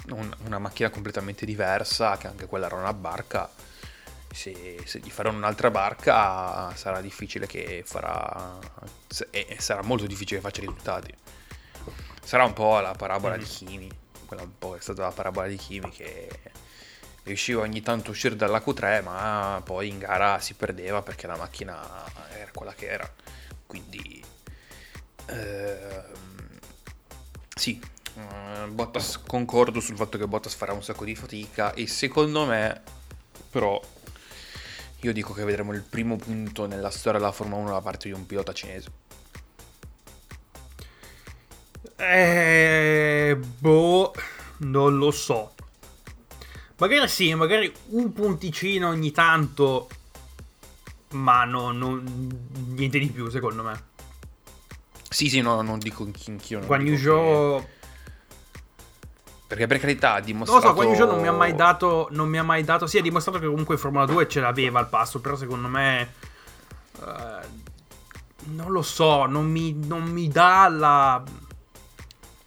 una, 0.47 0.59
macchina 0.59 0.89
completamente 0.89 1.45
diversa, 1.45 2.17
che 2.17 2.29
anche 2.29 2.47
quella 2.47 2.65
era 2.65 2.77
una 2.77 2.95
barca. 2.95 3.51
se, 4.33 4.81
se, 4.87 5.01
gli 5.01 5.11
faranno 5.11 5.37
un'altra 5.37 5.71
barca 5.71 6.75
sarà 6.77 7.03
difficile 7.03 7.47
che 7.47 7.83
farà 7.85 8.59
e 9.31 9.57
sarà 9.59 9.83
molto 9.83 10.07
difficile 10.07 10.41
che 10.41 10.47
faccia 10.47 10.61
risultati 10.61 11.15
sarà 12.25 12.45
un 12.45 12.53
po' 12.55 12.81
la 12.81 12.95
parabola 12.95 13.37
mm. 13.37 13.39
di 13.39 13.45
Kimi 13.45 13.91
quella 14.27 14.43
un 14.43 14.59
po' 14.59 14.77
è 14.77 14.81
stata 14.81 15.03
la 15.03 15.13
parabola 15.13 15.47
di 15.47 15.57
Kimi 15.57 15.91
che 15.91 16.29
riusciva 17.25 17.61
ogni 17.61 17.83
tanto 17.83 18.09
a 18.09 18.11
uscire 18.13 18.35
dalla 18.35 18.59
Q3 18.59 19.03
ma 19.05 19.61
poi 19.63 19.89
in 19.89 19.99
gara 19.99 20.41
si 20.41 20.55
perdeva 20.55 21.03
perché 21.03 21.27
la 21.29 21.37
macchina 21.37 21.81
era 22.33 22.51
quella 22.53 22.73
che 22.73 22.87
era 22.87 23.09
quindi 23.67 24.25
sì 27.55 27.81
uh, 28.15 28.71
Bottas 28.71 29.21
concordo 29.27 29.81
sul 29.81 29.97
fatto 29.97 30.19
che 30.19 30.27
Bottas 30.27 30.55
farà 30.55 30.73
un 30.73 30.83
sacco 30.83 31.05
di 31.05 31.15
fatica 31.15 31.73
e 31.75 31.87
secondo 31.87 32.45
me 32.45 32.83
però 33.51 33.81
io 35.01 35.13
dico 35.13 35.33
che 35.33 35.45
vedremo 35.45 35.73
il 35.73 35.83
primo 35.83 36.17
punto 36.17 36.67
nella 36.67 36.91
storia 36.91 37.19
della 37.19 37.33
Formula 37.33 37.61
1 37.61 37.71
da 37.71 37.81
parte 37.81 38.09
di 38.09 38.15
un 38.15 38.27
pilota 38.27 38.53
cinese 38.53 38.91
eh, 41.97 43.39
boh 43.59 44.13
non 44.59 44.97
lo 44.97 45.11
so 45.11 45.55
Magari 46.77 47.09
sì, 47.09 47.33
magari 47.35 47.73
un 47.91 48.13
punticino 48.13 48.89
ogni 48.89 49.13
tanto, 49.13 49.89
ma 51.11 51.45
no, 51.45 51.71
non, 51.71 52.03
niente 52.75 52.99
di 52.99 53.11
più 53.11 53.31
secondo 53.31 53.63
me. 53.63 53.94
Sì, 55.15 55.29
sì, 55.29 55.41
no, 55.43 55.63
non 55.63 55.79
dico 55.79 56.03
anch'io. 56.27 56.59
Guan 56.67 56.85
Yu 56.85 56.97
Zhou... 56.97 57.65
Perché 59.47 59.69
per 59.69 59.79
carità 59.79 60.15
ha 60.15 60.21
dimostrato... 60.21 60.67
Non 60.67 60.75
lo 60.75 60.81
so, 60.81 60.85
Guan 60.85 60.99
Yu 60.99 61.07
non 61.07 61.21
mi 61.21 61.29
ha 61.29 61.33
mai 61.33 61.55
dato... 61.55 62.09
Non 62.11 62.29
mi 62.29 62.37
ha 62.37 62.43
mai 62.43 62.65
dato... 62.65 62.89
Sì, 62.89 62.99
ha 62.99 63.01
dimostrato 63.01 63.39
che 63.39 63.47
comunque 63.47 63.75
in 63.75 63.81
Formula 63.81 64.07
2 64.07 64.27
ce 64.27 64.41
l'aveva 64.41 64.81
al 64.81 64.89
passo, 64.89 65.21
però 65.21 65.37
secondo 65.37 65.69
me... 65.69 66.15
Uh, 66.99 67.47
non 68.57 68.73
lo 68.73 68.83
so, 68.83 69.27
non 69.27 69.47
mi, 69.49 69.73
non 69.73 70.03
mi 70.03 70.27
dà 70.27 70.67
la... 70.69 71.23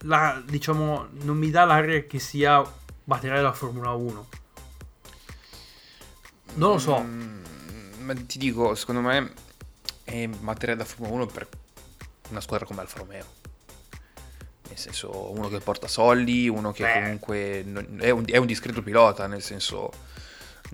La, 0.00 0.42
diciamo, 0.44 1.06
non 1.22 1.38
mi 1.38 1.48
dà 1.48 1.64
l'aria 1.64 2.02
che 2.02 2.18
sia 2.18 2.62
batteria 3.02 3.36
della 3.36 3.54
Formula 3.54 3.92
1. 3.92 4.28
Non 6.56 6.72
lo 6.72 6.78
so. 6.78 7.00
Mm, 7.00 8.04
ma 8.04 8.12
ti 8.14 8.36
dico, 8.36 8.74
secondo 8.74 9.00
me 9.00 9.32
è 10.04 10.28
materia 10.40 10.76
da 10.76 10.84
Formula 10.84 11.22
1 11.22 11.26
per 11.28 11.48
una 12.30 12.40
squadra 12.40 12.66
come 12.66 12.80
Alfa 12.80 12.98
Romeo. 12.98 13.24
Nel 14.68 14.78
senso, 14.78 15.32
uno 15.32 15.48
che 15.48 15.60
porta 15.60 15.88
soldi, 15.88 16.48
uno 16.48 16.72
che 16.72 16.84
Beh. 16.84 16.92
comunque 16.92 17.64
è 17.98 18.10
un, 18.10 18.24
è, 18.26 18.36
un, 18.36 18.46
discreto 18.46 18.82
pilota, 18.82 19.26
nel 19.26 19.42
senso 19.42 19.90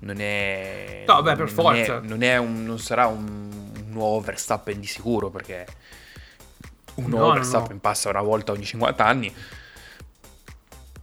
non 0.01 0.19
è... 0.19 1.03
No, 1.07 1.21
beh, 1.21 1.35
per 1.35 1.49
forza. 1.49 1.97
È, 1.97 2.01
non, 2.01 2.21
è 2.21 2.37
un, 2.37 2.65
non 2.65 2.79
sarà 2.79 3.07
un, 3.07 3.23
un, 3.23 3.85
nuovo 3.89 4.19
Verstappen 4.19 4.79
di 4.79 4.87
sicuro, 4.87 5.29
perché 5.29 5.65
un 6.95 7.09
nuovo 7.09 7.27
no, 7.27 7.33
Verstappen 7.33 7.67
no, 7.67 7.73
no. 7.75 7.79
passa 7.79 8.09
una 8.09 8.21
volta 8.21 8.51
ogni 8.51 8.65
50 8.65 9.05
anni 9.05 9.33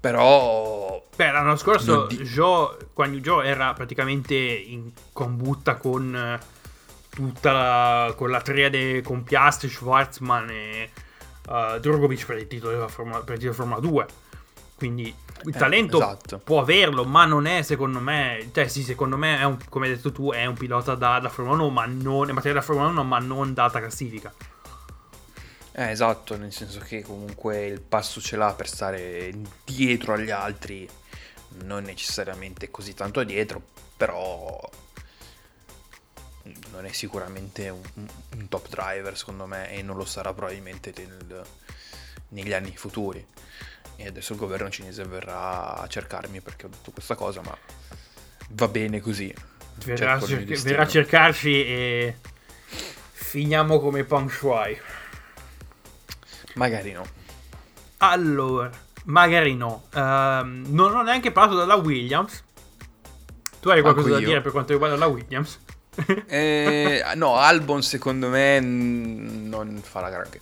però... 0.03 1.00
Beh, 1.14 1.30
l'anno 1.30 1.55
scorso 1.55 2.07
di... 2.07 2.16
Joe, 2.24 2.76
quando 2.92 3.18
Joe 3.18 3.46
era 3.46 3.72
praticamente 3.72 4.34
in 4.34 4.90
combutta 5.12 5.76
con 5.76 6.12
eh, 6.12 6.40
tutta 7.14 7.52
la, 7.52 8.14
con 8.16 8.30
la 8.30 8.40
triade 8.40 9.02
con 9.02 9.22
Piastri, 9.22 9.68
Schwarzman 9.68 10.48
e 10.50 10.90
uh, 11.48 11.78
Drogovic 11.78 12.24
per 12.24 12.38
il 12.38 12.46
titolo 12.46 12.72
della 12.72 12.88
Formula, 12.88 13.18
per 13.20 13.34
il 13.34 13.40
titolo 13.40 13.56
Formula 13.56 13.80
2. 13.80 14.06
Quindi 14.76 15.14
il 15.44 15.54
eh, 15.54 15.58
talento 15.58 15.98
esatto. 15.98 16.38
può 16.38 16.60
averlo, 16.60 17.04
ma 17.04 17.24
non 17.24 17.46
è 17.46 17.62
secondo 17.62 18.00
me, 18.00 18.48
cioè 18.52 18.66
sì, 18.66 18.82
secondo 18.82 19.16
me 19.16 19.38
è 19.38 19.44
un, 19.44 19.58
come 19.68 19.86
hai 19.86 19.94
detto 19.94 20.10
tu, 20.10 20.32
è 20.32 20.44
un 20.46 20.54
pilota 20.54 20.94
da, 20.94 21.18
da 21.20 21.28
Formula 21.28 21.62
1, 21.62 21.70
ma 21.70 21.84
non, 21.86 22.28
in 22.28 22.34
materia 22.34 22.58
da 22.58 22.64
Formula 22.64 22.88
1, 22.88 23.04
ma 23.04 23.18
non 23.18 23.54
data 23.54 23.78
classifica. 23.78 24.32
Eh, 25.74 25.90
esatto, 25.90 26.36
nel 26.36 26.52
senso 26.52 26.80
che 26.80 27.02
comunque 27.02 27.66
il 27.66 27.80
passo 27.80 28.20
ce 28.20 28.36
l'ha 28.36 28.52
per 28.54 28.68
stare 28.68 29.32
dietro 29.64 30.14
agli 30.14 30.30
altri, 30.30 30.88
non 31.64 31.84
necessariamente 31.84 32.70
così 32.70 32.94
tanto 32.94 33.22
dietro, 33.22 33.62
però 33.96 34.58
non 36.72 36.86
è 36.86 36.92
sicuramente 36.92 37.68
un, 37.68 37.80
un 38.36 38.48
top 38.48 38.68
driver 38.68 39.16
secondo 39.16 39.46
me 39.46 39.70
e 39.70 39.82
non 39.82 39.96
lo 39.96 40.04
sarà 40.04 40.32
probabilmente 40.32 40.92
nel, 40.96 41.44
negli 42.28 42.52
anni 42.52 42.74
futuri. 42.76 43.24
E 43.96 44.06
adesso 44.06 44.32
il 44.32 44.38
governo 44.38 44.70
cinese 44.70 45.04
verrà 45.04 45.74
a 45.74 45.86
cercarmi 45.86 46.40
perché 46.40 46.66
ho 46.66 46.68
detto 46.70 46.90
questa 46.90 47.14
cosa, 47.14 47.40
ma 47.42 47.56
va 48.50 48.68
bene 48.68 49.00
così. 49.00 49.32
Verrà, 49.84 50.20
cerca, 50.20 50.62
verrà 50.62 50.82
a 50.82 50.88
cercarci 50.88 51.64
e 51.64 52.16
finiamo 53.12 53.78
come 53.78 54.04
Peng 54.04 54.30
Shuai. 54.30 54.78
Magari 56.54 56.92
no. 56.92 57.06
Allora, 57.98 58.70
magari 59.04 59.54
no. 59.54 59.84
Uh, 59.92 59.98
non 60.42 60.94
ho 60.94 61.02
neanche 61.02 61.30
parlato 61.32 61.58
della 61.58 61.76
Williams. 61.76 62.42
Tu 63.60 63.68
hai 63.68 63.80
qualcosa 63.80 64.08
da 64.08 64.18
dire 64.18 64.40
per 64.40 64.50
quanto 64.50 64.72
riguarda 64.72 64.96
la 64.96 65.06
Williams? 65.06 65.60
Eh, 66.26 67.03
no, 67.16 67.36
Albon 67.36 67.82
secondo 67.82 68.28
me 68.28 68.61
non 68.61 69.80
farà 69.82 70.11
granché. 70.11 70.40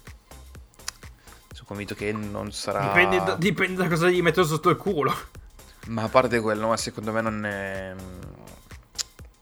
Sono 1.53 1.66
convinto 1.66 1.94
che 1.94 2.12
non 2.12 2.53
sarà... 2.53 2.86
Dipende 2.86 3.22
da, 3.22 3.36
dipende 3.36 3.82
da 3.82 3.88
cosa 3.88 4.09
gli 4.09 4.22
metto 4.22 4.44
sotto 4.44 4.70
il 4.70 4.76
culo. 4.76 5.14
Ma 5.86 6.03
a 6.03 6.09
parte 6.09 6.40
quello, 6.40 6.68
ma 6.68 6.76
secondo 6.76 7.12
me 7.12 7.20
non, 7.20 7.44
è... 7.44 7.94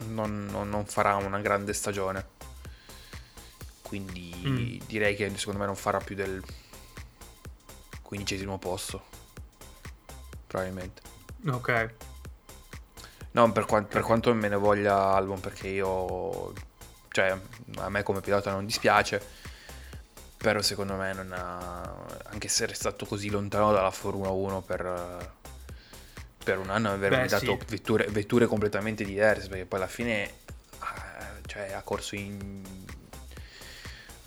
non, 0.09 0.47
non, 0.51 0.69
non 0.69 0.87
farà 0.87 1.17
una 1.17 1.41
grande 1.41 1.73
stagione 1.73 2.37
quindi 3.89 4.35
mm. 4.37 4.87
direi 4.87 5.17
che 5.17 5.33
secondo 5.37 5.61
me 5.61 5.67
non 5.67 5.75
farà 5.75 5.99
più 5.99 6.15
del 6.15 6.45
quindicesimo 8.03 8.59
posto 8.59 9.03
probabilmente 10.47 11.01
ok 11.47 11.95
no 13.39 13.53
per, 13.53 13.64
quanto, 13.64 13.89
per 13.89 14.03
quanto 14.03 14.34
me 14.34 14.49
ne 14.49 14.57
voglia 14.57 15.12
Albon 15.14 15.41
perché 15.41 15.68
io 15.68 16.53
cioè 17.11 17.36
a 17.76 17.89
me 17.89 18.03
come 18.03 18.20
pilota 18.20 18.51
non 18.51 18.66
dispiace 18.66 19.22
però 20.36 20.61
secondo 20.62 20.95
me 20.95 21.12
non 21.12 21.32
ha 21.32 22.05
anche 22.30 22.47
essere 22.47 22.74
stato 22.74 23.07
così 23.07 23.30
lontano 23.30 23.72
dalla 23.72 23.91
Formula 23.91 24.30
1 24.30 24.61
per, 24.62 25.32
per 26.43 26.59
un 26.59 26.70
anno 26.70 26.93
aver 26.93 27.26
dato 27.26 27.59
sì. 27.59 27.59
vetture, 27.66 28.07
vetture, 28.07 28.47
completamente 28.47 29.05
diverse 29.05 29.49
perché 29.49 29.64
poi 29.64 29.80
alla 29.80 29.89
fine 29.89 30.32
cioè, 31.47 31.72
ha 31.72 31.82
corso 31.82 32.14
in 32.14 32.62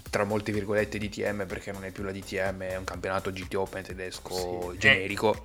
tra 0.10 0.26
molte 0.26 0.52
virgolette 0.52 0.98
DTM 0.98 1.46
perché 1.46 1.72
non 1.72 1.86
è 1.86 1.92
più 1.92 2.04
la 2.04 2.12
DTM, 2.12 2.64
è 2.64 2.76
un 2.76 2.84
campionato 2.84 3.32
GT 3.32 3.54
Open 3.56 3.82
tedesco 3.82 4.72
sì. 4.74 4.78
generico. 4.78 5.34
È, 5.34 5.40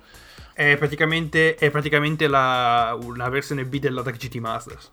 è, 0.57 0.75
praticamente, 0.75 1.53
è 1.53 1.69
praticamente 1.69 2.27
la, 2.27 2.97
una 2.99 3.29
versione 3.29 3.63
B 3.63 3.77
dell'Adac 3.77 4.17
GT 4.17 4.37
Masters. 4.37 4.89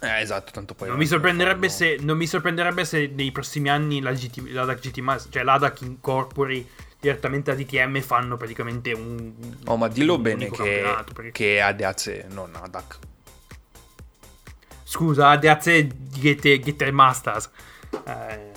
Eh, 0.00 0.20
esatto, 0.20 0.50
tanto 0.50 0.74
poi... 0.74 0.88
Non 0.88 0.96
mi, 0.96 1.06
sorprenderebbe 1.06 1.68
se, 1.68 1.98
non 2.00 2.16
mi 2.16 2.26
sorprenderebbe 2.26 2.84
se 2.84 3.06
nei 3.14 3.30
prossimi 3.30 3.68
anni 3.68 4.00
la 4.00 4.12
GT, 4.12 4.50
l'ADAC 4.50 4.80
GT 4.80 4.98
Masters, 4.98 5.32
cioè 5.32 5.44
l'ADAC 5.44 5.82
incorpori 5.82 6.68
direttamente 6.98 7.52
a 7.52 7.54
DTM 7.54 7.96
e 7.96 8.02
fanno 8.02 8.36
praticamente 8.36 8.92
un... 8.92 9.32
Oh, 9.66 9.76
ma 9.76 9.86
dillo 9.86 10.18
bene 10.18 10.50
che, 10.50 10.84
perché... 11.14 11.30
che 11.30 11.60
ADAC, 11.60 12.24
non 12.30 12.50
ADAC. 12.60 12.98
Scusa, 14.82 15.28
ADAC 15.28 15.86
GT, 15.86 16.58
GT 16.58 16.90
Masters. 16.90 17.50
Eh, 18.04 18.50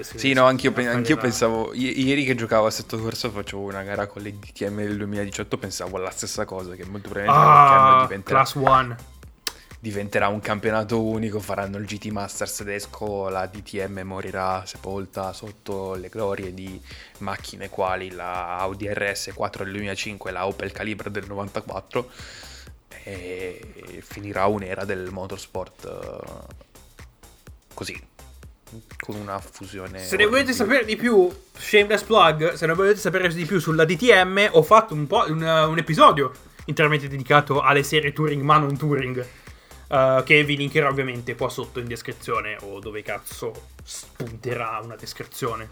sì, 0.00 0.32
no, 0.32 0.44
anch'io, 0.44 0.72
anch'io 0.76 1.16
pensavo. 1.16 1.72
I- 1.72 2.02
ieri 2.04 2.24
che 2.24 2.34
giocavo 2.34 2.66
a 2.66 2.70
Setto 2.70 2.98
Corso 2.98 3.30
facevo 3.30 3.62
una 3.62 3.82
gara 3.82 4.06
con 4.06 4.22
le 4.22 4.38
DTM 4.38 4.76
del 4.76 4.96
2018. 4.98 5.58
Pensavo 5.58 5.96
alla 5.96 6.10
stessa 6.10 6.44
cosa. 6.44 6.74
Che 6.74 6.84
molto 6.84 7.08
probabilmente 7.08 7.48
ah, 7.48 8.02
diventerà, 8.02 8.40
Class 8.42 8.54
1 8.54 8.96
diventerà 9.78 10.28
un 10.28 10.40
campionato 10.40 11.02
unico. 11.02 11.40
Faranno 11.40 11.78
il 11.78 11.86
GT 11.86 12.06
Masters 12.06 12.56
tedesco. 12.56 13.28
La 13.28 13.46
DTM 13.46 14.00
morirà 14.00 14.64
sepolta 14.66 15.32
sotto 15.32 15.94
le 15.94 16.08
glorie 16.08 16.54
di 16.54 16.80
macchine 17.18 17.68
quali 17.68 18.10
la 18.10 18.58
Audi 18.58 18.88
RS4 18.88 19.58
del 19.64 19.72
2005 19.72 20.30
e 20.30 20.32
la 20.32 20.46
Opel 20.46 20.72
Calibra 20.72 21.08
del 21.08 21.26
94. 21.26 22.10
E 23.04 24.00
finirà 24.02 24.46
un'era 24.46 24.84
del 24.84 25.10
motorsport 25.10 25.84
uh, 25.84 26.54
così 27.74 28.10
con 28.98 29.16
una 29.16 29.38
fusione. 29.38 30.02
Se 30.02 30.16
ne 30.16 30.26
volete 30.26 30.52
sapere 30.52 30.84
di 30.84 30.96
più, 30.96 31.30
shameless 31.52 32.02
plug, 32.02 32.52
se 32.52 32.66
ne 32.66 32.74
volete 32.74 32.98
sapere 32.98 33.32
di 33.32 33.44
più 33.44 33.58
sulla 33.58 33.84
DTM, 33.84 34.48
ho 34.52 34.62
fatto 34.62 34.94
un, 34.94 35.06
po', 35.06 35.24
un, 35.28 35.42
un 35.42 35.78
episodio 35.78 36.32
interamente 36.66 37.08
dedicato 37.08 37.60
alle 37.60 37.82
serie 37.82 38.12
Touring 38.12 38.42
ma 38.42 38.58
non 38.58 38.76
Touring. 38.76 39.26
Uh, 39.88 40.22
che 40.22 40.42
vi 40.42 40.56
linkerò 40.56 40.88
ovviamente 40.88 41.34
qua 41.34 41.50
sotto 41.50 41.78
in 41.78 41.86
descrizione 41.86 42.56
o 42.62 42.78
dove 42.78 43.02
cazzo 43.02 43.52
spunterà 43.82 44.80
una 44.82 44.96
descrizione. 44.96 45.68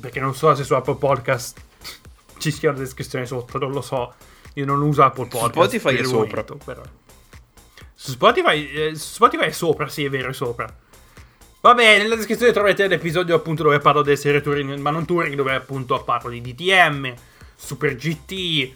Perché 0.00 0.18
non 0.18 0.34
so 0.34 0.54
se 0.56 0.64
su 0.64 0.74
Apple 0.74 0.96
Podcast 0.96 1.60
ci 2.38 2.50
sia 2.50 2.70
una 2.70 2.80
descrizione 2.80 3.26
sotto, 3.26 3.58
non 3.58 3.70
lo 3.70 3.80
so. 3.80 4.14
Io 4.54 4.64
non 4.64 4.82
uso 4.82 5.04
Apple 5.04 5.28
Podcast. 5.28 5.52
Spotify 5.52 5.96
è 5.96 6.04
sopra. 6.04 6.42
Però. 6.42 6.82
Su 7.94 8.10
Spotify, 8.10 8.68
eh, 8.70 8.94
Spotify 8.96 9.46
è 9.46 9.52
sopra, 9.52 9.88
sì, 9.88 10.04
è 10.04 10.10
vero, 10.10 10.30
è 10.30 10.32
sopra. 10.32 10.72
Vabbè, 11.60 11.98
nella 11.98 12.14
descrizione 12.14 12.52
troverete 12.52 12.86
l'episodio 12.86 13.34
appunto 13.34 13.64
dove 13.64 13.80
parlo 13.80 14.02
delle 14.02 14.16
serie 14.16 14.40
Touring, 14.40 14.78
ma 14.78 14.90
non 14.90 15.04
Touring, 15.04 15.34
dove 15.34 15.54
appunto 15.54 16.00
parlo 16.04 16.30
di 16.30 16.40
DTM, 16.40 17.12
Super 17.56 17.96
GT, 17.96 18.72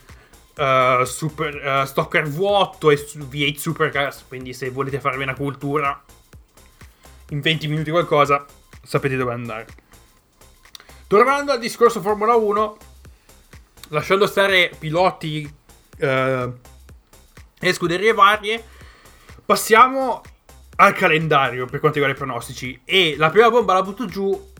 uh, 0.59 1.05
super, 1.05 1.83
uh, 1.83 1.87
Stocker 1.87 2.29
vuoto 2.29 2.91
e 2.91 2.97
V8 2.97 3.57
Supercars. 3.57 4.25
Quindi 4.27 4.53
se 4.53 4.71
volete 4.71 4.99
farvi 4.99 5.23
una 5.23 5.35
cultura 5.35 6.03
in 7.29 7.41
20 7.41 7.69
minuti 7.69 7.91
qualcosa, 7.93 8.45
sapete 8.83 9.15
dove 9.15 9.33
andare. 9.33 9.67
Tornando 11.07 11.53
al 11.53 11.61
discorso 11.61 12.01
Formula 12.01 12.35
1, 12.35 12.77
lasciando 13.91 14.27
stare 14.27 14.73
piloti 14.77 15.49
uh, 16.01 16.05
e 16.05 17.73
scuderie 17.73 18.13
varie, 18.13 18.61
passiamo 19.47 20.21
al 20.77 20.95
calendario 20.95 21.67
per 21.67 21.81
quanto 21.81 21.99
riguarda 21.99 22.21
i 22.21 22.25
pronostici. 22.25 22.81
E 22.85 23.17
la 23.17 23.31
prima 23.31 23.51
bomba 23.51 23.75
la 23.75 23.83
butto 23.83 24.07
giù 24.07 24.51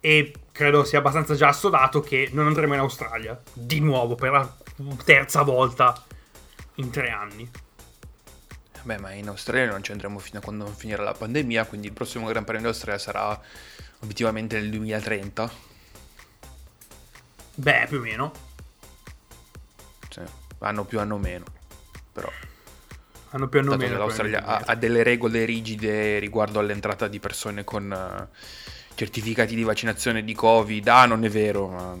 e 0.00 0.34
credo 0.52 0.84
sia 0.84 0.98
abbastanza 0.98 1.34
già 1.34 1.48
assodato 1.48 2.00
che 2.00 2.28
non 2.32 2.46
andremo 2.46 2.74
in 2.74 2.80
Australia. 2.80 3.40
Di 3.52 3.80
nuovo, 3.80 4.14
per 4.14 4.32
la 4.32 4.56
terza 5.04 5.42
volta 5.42 6.04
in 6.76 6.90
tre 6.90 7.10
anni. 7.10 7.50
Beh, 8.82 8.98
ma 8.98 9.12
in 9.12 9.28
Australia 9.28 9.70
non 9.70 9.82
ci 9.82 9.92
andremo 9.92 10.18
fino 10.18 10.40
a 10.40 10.42
quando 10.42 10.66
finirà 10.66 11.02
la 11.02 11.14
pandemia, 11.14 11.64
quindi 11.64 11.86
il 11.86 11.94
prossimo 11.94 12.26
Gran 12.26 12.44
Premio 12.44 12.64
d'Australia 12.64 13.00
sarà 13.00 13.40
obiettivamente 14.00 14.60
nel 14.60 14.68
2030. 14.68 15.50
Beh, 17.54 17.86
più 17.88 17.98
o 17.98 18.00
meno. 18.00 18.32
Sì, 20.10 20.20
anno 20.58 20.84
più, 20.84 21.00
anno 21.00 21.16
meno. 21.16 21.44
Però 22.12 22.30
hanno 23.34 23.48
più 23.48 23.58
o 23.58 23.76
meno. 23.76 23.98
L'Australia 23.98 24.44
ha, 24.44 24.62
ha, 24.64 24.74
delle 24.76 25.02
regole 25.02 25.44
rigide 25.44 26.18
riguardo 26.20 26.60
all'entrata 26.60 27.08
di 27.08 27.18
persone 27.18 27.64
con 27.64 27.90
uh, 27.90 28.36
certificati 28.94 29.56
di 29.56 29.64
vaccinazione 29.64 30.22
di 30.22 30.34
Covid. 30.34 30.86
Ah, 30.86 31.06
non 31.06 31.24
è 31.24 31.28
vero, 31.28 31.68
ma 31.68 31.98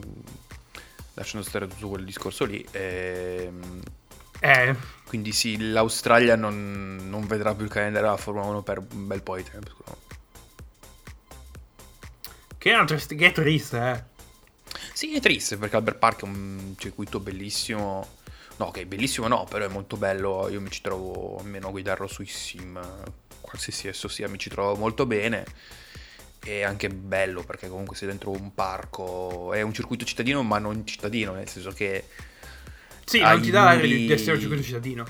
lasciando 1.14 1.46
stare 1.46 1.66
tutto 1.66 1.88
quel 1.88 2.04
discorso 2.04 2.44
lì. 2.44 2.64
Ehm... 2.70 3.80
Eh. 4.38 4.76
Quindi 5.06 5.32
sì, 5.32 5.70
l'Australia 5.70 6.36
non, 6.36 7.08
non, 7.08 7.26
vedrà 7.26 7.54
più 7.54 7.64
il 7.64 7.70
calendario 7.70 8.08
della 8.08 8.20
Formula 8.20 8.46
1 8.46 8.62
per 8.62 8.78
un 8.78 9.06
bel 9.06 9.22
po' 9.22 9.36
di 9.36 9.44
tempo. 9.44 9.70
Che 12.58 12.72
è, 12.72 12.84
trist- 12.84 13.14
che 13.14 13.26
è 13.26 13.32
triste, 13.32 13.90
eh. 13.90 14.12
Sì, 14.92 15.16
è 15.16 15.20
triste 15.20 15.56
perché 15.56 15.76
Albert 15.76 15.98
Park 15.98 16.22
è 16.22 16.24
un 16.24 16.74
circuito 16.76 17.20
bellissimo 17.20 18.06
No, 18.56 18.70
che 18.70 18.82
è 18.82 18.86
bellissimo 18.86 19.26
no, 19.26 19.46
però 19.48 19.64
è 19.64 19.68
molto 19.68 19.96
bello, 19.96 20.48
io 20.48 20.60
mi 20.60 20.70
ci 20.70 20.80
trovo 20.80 21.38
almeno 21.38 21.68
a 21.68 21.70
guidarlo 21.70 22.06
sui 22.06 22.26
sim, 22.26 22.80
qualsiasi 23.40 23.88
esso 23.88 24.06
sia, 24.06 24.28
mi 24.28 24.38
ci 24.38 24.48
trovo 24.48 24.76
molto 24.76 25.06
bene. 25.06 25.44
E 26.46 26.62
anche 26.62 26.90
bello 26.90 27.42
perché 27.42 27.68
comunque 27.68 27.96
sei 27.96 28.06
dentro 28.06 28.30
un 28.30 28.54
parco, 28.54 29.52
è 29.54 29.62
un 29.62 29.72
circuito 29.72 30.04
cittadino 30.04 30.42
ma 30.42 30.58
non 30.58 30.86
cittadino, 30.86 31.32
nel 31.32 31.48
senso 31.48 31.70
che... 31.70 32.04
Sì, 33.04 33.20
non 33.20 33.40
ti 33.40 33.50
dà 33.50 33.64
l'aria 33.64 33.96
di 33.96 34.12
essere 34.12 34.32
un 34.32 34.40
circuito 34.40 34.62
cittadino. 34.62 35.06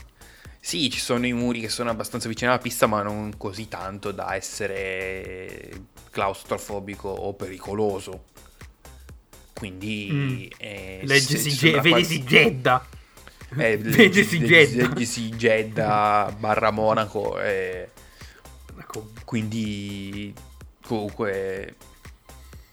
Sì, 0.61 0.89
ci 0.91 0.99
sono 0.99 1.27
i 1.27 1.33
muri 1.33 1.61
che 1.61 1.69
sono 1.69 1.91
abbastanza 1.91 2.29
vicini 2.29 2.51
alla 2.51 2.61
pista, 2.61 2.87
ma 2.87 3.03
non 3.03 3.37
così 3.37 3.69
tanto 3.69 4.13
da 4.13 4.35
essere 4.35 5.71
claustrofobico 6.11 7.09
o 7.09 7.35
pericoloso. 7.35 8.25
Quindi... 9.53 10.09
Mm. 10.11 10.45
Eh, 10.57 11.01
Leggesi, 11.05 11.51
ge- 11.51 11.81
quasi... 11.81 12.23
Jeddah 12.23 12.87
eh, 13.59 13.77
Leggesi 13.77 14.39
Jeddah. 14.39 14.89
Leggesi 14.89 15.29
Jeddah 15.31 16.35
barra 16.39 16.71
Monaco. 16.71 17.41
E... 17.41 17.91
Quindi 19.25 20.33
comunque 20.85 21.75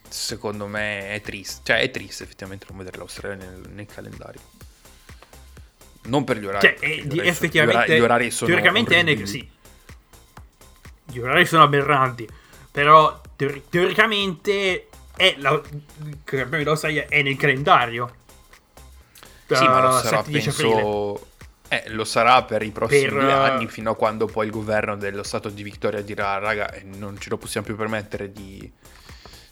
secondo 0.08 0.66
me 0.66 1.14
è 1.14 1.20
triste. 1.20 1.60
Cioè 1.64 1.80
è 1.80 1.90
triste 1.90 2.24
effettivamente 2.24 2.66
non 2.68 2.78
vedere 2.78 2.98
l'Australia 2.98 3.36
nel, 3.36 3.68
nel 3.72 3.86
calendario. 3.86 4.40
Non 6.04 6.24
per 6.24 6.38
gli 6.38 6.46
orari. 6.46 6.66
Cioè, 6.66 6.76
eh, 6.80 7.02
gli 7.04 7.12
orari 7.14 7.28
effettivamente, 7.28 7.86
sono, 7.86 7.98
gli 7.98 8.02
orari 8.02 8.30
sono 8.30 8.50
teoricamente 8.50 8.96
è 8.96 9.02
neg- 9.02 9.22
sì. 9.24 9.50
Gli 11.06 11.18
orari 11.18 11.46
sono 11.46 11.62
aberranti. 11.62 12.28
Però 12.70 13.20
teori- 13.36 13.64
teoricamente 13.68 14.88
è 15.14 15.34
la, 15.38 15.60
d'Australia 16.62 17.06
è 17.08 17.22
nel 17.22 17.36
calendario. 17.36 18.16
Sì, 19.56 19.64
ma 19.64 19.80
lo 19.80 19.90
sarà, 19.92 20.22
penso... 20.22 21.26
Eh, 21.68 21.84
lo 21.86 22.04
sarà 22.04 22.42
per 22.42 22.62
i 22.62 22.70
prossimi 22.70 23.08
per... 23.08 23.30
anni, 23.30 23.66
fino 23.66 23.92
a 23.92 23.96
quando 23.96 24.26
poi 24.26 24.44
il 24.44 24.52
governo 24.52 24.94
dello 24.94 25.22
Stato 25.22 25.48
di 25.48 25.62
Victoria 25.62 26.02
dirà, 26.02 26.36
raga, 26.36 26.70
eh, 26.70 26.82
non 26.84 27.18
ce 27.18 27.30
lo 27.30 27.38
possiamo 27.38 27.64
più 27.64 27.76
permettere 27.76 28.30
di, 28.30 28.70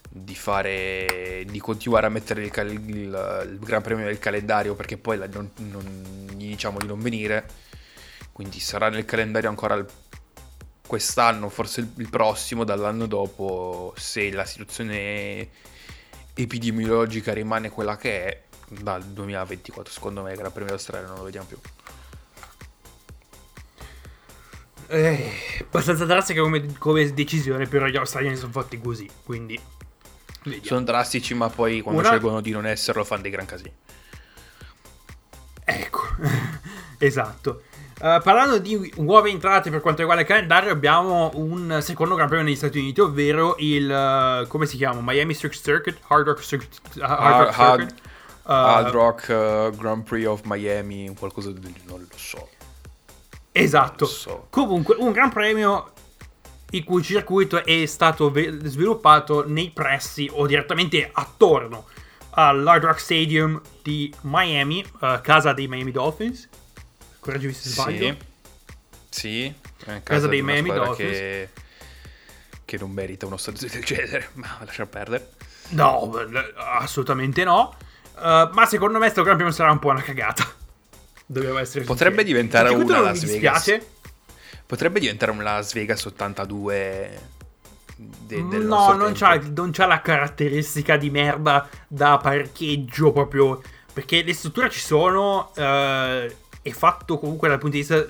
di 0.06 0.34
fare, 0.34 1.44
di 1.46 1.58
continuare 1.60 2.04
a 2.04 2.10
mettere 2.10 2.42
il, 2.42 2.52
il, 2.54 3.48
il 3.52 3.58
Gran 3.60 3.80
Premio 3.80 4.04
nel 4.04 4.18
calendario 4.18 4.74
perché 4.74 4.98
poi 4.98 5.16
la, 5.16 5.28
non, 5.32 5.50
non, 5.70 6.26
gli 6.36 6.48
diciamo 6.48 6.76
di 6.78 6.86
non 6.86 7.00
venire. 7.00 7.46
Quindi 8.32 8.60
sarà 8.60 8.90
nel 8.90 9.06
calendario 9.06 9.48
ancora 9.48 9.74
il, 9.76 9.86
quest'anno, 10.86 11.48
forse 11.48 11.88
il 11.96 12.10
prossimo, 12.10 12.64
dall'anno 12.64 13.06
dopo, 13.06 13.94
se 13.96 14.30
la 14.30 14.44
situazione 14.44 15.48
epidemiologica 16.34 17.32
rimane 17.32 17.70
quella 17.70 17.96
che 17.96 18.24
è 18.24 18.40
dal 18.70 19.04
2024 19.04 19.92
secondo 19.92 20.22
me 20.22 20.34
Gran 20.34 20.52
Premio 20.52 20.68
d'Australia 20.70 21.08
non 21.08 21.16
lo 21.16 21.24
vediamo 21.24 21.46
più 21.46 21.58
eh, 24.86 25.32
abbastanza 25.60 26.04
drastica 26.04 26.40
come, 26.40 26.76
come, 26.78 27.12
decisione 27.12 27.66
però 27.66 27.86
gli 27.86 27.96
australiani 27.96 28.36
sono 28.36 28.52
fatti 28.52 28.80
così 28.80 29.08
quindi 29.24 29.58
vediamo. 30.44 30.64
sono 30.64 30.82
drastici 30.82 31.34
ma 31.34 31.48
poi 31.48 31.80
quando 31.80 32.00
Una... 32.00 32.10
scelgono 32.10 32.40
di 32.40 32.50
non 32.50 32.66
esserlo 32.66 33.04
fanno 33.04 33.22
dei 33.22 33.30
gran 33.30 33.46
casini 33.46 33.72
ecco 35.64 36.02
esatto 36.98 37.62
Uh, 38.00 38.18
parlando 38.22 38.58
di 38.58 38.94
nuove 38.96 39.28
entrate 39.28 39.68
per 39.68 39.82
quanto 39.82 40.00
riguarda 40.00 40.22
il 40.22 40.28
calendario, 40.28 40.72
abbiamo 40.72 41.30
un 41.34 41.80
secondo 41.82 42.14
Gran 42.14 42.28
Premio 42.28 42.46
negli 42.46 42.56
Stati 42.56 42.78
Uniti, 42.78 42.98
ovvero 43.02 43.56
il 43.58 43.90
uh, 43.90 44.48
come 44.48 44.64
si 44.64 44.78
chiama? 44.78 45.00
Miami 45.02 45.34
Circuit, 45.34 45.98
Hard 46.06 46.26
Rock 46.26 46.40
Circuit, 46.40 46.80
uh, 46.96 47.02
Hard 47.02 47.44
Rock 47.44 47.54
Circuit. 47.54 47.90
Uh, 47.90 48.09
Hard 48.54 48.92
Rock 48.92 49.28
uh, 49.28 49.76
Grand 49.76 50.02
Prix 50.02 50.26
of 50.26 50.40
Miami, 50.44 51.14
qualcosa 51.18 51.52
del 51.52 51.72
non 51.84 52.00
lo 52.00 52.16
so. 52.16 52.48
Esatto. 53.52 54.04
Lo 54.04 54.10
so. 54.10 54.46
Comunque, 54.50 54.96
un 54.98 55.12
Gran 55.12 55.30
Premio 55.30 55.92
il 56.70 56.84
cui 56.84 57.02
circuito 57.02 57.64
è 57.64 57.86
stato 57.86 58.30
ve- 58.30 58.58
sviluppato 58.62 59.44
nei 59.46 59.70
pressi 59.70 60.28
o 60.32 60.46
direttamente 60.46 61.10
attorno 61.12 61.86
all'Hard 62.30 62.84
Rock 62.84 63.00
Stadium 63.00 63.60
di 63.82 64.12
Miami, 64.22 64.84
uh, 65.00 65.20
casa 65.20 65.52
dei 65.52 65.66
Miami 65.66 65.90
Dolphins. 65.90 66.48
Correggimi 67.18 67.52
se 67.52 67.68
sbaglio. 67.70 68.16
Sì, 69.08 69.52
sì 69.52 69.54
casa, 69.84 70.00
casa 70.02 70.26
dei 70.26 70.42
Miami 70.42 70.72
Dolphins. 70.72 71.16
Che, 71.16 71.48
che 72.64 72.78
non 72.78 72.90
merita 72.90 73.26
uno 73.26 73.36
stadio 73.36 73.68
del 73.68 73.84
genere, 73.84 74.30
ma 74.34 74.58
lascia 74.64 74.86
perdere. 74.86 75.30
No, 75.70 76.10
assolutamente 76.56 77.44
no. 77.44 77.76
Uh, 78.20 78.50
ma 78.52 78.66
secondo 78.66 78.98
me 78.98 79.08
sto 79.08 79.22
Gran 79.22 79.36
Premio 79.36 79.52
sarà 79.52 79.70
un 79.70 79.78
po' 79.78 79.88
una 79.88 80.02
cagata. 80.02 80.46
Doveva 81.24 81.60
essere 81.60 81.84
Potrebbe 81.84 82.22
diventare 82.22 82.68
una 82.68 83.00
Las 83.00 83.24
Vegas. 83.24 83.78
Potrebbe 84.66 85.00
diventare 85.00 85.32
un 85.32 85.42
Las 85.42 85.72
Vegas 85.72 86.04
82 86.04 87.38
de- 87.96 88.42
No, 88.42 88.92
non 88.94 89.12
c'ha, 89.14 89.40
non 89.54 89.70
c'ha, 89.72 89.86
la 89.86 90.00
caratteristica 90.00 90.96
di 90.96 91.10
merda 91.10 91.68
da 91.86 92.18
parcheggio 92.18 93.12
proprio. 93.12 93.60
Perché 93.92 94.22
le 94.22 94.34
strutture 94.34 94.70
ci 94.70 94.80
sono. 94.80 95.52
Uh, 95.56 96.30
è 96.62 96.70
fatto 96.70 97.18
comunque 97.18 97.48
dal 97.48 97.58
punto 97.58 97.76
di 97.76 97.82
vista 97.82 98.04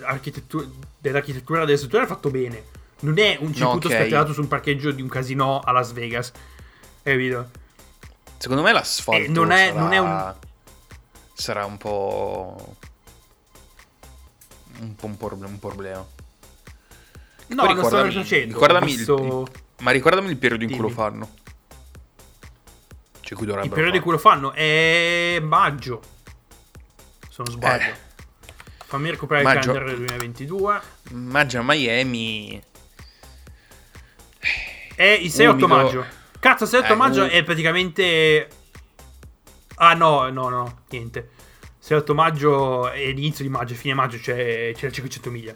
dell'architettura 0.99 1.65
delle 1.65 1.77
strutture 1.77 2.03
è 2.03 2.07
fatto 2.07 2.31
bene. 2.31 2.65
Non 3.01 3.19
è 3.19 3.39
un 3.41 3.55
circuito 3.55 3.89
no, 3.89 3.95
okay. 3.95 4.09
scatenato 4.09 4.33
su 4.33 4.41
un 4.41 4.49
parcheggio 4.49 4.91
di 4.91 5.03
un 5.03 5.09
casino 5.09 5.61
a 5.61 5.73
Las 5.73 5.93
Vegas. 5.93 6.33
Capito? 7.03 7.49
Secondo 8.41 8.63
me 8.63 8.73
l'asfalto 8.73 9.23
eh, 9.23 9.29
non, 9.29 9.51
è, 9.51 9.67
sarà, 9.67 9.81
non 9.81 9.93
è 9.93 9.99
un... 9.99 10.35
sarà 11.35 11.65
un 11.67 11.77
po'... 11.77 12.77
Un 14.79 14.95
po' 14.95 15.05
un, 15.05 15.17
problem- 15.19 15.51
un 15.51 15.59
problema. 15.59 16.07
No, 17.49 17.65
non 17.65 17.85
sto 17.85 18.11
facendo. 18.11 18.55
Ricordami 18.55 18.87
visto... 18.87 19.43
il, 19.45 19.61
ma 19.81 19.91
ricordami 19.91 20.31
il 20.31 20.39
periodo 20.39 20.65
in 20.65 20.71
cui 20.71 20.79
lo 20.79 20.89
fanno. 20.89 21.29
Cioè, 23.21 23.37
cui 23.37 23.47
il 23.47 23.69
periodo 23.69 23.97
in 23.97 24.03
cui 24.03 24.13
lo 24.13 24.19
fanno 24.19 24.53
è 24.53 25.39
maggio. 25.43 26.01
Se 27.29 27.43
non 27.43 27.47
sbaglio. 27.53 27.91
Eh. 27.91 27.97
Fammi 28.87 29.11
recuperare 29.11 29.45
maggio... 29.45 29.73
il 29.73 29.77
calendario 29.77 29.99
del 29.99 30.07
2022. 30.07 30.81
Maggio 31.11 31.59
a 31.59 31.63
Miami. 31.63 32.63
È 34.97 35.05
il 35.05 35.29
6-8 35.29 35.67
maggio. 35.67 36.19
Cazzo, 36.41 36.67
7 36.67 36.93
eh, 36.93 36.97
maggio 36.97 37.25
è 37.25 37.43
praticamente... 37.45 38.49
Ah 39.77 39.95
no, 39.95 40.29
no, 40.31 40.49
no, 40.49 40.81
niente. 40.91 41.31
7 41.79 42.13
maggio 42.13 42.91
è 42.91 43.07
l'inizio 43.13 43.45
di 43.45 43.51
maggio, 43.51 43.75
fine 43.75 43.95
maggio 43.95 44.17
c'è, 44.19 44.73
c'è 44.75 44.87
le 44.87 44.93
500 44.93 45.31
miglia. 45.31 45.55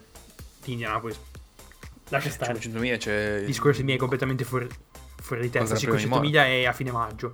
di 0.62 0.72
Indianapolis. 0.72 1.18
Lascia 2.09 2.30
stare. 2.30 2.53
500 2.53 2.78
miglia 2.80 2.97
c'è... 2.97 3.43
Discorsi 3.45 3.82
miei 3.82 3.99
completamente 3.99 4.45
fuori, 4.45 4.68
fuori 5.22 5.43
di 5.43 5.51
testa. 5.51 5.74
Col 5.74 5.78
Gran 5.82 5.97
Premio 5.97 5.99
500 5.99 6.20
di 6.20 6.26
miglia 6.26 6.47
è 6.47 6.64
a 6.66 6.72
fine 6.72 6.91
maggio. 6.93 7.32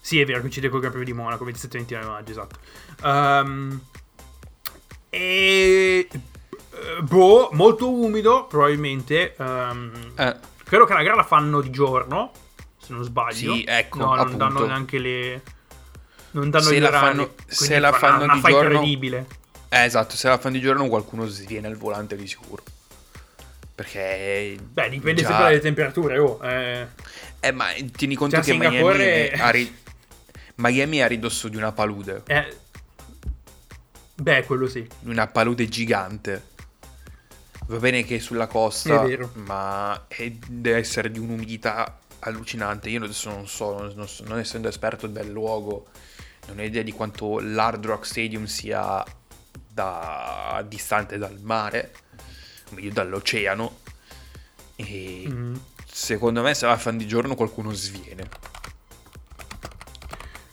Sì, 0.00 0.18
è 0.18 0.24
vero, 0.24 0.40
coincide 0.40 0.68
col 0.70 0.80
Gran 0.80 0.92
Premio 0.92 1.12
di 1.12 1.18
Monaco, 1.18 1.44
27-29 1.44 2.06
maggio, 2.06 2.30
esatto. 2.30 2.58
Ehm, 3.04 3.80
e... 5.10 6.08
eh, 6.10 7.02
Boh, 7.02 7.50
molto 7.52 7.90
umido, 7.90 8.46
probabilmente. 8.46 9.34
Ehm, 9.36 10.12
Eh, 10.16 10.36
Credo 10.70 10.84
che 10.84 10.92
la 10.94 11.02
gara 11.02 11.16
la 11.16 11.24
fanno 11.24 11.60
di 11.60 11.70
giorno, 11.70 12.30
se 12.78 12.92
non 12.92 13.02
sbaglio. 13.02 13.54
Sì, 13.54 13.64
ecco, 13.66 13.98
No, 13.98 14.04
non 14.14 14.18
appunto. 14.20 14.36
danno 14.36 14.66
neanche 14.66 14.98
le... 14.98 15.42
Non 16.30 16.48
danno 16.48 16.64
Se 16.66 16.76
gli 16.76 16.80
la 16.80 16.88
orari, 16.88 17.06
fanno- 17.06 17.34
se 17.44 17.78
la 17.80 17.90
fa- 17.90 17.98
fanno 17.98 18.22
una 18.22 18.34
di 18.34 18.40
fa 18.40 18.48
giorno- 18.50 18.70
incredibile. 18.74 19.26
eh, 19.68 19.82
esatto, 19.84 20.14
se 20.14 20.28
la 20.28 20.38
fanno 20.38 20.54
di 20.54 20.60
giorno 20.60 20.86
qualcuno 20.86 21.26
sviene 21.26 21.66
al 21.66 21.74
volante 21.76 22.14
di 22.14 22.24
sicuro. 22.28 22.62
Perché... 23.74 24.56
Beh, 24.62 24.88
dipende 24.90 25.22
già- 25.22 25.26
sempre 25.28 25.44
dalle 25.46 25.58
temperature, 25.58 26.18
oh. 26.18 26.38
eh. 26.44 26.86
Eh, 27.40 27.50
ma 27.50 27.66
tieni 27.96 28.14
conto 28.14 28.36
Cioè, 28.36 28.44
che 28.44 28.50
Singapore- 28.52 28.96
Miami 28.98 29.28
è, 29.28 29.38
a 29.40 29.50
ri- 29.50 29.76
Miami 30.56 30.98
è 30.98 31.02
a 31.02 31.06
ridosso 31.08 31.48
di 31.48 31.56
una 31.56 31.72
palude. 31.72 32.22
Eh, 32.26 32.56
Beh, 34.14 34.44
quello 34.44 34.68
sì. 34.68 34.86
Una 35.04 35.26
palude 35.26 35.66
gigante. 35.68 36.48
Va 37.70 37.78
bene 37.78 38.02
che 38.04 38.16
è 38.16 38.18
sulla 38.18 38.48
costa, 38.48 39.04
È 39.06 39.18
ma 39.34 40.06
è- 40.08 40.28
deve 40.48 40.78
essere 40.78 41.08
di 41.08 41.20
un'umidità 41.20 42.00
allucinante. 42.20 42.88
Io 42.88 43.02
adesso 43.04 43.30
non 43.30 43.46
so, 43.46 43.78
non, 43.78 43.92
non 43.94 44.08
non 44.24 44.38
essendo 44.40 44.66
esperto 44.66 45.06
del 45.06 45.30
luogo, 45.30 45.86
non 46.48 46.58
ho 46.58 46.62
idea 46.62 46.82
di 46.82 46.90
quanto 46.90 47.38
l'Hard 47.38 47.86
Rock 47.86 48.06
Stadium 48.06 48.46
sia 48.46 49.04
da, 49.72 50.64
distante 50.66 51.16
dal 51.16 51.38
mare, 51.42 51.92
o 52.70 52.74
meglio 52.74 52.90
dall'oceano. 52.90 53.78
E 54.74 55.24
Mm. 55.28 55.54
secondo 55.86 56.42
me 56.42 56.54
se 56.54 56.66
la 56.66 56.76
fanno 56.76 56.98
di 56.98 57.06
giorno 57.06 57.36
qualcuno 57.36 57.72
sviene. 57.72 58.28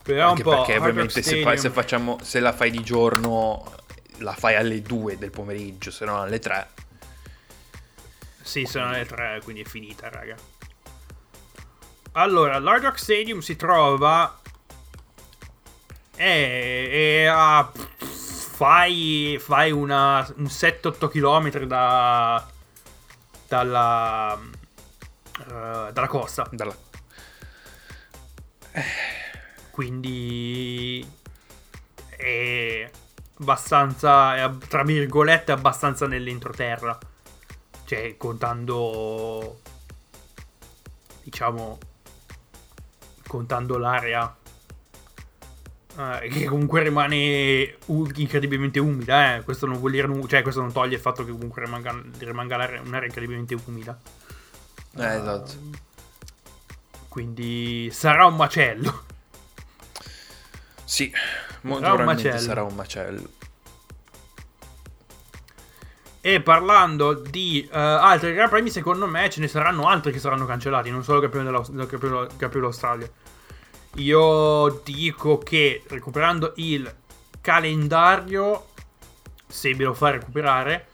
Però 0.04 0.30
Anche 0.30 0.44
un 0.44 0.50
po' 0.50 0.56
perché 0.64 0.78
ovviamente 0.78 1.24
se, 1.24 1.42
fa- 1.42 1.58
se 1.58 1.72
facciamo, 1.72 2.20
se 2.22 2.40
la 2.40 2.54
fai 2.54 2.70
di 2.70 2.84
giorno 2.84 3.74
la 4.20 4.34
fai 4.34 4.56
alle 4.56 4.84
2 4.84 5.18
del 5.18 5.32
pomeriggio, 5.32 5.90
se 5.90 6.06
no 6.06 6.22
alle 6.22 6.38
3. 6.40 6.68
Sì, 8.48 8.64
sono 8.66 8.92
le 8.92 9.06
tre, 9.06 9.42
quindi 9.44 9.62
è 9.64 9.66
finita, 9.66 10.08
raga. 10.08 10.34
Allora, 12.14 12.58
l'Hard 12.60 12.82
Rock 12.82 12.98
Stadium 12.98 13.40
si 13.40 13.58
trova... 13.58 14.40
È, 16.16 16.24
è 16.24 17.26
a... 17.26 17.70
Fai, 18.00 19.38
fai 19.38 19.72
una, 19.74 20.26
un 20.38 20.46
7-8 20.46 21.10
km 21.10 21.66
da... 21.66 22.48
Dalla... 23.50 24.40
eh, 25.40 25.92
dalla 25.92 26.08
costa. 26.08 26.48
Dalla... 26.50 26.74
Quindi... 29.72 31.06
È 32.16 32.90
abbastanza... 33.40 34.38
È, 34.38 34.58
tra 34.70 34.84
virgolette, 34.84 35.52
abbastanza 35.52 36.08
nell'entroterra. 36.08 36.98
Cioè, 37.88 38.18
contando... 38.18 39.62
Diciamo... 41.24 41.78
Contando 43.26 43.78
l'area... 43.78 44.36
eh, 45.98 46.28
che 46.30 46.46
comunque 46.46 46.84
rimane 46.84 47.78
u- 47.86 48.10
incredibilmente 48.16 48.80
umida, 48.80 49.36
eh. 49.38 49.42
Questo 49.44 49.66
non 49.66 49.80
vuol 49.80 49.92
dire 49.92 50.08
nu- 50.08 50.28
cioè 50.28 50.42
questo 50.42 50.60
non 50.60 50.74
toglie 50.74 50.96
il 50.96 51.02
fatto 51.02 51.24
che 51.24 51.32
comunque 51.32 51.64
rimanga, 51.64 51.96
rimanga 52.20 52.56
un'area 52.56 53.06
incredibilmente 53.06 53.56
umida. 53.66 53.98
Eh, 54.98 55.06
esatto. 55.16 55.54
Quindi 57.08 57.90
sarà 57.92 58.26
un 58.26 58.36
macello. 58.36 59.06
Sì, 60.84 61.12
molto 61.62 61.84
Sarà 61.86 61.92
un 61.92 61.98
probabilmente 61.98 62.30
macello. 62.32 62.48
sarà 62.48 62.64
un 62.64 62.76
macello. 62.76 63.30
E 66.28 66.42
parlando 66.42 67.14
di 67.14 67.66
eh, 67.72 67.80
altri 67.80 68.34
Gran 68.34 68.50
Premi, 68.50 68.70
secondo 68.70 69.08
me 69.08 69.30
ce 69.30 69.40
ne 69.40 69.48
saranno 69.48 69.88
altri 69.88 70.12
che 70.12 70.20
saranno 70.20 70.46
cancellati, 70.46 70.92
non 70.92 71.02
solo 71.02 71.24
il 71.24 71.30
Gran 71.30 71.48
Premio, 71.98 72.28
dell'Australia. 72.38 73.10
Io 73.94 74.82
dico 74.84 75.38
che 75.38 75.84
recuperando 75.88 76.52
il 76.58 76.94
calendario, 77.40 78.66
se 79.48 79.74
ve 79.74 79.86
lo 79.86 79.94
fa 79.94 80.10
recuperare, 80.10 80.88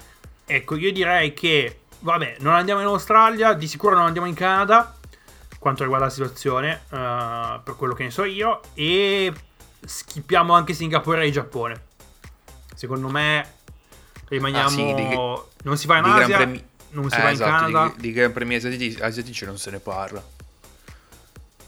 ecco, 0.45 0.75
io 0.75 0.91
direi 0.91 1.33
che, 1.33 1.79
vabbè, 2.01 2.35
non 2.41 2.53
andiamo 2.53 2.81
in 2.81 2.85
Australia, 2.85 3.53
di 3.53 3.67
sicuro 3.67 3.95
non 3.95 4.05
andiamo 4.05 4.27
in 4.27 4.35
Canada, 4.35 4.95
quanto 5.57 5.81
riguarda 5.81 6.05
la 6.05 6.11
situazione, 6.11 6.83
eh, 6.91 7.59
per 7.63 7.75
quello 7.75 7.95
che 7.95 8.03
ne 8.03 8.11
so 8.11 8.23
io, 8.23 8.61
e 8.75 9.33
schippiamo 9.83 10.53
anche 10.53 10.73
Singapore 10.73 11.25
e 11.25 11.31
Giappone. 11.31 11.85
Secondo 12.75 13.07
me 13.09 13.61
rimaniamo... 14.33 14.67
Ah, 14.67 14.69
sì, 14.69 14.93
di- 14.93 15.17
non 15.63 15.77
si 15.77 15.87
va 15.87 15.97
in 15.97 16.03
Asia, 16.05 16.35
Premi- 16.37 16.63
non 16.91 17.09
si 17.09 17.15
Eh, 17.17 17.21
va 17.21 17.27
in 17.29 17.33
esatto, 17.33 17.49
Canada. 17.65 17.93
Di, 17.95 18.01
di 18.01 18.11
Gran 18.11 18.31
Premi 18.33 18.55
asiatici, 18.55 19.01
asiatici 19.01 19.45
non 19.45 19.57
se 19.57 19.71
ne 19.71 19.79
parla. 19.79 20.23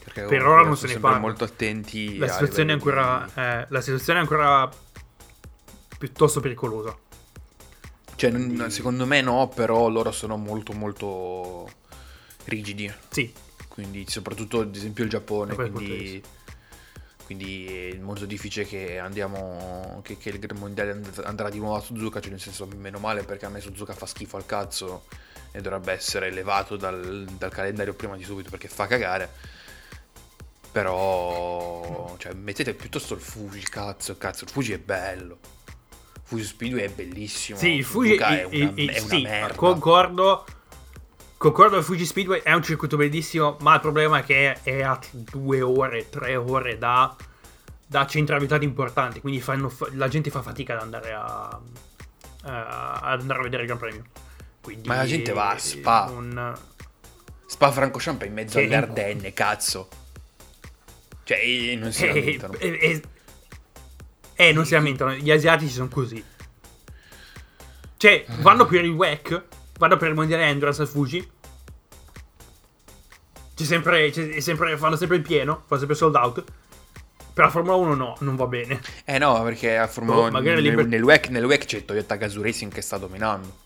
Perché 0.03 0.21
Per 0.23 0.45
ora 0.45 0.63
non 0.63 0.77
se 0.77 0.87
ne 0.87 0.99
parla. 0.99 1.19
molto 1.19 1.43
attenti. 1.43 2.17
La 2.17 2.27
situazione, 2.27 2.71
ancora, 2.73 3.27
di- 3.33 3.39
eh, 3.41 3.65
la 3.69 3.81
situazione 3.81 4.19
è 4.19 4.21
ancora 4.21 4.69
piuttosto 5.97 6.39
pericolosa. 6.41 6.95
Cioè, 8.15 8.29
non- 8.29 8.69
secondo 8.71 9.05
me 9.05 9.21
no, 9.21 9.47
però 9.53 9.89
loro 9.89 10.11
sono 10.11 10.37
molto 10.37 10.73
molto 10.73 11.69
rigidi. 12.45 12.91
Sì, 13.09 13.33
Quindi, 13.67 14.05
soprattutto 14.07 14.61
ad 14.61 14.73
esempio 14.75 15.03
il 15.03 15.09
Giappone. 15.09 15.53
Quindi, 15.53 16.23
quindi 17.25 17.89
è 17.91 17.97
molto 17.97 18.25
difficile 18.25 18.65
che 18.65 18.97
andiamo. 18.99 19.99
Che, 20.03 20.17
che 20.17 20.29
il 20.29 20.39
mondiale 20.55 20.91
and- 20.91 21.21
andrà 21.25 21.49
di 21.49 21.57
nuovo 21.59 21.75
a 21.75 21.81
Suzuka. 21.81 22.21
Cioè, 22.21 22.29
nel 22.31 22.39
senso, 22.39 22.67
meno 22.77 22.99
male 22.99 23.23
perché 23.23 23.45
a 23.45 23.49
me 23.49 23.59
Suzuka 23.59 23.93
fa 23.93 24.05
schifo 24.05 24.37
al 24.37 24.45
cazzo. 24.45 25.05
E 25.51 25.61
dovrebbe 25.61 25.91
essere 25.93 26.31
levato 26.31 26.75
dal, 26.75 27.25
dal 27.37 27.51
calendario 27.51 27.93
prima 27.93 28.15
di 28.17 28.23
subito 28.23 28.49
perché 28.49 28.67
fa 28.67 28.87
cagare. 28.87 29.29
Però. 30.71 32.15
Cioè, 32.17 32.33
mettete 32.33 32.73
piuttosto 32.73 33.13
il 33.13 33.21
Fuji, 33.21 33.61
cazzo, 33.61 34.17
cazzo. 34.17 34.43
Il 34.43 34.49
Fuji 34.49 34.73
è 34.73 34.77
bello. 34.79 35.37
Fuji 36.23 36.43
Speedway 36.43 36.83
è 36.83 36.89
bellissimo. 36.89 37.57
sì, 37.57 37.69
il 37.69 37.83
Fuji 37.85 38.09
Suzuka 38.09 38.27
è 38.39 38.47
il- 38.49 38.61
una, 38.63 38.71
il- 38.75 38.89
è 38.89 38.99
una 38.99 39.07
sì, 39.09 39.21
merda. 39.21 39.55
concordo. 39.55 40.45
Concordo, 41.45 41.77
il 41.77 41.83
Fuji 41.83 42.05
Speedway 42.07 42.41
è 42.41 42.53
un 42.53 42.63
circuito 42.63 42.97
bellissimo, 42.97 43.57
ma 43.61 43.75
il 43.75 43.79
problema 43.79 44.17
è 44.17 44.23
che 44.23 44.63
è 44.63 44.81
a 44.81 44.99
due 45.11 45.61
ore, 45.61 46.09
tre 46.09 46.35
ore 46.35 46.79
da, 46.79 47.15
da 47.85 48.07
centri 48.07 48.33
abitati 48.33 48.65
importanti, 48.65 49.21
quindi 49.21 49.39
fanno 49.41 49.69
fa- 49.69 49.87
la 49.91 50.07
gente 50.07 50.31
fa 50.31 50.41
fatica 50.41 50.73
ad 50.73 50.81
andare 50.81 51.13
a, 51.13 51.61
eh, 52.45 52.49
ad 52.49 53.19
andare 53.19 53.41
a 53.41 53.43
vedere 53.43 53.61
il 53.61 53.67
Gran 53.67 53.77
Premio. 53.79 54.03
Quindi, 54.59 54.87
Ma 54.87 54.95
la 54.95 55.05
gente 55.05 55.33
va 55.33 55.51
a 55.51 55.57
Spa. 55.59 56.05
non- 56.09 56.57
Spa 57.45 57.71
Francorchamps 57.71 58.23
è 58.23 58.27
in 58.27 58.33
mezzo 58.33 58.57
Che- 58.57 58.65
alle 58.65 58.75
Ardenne, 58.77 59.31
cazzo. 59.33 59.87
Cioè, 61.25 61.37
eh, 61.43 61.75
non 61.79 61.91
si 61.91 62.05
Eh, 62.09 62.13
lamentano. 62.15 62.53
eh, 62.57 62.67
eh, 62.81 63.01
eh, 64.47 64.51
non 64.51 64.65
si 64.65 64.73
lamentano, 64.73 65.13
gli 65.13 65.29
asiatici 65.29 65.71
sono 65.71 65.89
così. 65.89 66.23
Cioè, 67.97 68.25
vanno 68.39 68.65
per 68.65 68.83
il 68.83 68.91
WEC, 68.93 69.43
vanno 69.77 69.97
per 69.97 70.07
il 70.09 70.15
mondiale 70.15 70.45
Endurance 70.45 70.81
al 70.81 70.87
Fuji. 70.87 71.33
C'è 73.55 73.63
sempre, 73.63 74.09
c'è- 74.11 74.39
sempre, 74.41 74.77
fanno 74.77 74.95
sempre 74.97 75.17
il 75.17 75.23
pieno, 75.23 75.63
fanno 75.65 75.79
sempre 75.79 75.95
sold 75.95 76.15
out. 76.15 76.43
Per 77.33 77.43
la 77.43 77.49
Formula 77.49 77.75
1 77.75 77.93
no, 77.95 78.15
non 78.19 78.35
va 78.35 78.47
bene. 78.47 78.79
Eh 79.05 79.17
no, 79.17 79.41
perché 79.43 79.77
a 79.77 79.87
Formula 79.87 80.17
Oh, 80.19 80.31
magari 80.31 80.61
nel, 80.61 80.69
liber- 80.71 80.87
nel, 80.87 81.03
WEC, 81.03 81.27
nel 81.29 81.43
WEC 81.45 81.65
c'è 81.65 81.85
Toyota 81.85 82.15
Gazoo 82.15 82.41
Racing 82.43 82.71
che 82.71 82.81
sta 82.81 82.97
dominando. 82.97 83.63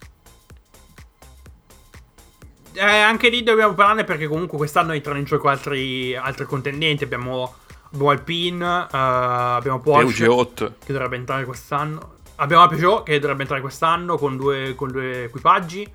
Eh, 2.73 2.81
anche 2.83 3.29
lì 3.29 3.43
dobbiamo 3.43 3.73
parlarne 3.73 4.03
perché 4.03 4.27
comunque 4.27 4.57
quest'anno 4.57 4.93
entrano 4.93 5.17
in 5.19 5.25
gioco 5.25 5.49
altri, 5.49 6.15
altri 6.15 6.45
contendenti. 6.45 7.03
Abbiamo, 7.03 7.53
abbiamo 7.87 8.09
Alpine, 8.11 8.83
eh, 8.83 8.87
abbiamo 8.91 9.79
Porsche. 9.79 10.23
Peugeot. 10.25 10.73
che 10.85 10.93
dovrebbe 10.93 11.15
entrare 11.17 11.45
quest'anno. 11.45 12.17
Abbiamo 12.35 12.63
la 12.63 12.69
Peugeot 12.69 13.03
che 13.03 13.19
dovrebbe 13.19 13.41
entrare 13.41 13.61
quest'anno 13.61 14.17
con 14.17 14.37
due, 14.37 14.75
con 14.75 14.91
due 14.91 15.23
equipaggi. 15.25 15.91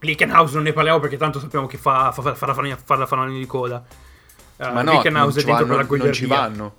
Glickenhaus 0.00 0.52
non 0.52 0.62
ne 0.62 0.72
parliamo 0.72 1.00
perché 1.00 1.16
tanto 1.16 1.40
sappiamo 1.40 1.66
che 1.66 1.76
fa, 1.78 2.12
fa, 2.12 2.34
fa 2.34 2.54
fa 2.54 2.96
la 2.96 3.06
fanalina 3.06 3.38
di 3.38 3.46
coda. 3.46 3.84
Eh, 4.56 4.70
Ma 4.70 4.82
no, 4.82 4.92
Glickenhaus 4.92 5.34
non 5.34 5.38
è 5.38 5.40
ci, 5.40 5.46
dentro 5.46 5.66
vanno, 5.66 5.86
quella 5.86 6.04
non 6.04 6.12
ci 6.12 6.26
vanno. 6.26 6.74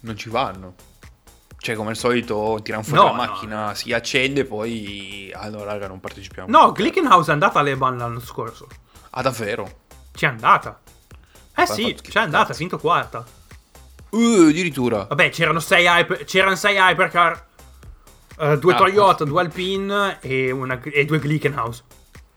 Non 0.00 0.16
ci 0.16 0.28
vanno. 0.28 0.74
Cioè, 1.56 1.74
come 1.76 1.90
al 1.90 1.96
solito, 1.96 2.60
tirano 2.62 2.82
fuori 2.82 2.98
No, 3.02 3.16
la 3.16 3.24
no. 3.24 3.30
macchina, 3.32 3.74
si 3.74 3.92
accende 3.92 4.40
e 4.42 4.44
poi... 4.44 5.32
No, 5.50 5.64
raga, 5.64 5.88
non 5.88 5.98
partecipiamo. 5.98 6.48
No, 6.50 6.72
Glickenhaus 6.72 7.28
è 7.28 7.32
andata 7.32 7.58
alle 7.60 7.74
Ban 7.76 7.96
l'anno 7.96 8.20
scorso. 8.20 8.66
Ah, 9.10 9.22
davvero? 9.22 9.80
C'è 10.12 10.26
andata. 10.26 10.80
Eh 11.56 11.66
sì, 11.66 11.94
c'è 12.02 12.20
andata, 12.20 12.52
ha 12.52 12.56
vinto 12.56 12.78
quarta. 12.78 13.24
Uh, 14.10 14.48
addirittura. 14.48 15.04
Vabbè, 15.04 15.30
c'erano 15.30 15.58
6 15.60 15.84
hyper, 15.86 16.24
c'erano 16.24 16.54
sei 16.56 16.76
hypercar. 16.76 17.46
Uh, 18.36 18.56
due 18.58 18.74
Ah, 18.74 18.76
Toyota, 18.76 19.24
due 19.24 19.40
Alpine 19.40 20.18
e, 20.20 20.50
una- 20.50 20.80
e 20.82 21.04
due 21.04 21.18
Glickenhaus. 21.18 21.82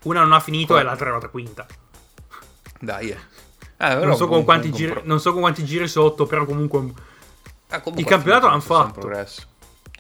Una 0.08 0.22
non 0.22 0.32
ha 0.32 0.40
finito 0.40 0.68
Come? 0.68 0.80
e 0.80 0.84
l'altra 0.84 1.06
è 1.06 1.10
arrivata 1.10 1.30
quinta. 1.30 1.66
Dai, 2.80 3.10
eh. 3.10 3.18
Eh, 3.80 3.94
Non 3.94 4.16
so, 4.16 4.28
con 4.28 4.44
quanti 4.44 4.72
giri, 4.72 4.92
compro- 4.92 5.08
non 5.08 5.20
so 5.20 5.32
con 5.34 5.42
quanti 5.42 5.64
giri 5.64 5.88
sotto, 5.88 6.26
però 6.26 6.46
comunque... 6.46 6.80
Ah, 7.68 7.80
comunque 7.80 8.02
Il 8.02 8.06
campionato 8.08 8.48
l'hanno 8.48 8.60
fatto. 8.60 9.08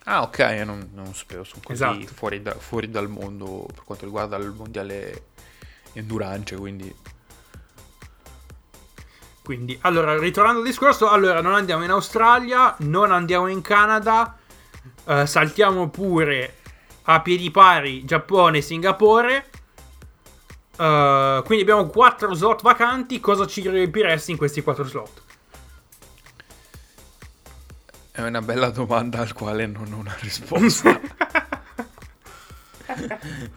Ah, 0.05 0.23
ok, 0.23 0.37
io 0.57 0.65
non, 0.65 0.89
non 0.95 1.13
sapevo, 1.13 1.43
sono 1.43 1.61
così 1.63 1.83
Esatto. 1.83 2.07
fuori, 2.15 2.41
da- 2.41 2.55
fuori 2.55 2.89
dal 2.89 3.07
mondo 3.07 3.67
per 3.71 3.83
quanto 3.83 4.05
riguarda 4.05 4.35
il 4.37 4.49
mondiale 4.51 5.25
endurance, 5.93 6.55
quindi... 6.55 6.91
Quindi, 9.43 9.77
allora, 9.81 10.17
ritornando 10.17 10.61
al 10.61 10.65
discorso, 10.65 11.09
allora, 11.09 11.39
non 11.41 11.53
andiamo 11.53 11.83
in 11.83 11.91
Australia, 11.91 12.73
non 12.79 13.11
andiamo 13.11 13.45
in 13.47 13.61
Canada, 13.61 14.37
eh, 15.05 15.27
saltiamo 15.27 15.87
pure 15.89 16.55
a 17.03 17.21
piedi 17.21 17.51
pari 17.51 18.03
Giappone 18.05 18.57
e 18.57 18.61
Singapore. 18.61 19.45
Eh, 20.77 21.41
quindi 21.45 21.63
abbiamo 21.63 21.87
4 21.87 22.33
slot 22.33 22.61
vacanti. 22.61 23.19
Cosa 23.19 23.47
ci 23.47 23.67
riempiresti 23.67 24.31
in 24.31 24.37
questi 24.37 24.61
4 24.61 24.83
slot? 24.83 25.21
È 28.11 28.21
una 28.21 28.41
bella 28.41 28.69
domanda 28.69 29.19
al 29.19 29.33
quale 29.33 29.67
non 29.67 29.93
ho 29.93 29.97
una 29.97 30.15
risposta. 30.19 30.99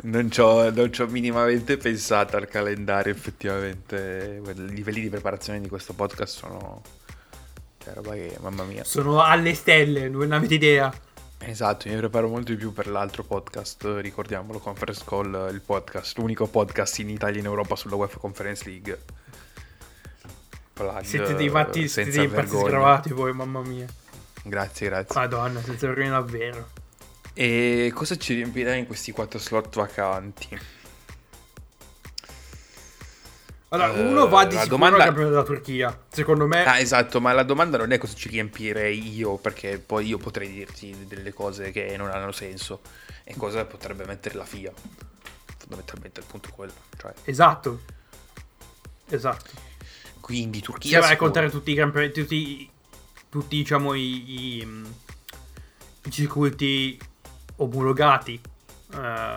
non, 0.02 0.30
ci 0.30 0.40
ho, 0.40 0.70
non 0.70 0.92
ci 0.92 1.02
ho 1.02 1.06
minimamente 1.06 1.76
pensato 1.76 2.36
al 2.36 2.46
calendario, 2.46 3.12
effettivamente. 3.12 4.42
I 4.44 4.74
livelli 4.74 5.00
di 5.00 5.08
preparazione 5.08 5.60
di 5.60 5.68
questo 5.68 5.94
podcast 5.94 6.36
sono... 6.36 6.82
Cioè, 7.82 7.94
roba 7.94 8.12
che, 8.12 8.36
mamma 8.40 8.64
mia. 8.64 8.84
Sono 8.84 9.22
alle 9.22 9.54
stelle, 9.54 10.10
non 10.10 10.32
avete 10.32 10.54
idea. 10.54 10.92
Esatto, 11.42 11.88
mi 11.88 11.96
preparo 11.96 12.28
molto 12.28 12.52
di 12.52 12.58
più 12.58 12.72
per 12.72 12.86
l'altro 12.86 13.24
podcast, 13.24 13.82
ricordiamolo, 14.00 14.58
Conference 14.58 15.02
Call, 15.06 15.48
il 15.52 15.62
podcast, 15.62 16.18
l'unico 16.18 16.46
podcast 16.46 16.98
in 16.98 17.08
Italia 17.08 17.36
e 17.36 17.40
in 17.40 17.46
Europa 17.46 17.76
sulla 17.76 17.96
UEFA 17.96 18.18
Conference 18.18 18.68
League. 18.68 18.98
Plug, 20.74 21.00
Siete 21.00 21.34
dei 21.34 21.48
matti, 21.48 21.88
siete 21.88 22.10
dei 22.10 22.28
pazzi 22.28 22.56
sgravati 22.56 23.12
voi, 23.12 23.32
mamma 23.32 23.62
mia. 23.62 23.86
Grazie, 24.42 24.88
grazie. 24.88 25.18
Madonna, 25.18 25.60
senza 25.62 25.86
vergogna 25.86 26.10
davvero. 26.10 26.68
E 27.32 27.90
cosa 27.94 28.16
ci 28.16 28.34
riempirà 28.34 28.74
in 28.74 28.86
questi 28.86 29.10
quattro 29.12 29.38
slot 29.38 29.74
vacanti? 29.76 30.58
Allora, 33.72 33.94
Eh, 33.94 34.00
uno 34.00 34.28
va 34.28 34.44
di 34.46 34.54
la 34.56 34.62
sicuro 34.62 34.76
domanda- 34.78 34.96
al 34.98 35.04
campionato 35.04 35.32
della 35.34 35.44
Turchia. 35.46 36.02
Secondo 36.08 36.46
me, 36.46 36.64
Ah, 36.64 36.80
esatto, 36.80 37.20
ma 37.20 37.32
la 37.32 37.44
domanda 37.44 37.76
non 37.78 37.92
è 37.92 37.98
cosa 37.98 38.14
ci 38.14 38.28
riempirei 38.28 39.14
io, 39.16 39.36
perché 39.36 39.78
poi 39.78 40.06
io 40.06 40.18
potrei 40.18 40.50
dirti 40.50 41.06
delle 41.06 41.32
cose 41.32 41.70
che 41.70 41.96
non 41.96 42.10
hanno 42.10 42.32
senso. 42.32 42.80
E 43.22 43.34
cosa 43.36 43.64
potrebbe 43.64 44.04
mettere 44.06 44.34
la 44.36 44.44
FIA. 44.44 44.72
Fondamentalmente 45.58 46.18
il 46.20 46.26
punto 46.26 46.48
è 46.48 46.52
quello. 46.52 46.72
Cioè, 46.98 47.12
esatto. 47.24 47.80
Esatto. 49.08 49.50
quindi 50.20 50.60
Turchia... 50.60 51.00
vai 51.00 51.12
a 51.12 51.16
contare 51.16 51.50
tutti 51.50 51.70
i 51.72 51.74
campionati, 51.74 52.20
tutti, 52.22 52.70
tutti 53.28 53.56
diciamo 53.56 53.94
i, 53.94 54.58
i, 54.60 54.84
i 56.04 56.10
circuiti 56.10 56.96
omologati 57.56 58.40
eh, 58.94 59.36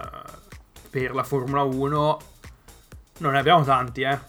per 0.89 1.13
la 1.13 1.23
Formula 1.23 1.61
1. 1.63 2.31
Non 3.19 3.33
ne 3.33 3.39
abbiamo 3.39 3.63
tanti, 3.63 4.01
eh. 4.01 4.19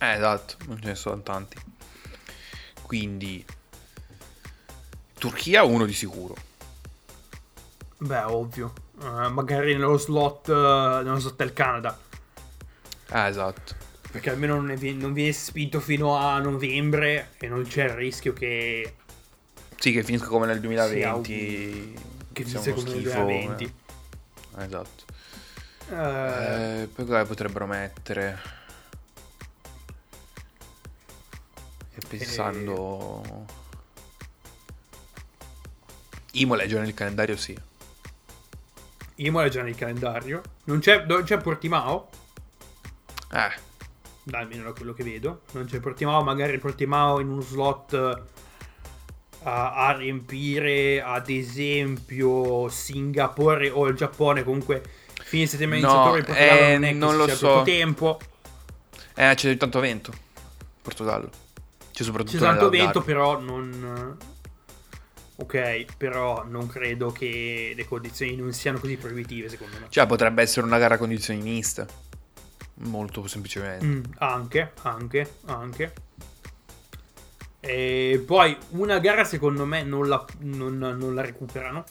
Eh, 0.00 0.12
esatto, 0.14 0.56
non 0.66 0.80
ce 0.80 0.88
ne 0.88 0.94
sono 0.94 1.20
tanti. 1.22 1.56
Quindi... 2.82 3.44
Turchia 5.18 5.62
uno 5.62 5.84
di 5.86 5.92
sicuro. 5.92 6.34
Beh, 7.98 8.22
ovvio. 8.24 8.72
Eh, 9.00 9.28
magari 9.28 9.72
nello 9.74 9.96
slot, 9.96 10.48
eh, 10.48 10.52
nello 11.04 11.18
slot 11.20 11.36
del 11.36 11.52
Canada. 11.52 11.96
Ah, 13.10 13.28
esatto. 13.28 13.74
Perché 14.10 14.30
almeno 14.30 14.60
non, 14.60 14.74
vi- 14.74 14.94
non 14.94 15.12
viene 15.12 15.32
spinto 15.32 15.78
fino 15.80 16.16
a 16.16 16.38
novembre 16.40 17.30
e 17.38 17.46
non 17.48 17.62
c'è 17.64 17.84
il 17.84 17.90
rischio 17.90 18.32
che, 18.32 18.96
Sì, 19.78 19.92
che 19.92 20.02
finisca 20.02 20.26
come 20.26 20.46
nel 20.46 20.56
Sì, 20.56 20.62
2020. 20.62 21.94
che 22.32 22.44
sia 22.44 22.60
finisca 22.60 22.72
come 22.74 22.90
nel 22.94 23.00
schifo, 23.02 23.22
2020. 23.22 23.64
eh. 23.64 24.64
Esatto. 24.64 25.04
Eh, 25.90 26.82
Eh, 26.82 26.86
poi 26.86 27.04
cosa 27.04 27.24
potrebbero 27.24 27.66
mettere? 27.66 28.38
E 31.94 32.00
pensando... 32.08 33.46
Imola 36.34 36.62
è 36.62 36.66
già 36.66 36.80
nel 36.80 36.94
calendario, 36.94 37.36
sì. 37.36 37.56
Imola 39.16 39.46
è 39.46 39.50
già 39.50 39.62
nel 39.62 39.74
calendario. 39.74 40.40
Non 40.64 40.78
c'è, 40.78 41.04
non 41.04 41.24
c'è 41.24 41.36
Portimao. 41.38 42.08
Eh, 43.32 43.52
Dai, 44.24 44.42
almeno 44.42 44.64
da 44.64 44.72
quello 44.72 44.94
che 44.94 45.04
vedo. 45.04 45.42
Non 45.52 45.66
c'è 45.66 45.78
Portimao, 45.80 46.22
magari 46.22 46.58
Portimao 46.58 47.20
in 47.20 47.28
uno 47.28 47.42
slot 47.42 47.92
eh, 47.92 48.22
a, 49.42 49.88
a 49.88 49.92
riempire, 49.96 51.02
ad 51.02 51.28
esempio, 51.28 52.68
Singapore 52.70 53.68
o 53.68 53.86
il 53.88 53.94
Giappone. 53.94 54.42
Comunque, 54.42 54.82
fine 55.32 55.46
settimana 55.46 55.80
No, 55.80 55.86
iniziatore 55.88 56.18
il 56.18 56.24
Portogallo 56.26 56.60
eh, 56.60 56.72
non 56.74 56.84
è 56.84 56.92
non 56.92 57.16
lo 57.16 57.26
so. 57.28 57.62
tempo. 57.62 58.20
eh, 59.14 59.32
c'è 59.34 59.56
tanto 59.56 59.80
vento. 59.80 60.12
Portogallo. 60.82 61.30
C'è 61.90 62.02
soprattutto 62.02 62.36
C'è 62.36 62.42
tanto 62.44 62.68
vento, 62.68 63.00
però 63.00 63.40
non... 63.40 64.16
Ok, 65.36 65.86
però 65.96 66.44
non 66.44 66.66
credo 66.66 67.10
che 67.12 67.72
le 67.74 67.84
condizioni 67.86 68.36
non 68.36 68.52
siano 68.52 68.78
così 68.78 68.98
proibitive, 68.98 69.48
secondo 69.48 69.78
me. 69.80 69.86
Cioè, 69.88 70.06
potrebbe 70.06 70.42
essere 70.42 70.66
una 70.66 70.76
gara 70.78 70.96
a 70.96 70.98
condizioni 70.98 71.40
miste. 71.40 71.86
Molto 72.74 73.26
semplicemente. 73.26 73.86
Mm, 73.86 74.02
anche, 74.18 74.72
anche, 74.82 75.34
anche. 75.46 75.92
E 77.58 78.22
poi 78.26 78.54
una 78.70 78.98
gara 78.98 79.24
secondo 79.24 79.64
me 79.64 79.82
non 79.82 80.08
la, 80.08 80.22
non- 80.40 80.76
non 80.78 81.14
la 81.14 81.22
recuperano. 81.22 81.84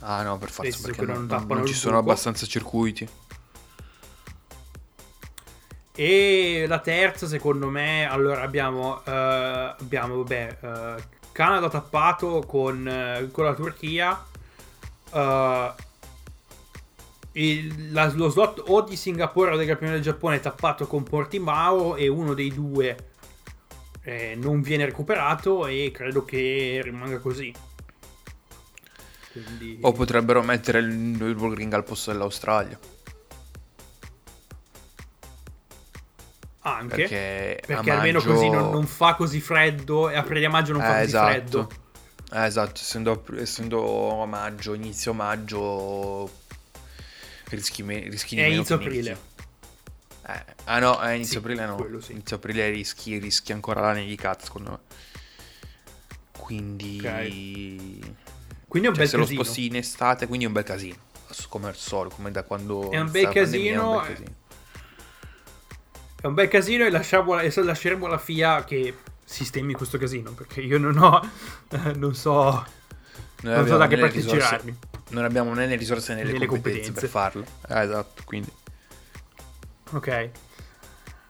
Ah 0.00 0.22
no, 0.22 0.38
per 0.38 0.50
forza, 0.50 0.78
perché 0.82 1.04
non, 1.04 1.26
non 1.26 1.46
non- 1.48 1.66
ci 1.66 1.74
sono 1.74 1.98
buco. 1.98 2.10
abbastanza 2.10 2.46
circuiti. 2.46 3.08
E 5.94 6.64
la 6.68 6.78
terza 6.78 7.26
secondo 7.26 7.68
me, 7.68 8.08
allora 8.08 8.42
abbiamo, 8.42 9.02
eh, 9.04 9.10
abbiamo 9.78 10.18
vabbè, 10.18 10.58
eh, 10.60 11.02
Canada 11.32 11.68
tappato 11.68 12.44
con, 12.46 12.86
eh, 12.86 13.28
con 13.32 13.44
la 13.44 13.54
Turchia. 13.54 14.24
il- 17.32 17.92
la- 17.92 18.12
lo 18.14 18.28
slot 18.30 18.62
o 18.66 18.82
di 18.82 18.96
Singapore 18.96 19.52
o 19.52 19.56
del 19.56 19.66
campione 19.66 19.92
del 19.94 20.02
Giappone 20.02 20.36
è 20.36 20.40
tappato 20.40 20.86
con 20.86 21.02
Portimao 21.04 21.94
e 21.96 22.08
uno 22.08 22.34
dei 22.34 22.52
due 22.52 22.96
eh, 24.02 24.34
non 24.36 24.60
viene 24.62 24.84
recuperato 24.86 25.66
e 25.66 25.90
credo 25.92 26.24
che 26.24 26.80
rimanga 26.82 27.18
così. 27.18 27.52
Quindi... 29.32 29.78
O 29.82 29.92
potrebbero 29.92 30.42
mettere 30.42 30.78
il 30.80 30.86
Nürburgring 30.86 31.72
al 31.74 31.84
posto 31.84 32.10
dell'Australia. 32.12 32.78
Anche 36.60 36.96
Perché, 36.96 37.62
perché, 37.66 37.90
almeno 37.90 38.18
maggio- 38.18 38.32
così 38.32 38.50
non, 38.50 38.70
non 38.70 38.86
fa 38.86 39.14
così 39.14 39.40
freddo 39.40 40.10
e 40.10 40.16
aprile 40.16 40.46
a 40.46 40.50
maggio 40.50 40.72
non 40.72 40.82
fa 40.82 40.96
Eh, 40.96 41.04
così 41.04 41.08
esatto. 41.08 41.26
freddo. 41.30 41.68
Eh, 42.32 42.44
esatto, 42.44 42.80
essendo, 42.80 43.24
essendo 43.36 44.20
a 44.20 44.26
maggio, 44.26 44.74
inizio 44.74 45.14
maggio, 45.14 46.30
rischi, 47.48 47.82
me- 47.82 48.08
rischi 48.08 48.34
di 48.34 48.40
È 48.40 48.44
meno 48.44 48.56
inizio 48.56 48.74
aprile. 48.74 49.18
Eh, 50.26 50.44
ah 50.64 50.78
no, 50.78 50.98
è 51.00 51.12
inizio 51.12 51.40
Sì, 51.40 51.46
aprile 51.46 51.64
no. 51.64 52.00
sì. 52.00 52.12
Inizio 52.12 52.36
aprile 52.36 52.68
rischi, 52.68 53.16
rischi 53.18 53.52
ancora 53.52 53.80
la 53.80 53.92
nevicata, 53.92 54.44
secondo 54.44 54.70
me. 54.72 54.78
Quindi... 56.36 58.16
Quindi 58.68 58.88
è 58.88 58.90
un 58.90 58.96
Cioè, 58.96 59.04
bel 59.04 59.08
se 59.08 59.16
lo 59.16 59.22
casino. 59.24 59.42
sposti 59.42 59.66
in 59.66 59.76
estate, 59.76 60.26
quindi 60.26 60.44
è 60.44 60.48
un 60.48 60.54
bel 60.54 60.64
casino. 60.64 60.96
Come 61.48 61.68
al 61.68 61.76
solito, 61.76 62.14
come 62.16 62.30
da 62.30 62.42
quando... 62.42 62.90
È 62.90 62.98
un 62.98 63.10
bel 63.10 63.24
pandemia, 63.24 63.32
casino, 63.42 63.82
è 63.82 63.86
un 63.86 64.02
bel 64.02 64.10
eh. 64.10 64.14
casino. 64.14 64.36
È 66.20 66.26
un 66.26 66.34
bel 66.34 66.48
casino 66.48 66.84
e, 66.84 66.90
lasciamo, 66.90 67.34
lasceremo 67.34 68.06
la 68.06 68.18
FIA 68.18 68.64
che 68.64 68.94
sistemi 69.24 69.72
questo 69.74 69.98
casino. 69.98 70.32
Perché 70.32 70.60
io 70.60 70.78
non 70.78 70.98
ho. 70.98 71.20
eh, 71.70 71.92
non 71.96 72.14
so. 72.14 72.64
Noi 73.42 73.54
Non 73.54 73.66
so 73.66 73.76
da 73.76 73.86
che 73.86 73.96
parte 73.96 74.20
girarmi. 74.20 74.76
Non 75.10 75.24
abbiamo 75.24 75.54
né 75.54 75.66
le 75.66 75.76
risorse 75.76 76.14
né 76.14 76.24
le, 76.24 76.32
Né 76.32 76.38
le 76.38 76.46
competenze, 76.46 76.90
competenze. 76.92 77.00
per 77.00 77.08
farlo. 77.08 77.44
Eh, 77.68 77.82
esatto, 77.84 78.22
quindi... 78.24 78.50
Ok. 79.92 80.30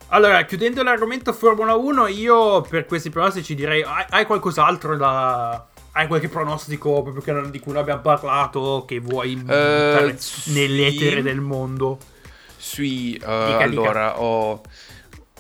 Allora, 0.09 0.43
chiudendo 0.47 0.83
l'argomento 0.83 1.33
Formula 1.35 1.75
1, 1.75 2.07
io 2.07 2.63
per 2.63 2.87
questi 2.87 3.11
pronostici 3.11 3.55
direi: 3.55 3.83
hai, 3.83 4.07
hai 4.09 4.25
qualcos'altro 4.27 4.97
da. 4.97 5.68
Hai 5.99 6.07
qualche 6.07 6.29
pronostico 6.29 7.03
proprio 7.03 7.21
che 7.43 7.51
di 7.51 7.59
cui 7.59 7.73
non 7.73 7.81
abbiamo 7.81 8.03
parlato? 8.03 8.85
Che 8.87 9.01
vuoi 9.01 9.35
buttare 9.35 10.17
sì. 10.17 10.53
nell'etere 10.53 11.23
del 11.23 11.41
mondo? 11.41 11.99
Sì, 12.57 13.15
eh, 13.15 13.17
dica. 13.17 13.59
allora 13.59 14.21
ho 14.21 14.63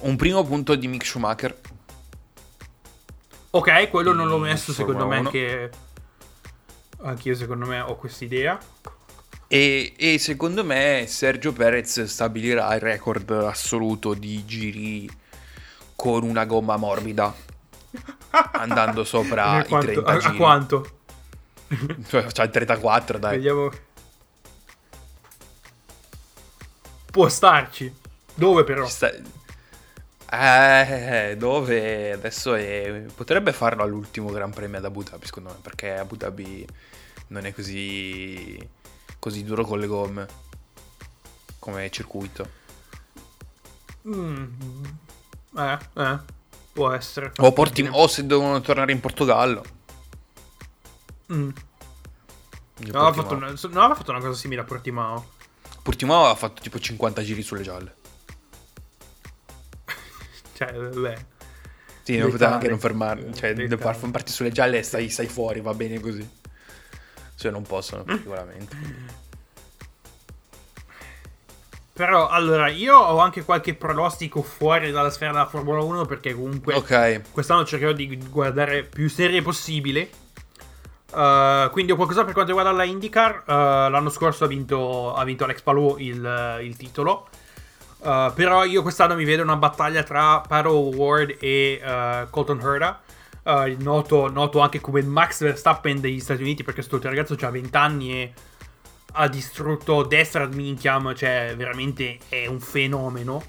un 0.00 0.16
primo 0.16 0.44
punto 0.44 0.74
di 0.74 0.88
Mick 0.88 1.06
Schumacher. 1.06 1.56
Ok, 3.50 3.88
quello 3.88 4.12
non 4.12 4.26
l'ho 4.26 4.38
messo 4.38 4.72
secondo 4.72 5.06
me 5.06 5.18
1. 5.20 5.30
che. 5.30 5.70
Anch'io 7.02 7.36
secondo 7.36 7.64
me 7.64 7.78
ho 7.78 7.94
quest'idea. 7.94 8.59
E, 9.46 9.94
e 9.96 10.18
secondo 10.18 10.64
me 10.64 11.04
Sergio 11.06 11.52
Perez 11.52 12.02
stabilirà 12.02 12.74
il 12.74 12.80
record 12.80 13.30
assoluto 13.30 14.12
di 14.12 14.44
giri 14.44 15.09
con 15.94 16.24
una 16.24 16.44
gomma 16.44 16.76
morbida. 16.76 17.32
andando 18.30 19.04
sopra 19.04 19.64
quanto, 19.66 19.90
i 19.90 20.02
30 20.02 20.10
a, 20.12 20.16
a 20.28 20.32
quanto? 20.34 20.90
Cioè, 22.08 22.24
c'ha 22.32 22.42
il 22.44 22.50
34, 22.50 23.18
dai. 23.18 23.36
Vediamo. 23.36 23.70
Può 27.10 27.28
starci. 27.28 27.92
Dove 28.34 28.64
però? 28.64 28.86
Sta- 28.86 29.12
Eh, 30.30 31.36
dove 31.38 32.12
adesso 32.12 32.54
è... 32.54 33.04
potrebbe 33.14 33.52
farlo 33.52 33.82
all'ultimo 33.82 34.30
Gran 34.30 34.50
Premio 34.52 34.78
ad 34.78 34.84
Abu 34.84 35.02
Dhabi, 35.02 35.24
secondo 35.26 35.50
me, 35.50 35.56
perché 35.62 35.96
Abu 35.96 36.16
Dhabi 36.16 36.66
non 37.28 37.46
è 37.46 37.52
così 37.54 38.58
così 39.18 39.42
duro 39.44 39.64
con 39.64 39.78
le 39.80 39.86
gomme 39.86 40.26
come 41.58 41.90
circuito. 41.90 42.48
Mm. 44.06 44.44
Eh, 45.56 45.78
eh. 45.94 46.18
Può 46.78 46.92
essere. 46.92 47.32
O, 47.38 47.52
Porti- 47.52 47.88
o 47.90 48.06
se 48.06 48.24
devono 48.24 48.60
tornare 48.60 48.92
in 48.92 49.00
Portogallo. 49.00 49.64
Mm. 51.32 51.48
No, 52.92 53.00
aveva 53.00 53.22
fatto, 53.22 53.34
una, 53.34 53.48
no, 53.48 53.80
aveva 53.80 53.94
fatto 53.96 54.12
una 54.12 54.20
cosa 54.20 54.38
simile 54.38 54.60
a 54.60 54.64
Portimao. 54.64 55.30
Portimao 55.82 56.26
ha 56.26 56.36
fatto 56.36 56.62
tipo 56.62 56.78
50 56.78 57.20
giri 57.22 57.42
sulle 57.42 57.62
gialle. 57.62 57.94
Cioè, 60.54 60.72
beh. 60.72 61.26
Sì, 62.04 62.16
non 62.16 62.30
poteva 62.30 62.54
anche 62.54 62.68
non 62.68 62.78
fermarli. 62.78 63.34
Cioè, 63.34 63.76
far 63.76 63.98
parti 64.12 64.30
sulle 64.30 64.52
gialle 64.52 64.78
e 64.78 64.82
stai, 64.84 65.08
stai 65.08 65.26
fuori, 65.26 65.60
va 65.60 65.74
bene 65.74 65.98
così. 65.98 66.26
Se 67.34 67.50
non 67.50 67.62
possono, 67.62 68.04
Mm. 68.08 68.14
sicuramente. 68.16 68.76
Però, 71.99 72.28
allora, 72.28 72.68
io 72.68 72.96
ho 72.96 73.18
anche 73.18 73.42
qualche 73.42 73.74
pronostico 73.74 74.40
fuori 74.40 74.92
dalla 74.92 75.11
sfera 75.11 75.32
della 75.32 75.46
Formula 75.46 75.82
1 75.82 76.05
perché 76.05 76.32
comunque 76.32 76.74
Ok. 76.74 77.22
quest'anno 77.32 77.64
cercherò 77.64 77.90
di 77.90 78.16
guardare 78.30 78.84
più 78.84 79.11
serie 79.11 79.42
possibile. 79.42 80.09
Uh, 81.11 81.68
quindi 81.72 81.90
ho 81.90 81.96
qualcosa 81.96 82.22
per 82.22 82.34
quanto 82.34 82.53
riguarda 82.53 82.70
la 82.70 82.84
IndyCar. 82.84 83.42
Uh, 83.44 83.90
l'anno 83.90 84.11
scorso 84.11 84.44
ha 84.44 84.46
vinto, 84.46 85.12
ha 85.12 85.24
vinto 85.24 85.42
Alex 85.42 85.61
Palou 85.62 85.96
il, 85.99 86.59
il 86.62 86.76
titolo. 86.76 87.26
Uh, 87.99 88.32
però 88.32 88.62
io 88.62 88.82
quest'anno 88.82 89.16
mi 89.16 89.24
vedo 89.24 89.42
una 89.42 89.57
battaglia 89.57 90.05
tra 90.05 90.40
Paddle 90.46 90.94
Ward 90.94 91.36
e 91.40 91.82
Colton 92.30 92.61
Herta. 92.61 93.01
Uh, 93.42 93.74
noto, 93.80 94.30
noto 94.30 94.61
anche 94.61 94.80
come 94.80 95.01
il 95.01 95.07
Max 95.07 95.40
Verstappen 95.40 96.01
degli 96.01 96.20
Stati 96.20 96.42
Uniti 96.42 96.62
perché 96.62 96.86
questo 96.86 97.09
ragazzo 97.09 97.34
ha 97.40 97.51
20 97.51 97.76
anni 97.76 98.12
e 98.12 98.32
ha 99.12 99.28
distrutto 99.28 100.02
destra 100.02 100.44
ad 100.44 100.54
minchiam, 100.54 101.14
cioè 101.14 101.54
veramente 101.56 102.18
è 102.28 102.46
un 102.46 102.61
fenomeno. 102.61 103.42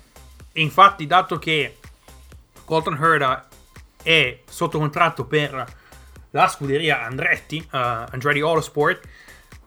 E 0.51 0.61
infatti, 0.61 1.05
dato 1.05 1.37
che 1.37 1.77
Colton 2.65 2.97
Herta 3.01 3.47
è 4.01 4.39
sotto 4.47 4.77
contratto 4.77 5.25
per 5.25 5.77
la 6.31 6.47
scuderia 6.47 7.03
Andretti, 7.03 7.57
uh, 7.57 7.67
Andretti 7.71 8.39
Autosport, 8.39 9.07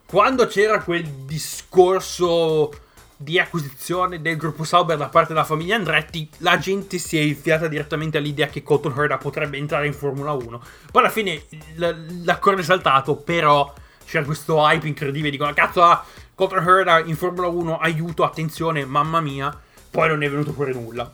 quando 0.07 0.47
c'era 0.47 0.83
quel 0.83 1.05
discorso 1.05 2.71
di 3.17 3.39
acquisizione 3.39 4.21
del 4.21 4.37
gruppo 4.37 4.65
Sauber 4.65 4.97
da 4.97 5.09
parte 5.09 5.33
della 5.33 5.45
famiglia 5.45 5.77
Andretti, 5.77 6.29
la 6.39 6.59
gente 6.59 6.99
si 6.99 7.17
è 7.17 7.21
infiata 7.21 7.69
direttamente 7.69 8.19
all'idea 8.19 8.49
che 8.49 8.63
Colton 8.63 8.99
Herta 8.99 9.17
potrebbe 9.19 9.57
entrare 9.57 9.87
in 9.87 9.95
Formula 9.95 10.33
1. 10.33 10.63
Poi 10.91 11.03
alla 11.03 11.11
fine 11.11 11.45
l- 11.77 12.25
l'accordo 12.25 12.61
è 12.61 12.65
saltato, 12.65 13.17
però 13.17 13.73
c'era 14.13 14.27
questo 14.27 14.59
hype 14.59 14.87
incredibile, 14.87 15.31
dicono 15.31 15.55
cazzo 15.55 15.83
ah, 15.83 16.05
Colton 16.35 16.69
Herta 16.69 17.01
in 17.01 17.17
Formula 17.17 17.47
1, 17.47 17.79
aiuto, 17.79 18.25
attenzione, 18.25 18.85
mamma 18.85 19.23
mia. 19.23 19.59
Poi 19.91 20.09
non 20.09 20.23
è 20.23 20.29
venuto 20.29 20.53
fuori 20.53 20.75
nulla. 20.75 21.11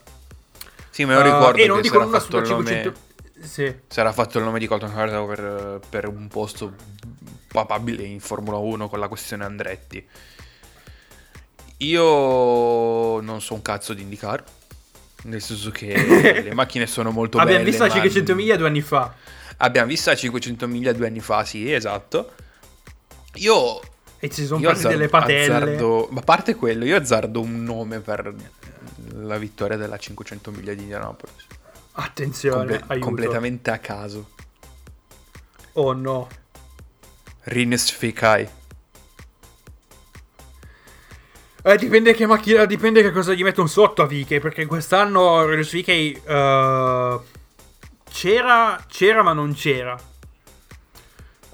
Sì, 0.90 1.02
io 1.02 1.18
Uh, 1.18 1.22
ricordo 1.22 1.62
e 1.62 1.66
non 1.68 1.76
che 1.76 1.82
dico 1.82 1.94
sarà 1.94 2.06
nulla 2.06 2.18
fatto, 2.18 2.30
sulla 2.30 2.42
il 2.42 2.64
nome, 2.64 2.82
500... 2.82 3.00
Sì. 3.40 3.74
sarà 3.86 4.12
fatto 4.12 4.38
il 4.38 4.44
nome 4.44 4.58
di 4.58 4.66
Colton 4.66 4.98
Herta 4.98 5.22
per, 5.22 5.80
per 5.88 6.08
un 6.08 6.26
posto 6.26 6.74
papabile 7.52 8.02
in 8.02 8.18
Formula 8.18 8.56
1 8.56 8.88
con 8.88 8.98
la 8.98 9.06
questione 9.06 9.44
Andretti. 9.44 10.04
Io 11.76 13.20
non 13.20 13.40
so 13.40 13.54
un 13.54 13.62
cazzo 13.62 13.94
di 13.94 14.02
IndyCar. 14.02 14.42
Nel 15.22 15.40
senso 15.40 15.70
che 15.70 16.42
le 16.42 16.54
macchine 16.54 16.88
sono 16.88 17.12
molto 17.12 17.38
Abbiamo 17.38 17.58
belle. 17.58 17.70
visto 17.70 17.84
la 17.84 17.90
ma- 17.90 17.94
500 17.94 18.34
miglia 18.34 18.56
due 18.56 18.66
anni 18.66 18.80
fa. 18.80 19.14
Abbiamo 19.58 19.86
visto 19.86 20.10
la 20.10 20.16
500 20.16 20.66
miglia 20.66 20.92
due 20.92 21.06
anni 21.06 21.20
fa, 21.20 21.44
sì, 21.44 21.72
esatto. 21.72 22.32
Io 23.38 23.80
E 24.18 24.28
ci 24.30 24.44
sono 24.46 24.60
presi 24.60 24.86
delle 24.88 25.08
patelle. 25.08 25.54
azzardo- 25.54 26.08
ma 26.10 26.20
a 26.20 26.24
parte 26.24 26.54
quello, 26.54 26.84
io 26.84 26.96
azzardo 26.96 27.40
un 27.40 27.62
nome 27.62 28.00
per 28.00 28.34
la 29.14 29.38
vittoria 29.38 29.76
della 29.76 29.96
500 29.98 30.50
miglia 30.50 30.74
di 30.74 30.82
Indianapolis. 30.82 31.46
Attenzione, 31.92 32.78
Comple- 32.78 32.98
completamente 32.98 33.70
a 33.70 33.78
caso. 33.78 34.30
Oh 35.74 35.92
no. 35.92 36.28
Rines 37.44 37.90
Fikai. 37.90 38.48
Eh, 41.62 41.76
dipende 41.76 42.14
che 42.14 42.24
macchina, 42.26 42.64
dipende 42.64 43.02
che 43.02 43.10
cosa 43.10 43.32
gli 43.34 43.42
mettono 43.42 43.66
sotto 43.66 44.02
a 44.02 44.06
Vicky, 44.06 44.38
perché 44.40 44.64
quest'anno 44.66 45.44
Renus 45.44 45.72
Vicky 45.72 46.12
eh, 46.24 47.18
c'era, 48.10 48.84
c'era 48.88 49.22
ma 49.22 49.32
non 49.32 49.54
c'era. 49.54 49.96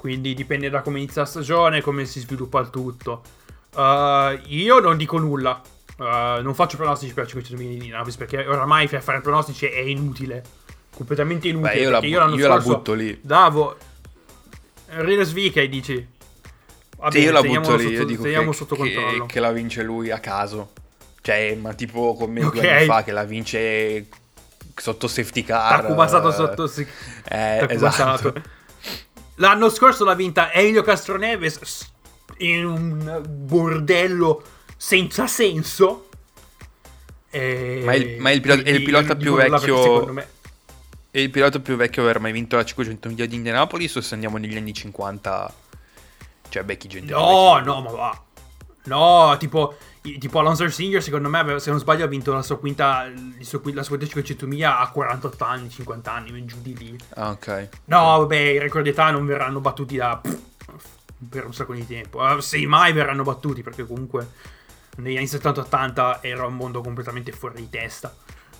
Quindi 0.05 0.35
dipende 0.35 0.69
da 0.69 0.83
come 0.83 0.99
inizia 0.99 1.23
la 1.23 1.27
stagione, 1.27 1.81
come 1.81 2.05
si 2.05 2.21
sviluppa 2.21 2.61
il 2.61 2.69
tutto. 2.69 3.23
Eh, 3.75 4.39
io 4.49 4.79
non 4.79 4.99
dico 4.99 5.17
nulla. 5.17 5.63
Eh, 5.99 6.41
non 6.43 6.55
faccio 6.55 6.77
pronostici 6.77 7.15
per 7.15 7.27
500 7.27 7.57
milioni 7.63 7.87
di 7.87 7.89
Navis 7.91 8.17
perché 8.17 8.47
oramai 8.47 8.87
fare 8.87 9.23
pronostici 9.23 9.65
è 9.65 9.79
inutile. 9.79 10.45
Completamente 10.95 11.49
inutile. 11.49 11.73
Beh, 11.73 11.79
io 11.81 11.89
la, 11.89 12.01
bu- 12.01 12.07
l'anno 12.11 12.37
io 12.37 12.49
la 12.49 12.59
butto 12.59 12.93
lì. 12.93 13.19
Davo 13.23 13.79
Renus 14.89 15.33
Vicky 15.33 15.71
dici. 15.71 16.07
Va 16.99 17.11
Sì, 17.11 17.21
io 17.21 17.33
la 17.33 17.41
butto 17.41 17.75
lì. 17.77 17.83
sotto- 17.85 17.93
Io 17.95 18.05
dico 18.05 18.23
teniamo 18.25 18.51
che, 18.51 18.57
sotto 18.59 18.75
che- 18.77 18.93
controllo. 18.93 19.25
che 19.25 19.41
la 19.41 19.53
vince 19.53 19.83
lui 19.83 20.11
a 20.11 20.19
caso. 20.19 20.73
Cioè, 21.23 21.55
ma 21.55 21.73
tipo 21.73 22.13
come 22.15 22.45
Ok. 22.45 22.53
due 22.53 22.71
anni 22.77 22.85
fa 22.85 23.03
che 23.03 23.13
la 23.13 23.25
vince 23.25 24.07
sotto 24.77 25.09
safety 25.09 25.45
car. 25.45 25.81
Taku 25.81 25.95
basato 25.95 26.29
eh, 26.29 26.33
sotto 26.33 26.71
Eh, 27.31 27.67
esatto. 27.71 28.35
L'anno 29.37 29.69
scorso 29.69 30.05
l'ha 30.05 30.15
vinta 30.15 30.53
Elio 30.53 30.83
Castroneves 30.83 31.93
in 32.39 32.65
un 32.65 33.23
bordello 33.27 34.43
senza 34.77 35.27
senso. 35.27 36.09
E- 37.31 37.83
Ma 37.85 37.93
è 37.93 37.97
il- 37.97 38.21
ma 38.21 38.31
è 38.31 38.33
il 38.33 38.41
pilota- 38.41 38.63
è 38.63 38.71
il 38.71 38.83
pilota 38.85 39.17
più 39.17 39.35
vecchio- 39.35 39.83
Secondo 39.83 40.13
me. 40.13 40.29
E 41.11 41.23
il 41.23 41.31
pilota 41.31 41.61
più 41.61 41.77
vecchio 41.77 42.03
a 42.03 42.05
aver 42.07 42.21
mai 42.21 42.33
vinto 42.33 42.57
la 42.57 42.65
500 42.65 43.09
miglia 43.09 43.27
di 43.27 43.37
Indianapolis 43.37 43.95
o 43.97 44.01
se 44.01 44.15
andiamo 44.15 44.37
negli 44.37 44.57
anni 44.57 44.73
50? 44.73 45.53
Cioè, 46.49 46.63
becchi 46.65 46.89
gente. 46.89 47.13
No, 47.13 47.59
no, 47.61 47.81
ma 47.83 47.91
va. 47.91 48.24
No, 48.85 49.37
tipo, 49.39 49.77
tipo 50.01 50.39
Alonso 50.39 50.69
Senior, 50.69 51.03
secondo 51.03 51.29
me, 51.29 51.59
se 51.59 51.71
non 51.71 51.79
sbaglio, 51.79 52.05
ha 52.05 52.09
vinto 52.09 52.33
la 52.33 52.43
sua 52.43 52.59
quinta, 52.59 53.11
suo, 53.41 53.61
la 53.73 53.83
sua 53.83 53.99
500 53.99 54.47
miglia 54.47 54.79
a 54.79 54.91
48 54.91 55.45
anni, 55.45 55.71
50 55.71 56.13
anni, 56.13 56.45
giù 56.45 56.61
di 56.61 56.77
lì. 56.77 56.99
Ah, 57.15 57.31
ok. 57.31 57.69
No, 57.87 58.19
vabbè, 58.19 58.37
i 58.37 58.59
record 58.59 58.85
di 58.85 58.91
età 58.91 59.11
non 59.11 59.25
verranno 59.25 59.61
battuti 59.61 59.97
da 59.97 60.21
per 61.29 61.47
un 61.47 61.55
sacco 61.55 61.75
di 61.75 61.87
tempo. 61.87 62.27
Eh, 62.37 62.41
Se 62.43 62.65
mai 62.67 62.93
verranno 62.93 63.23
battuti, 63.23 63.63
perché 63.63 63.87
comunque 63.87 64.29
negli 64.97 65.17
anni 65.17 65.27
70-80 65.27 66.19
era 66.21 66.47
un 66.47 66.55
mondo 66.55 66.81
completamente 66.81 67.33
fuori 67.33 67.57
di 67.57 67.71
testa. 67.71 68.15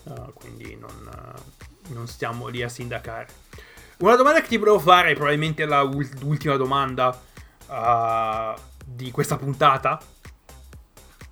Eh, 0.05 0.33
quindi 0.35 0.77
non, 0.77 0.91
eh, 1.13 1.93
non 1.93 2.07
stiamo 2.07 2.49
lì 2.49 2.63
a 2.63 2.69
sindacare. 2.69 3.29
Una 3.99 4.17
domanda 4.17 4.41
che 4.41 4.49
ti 4.49 4.57
volevo 4.57 4.79
fare, 4.79 5.15
probabilmente 5.15 5.65
l'ultima 5.67 6.57
domanda 6.57 7.19
eh, 7.69 8.55
di 8.85 9.11
questa 9.11 9.37
puntata, 9.37 10.01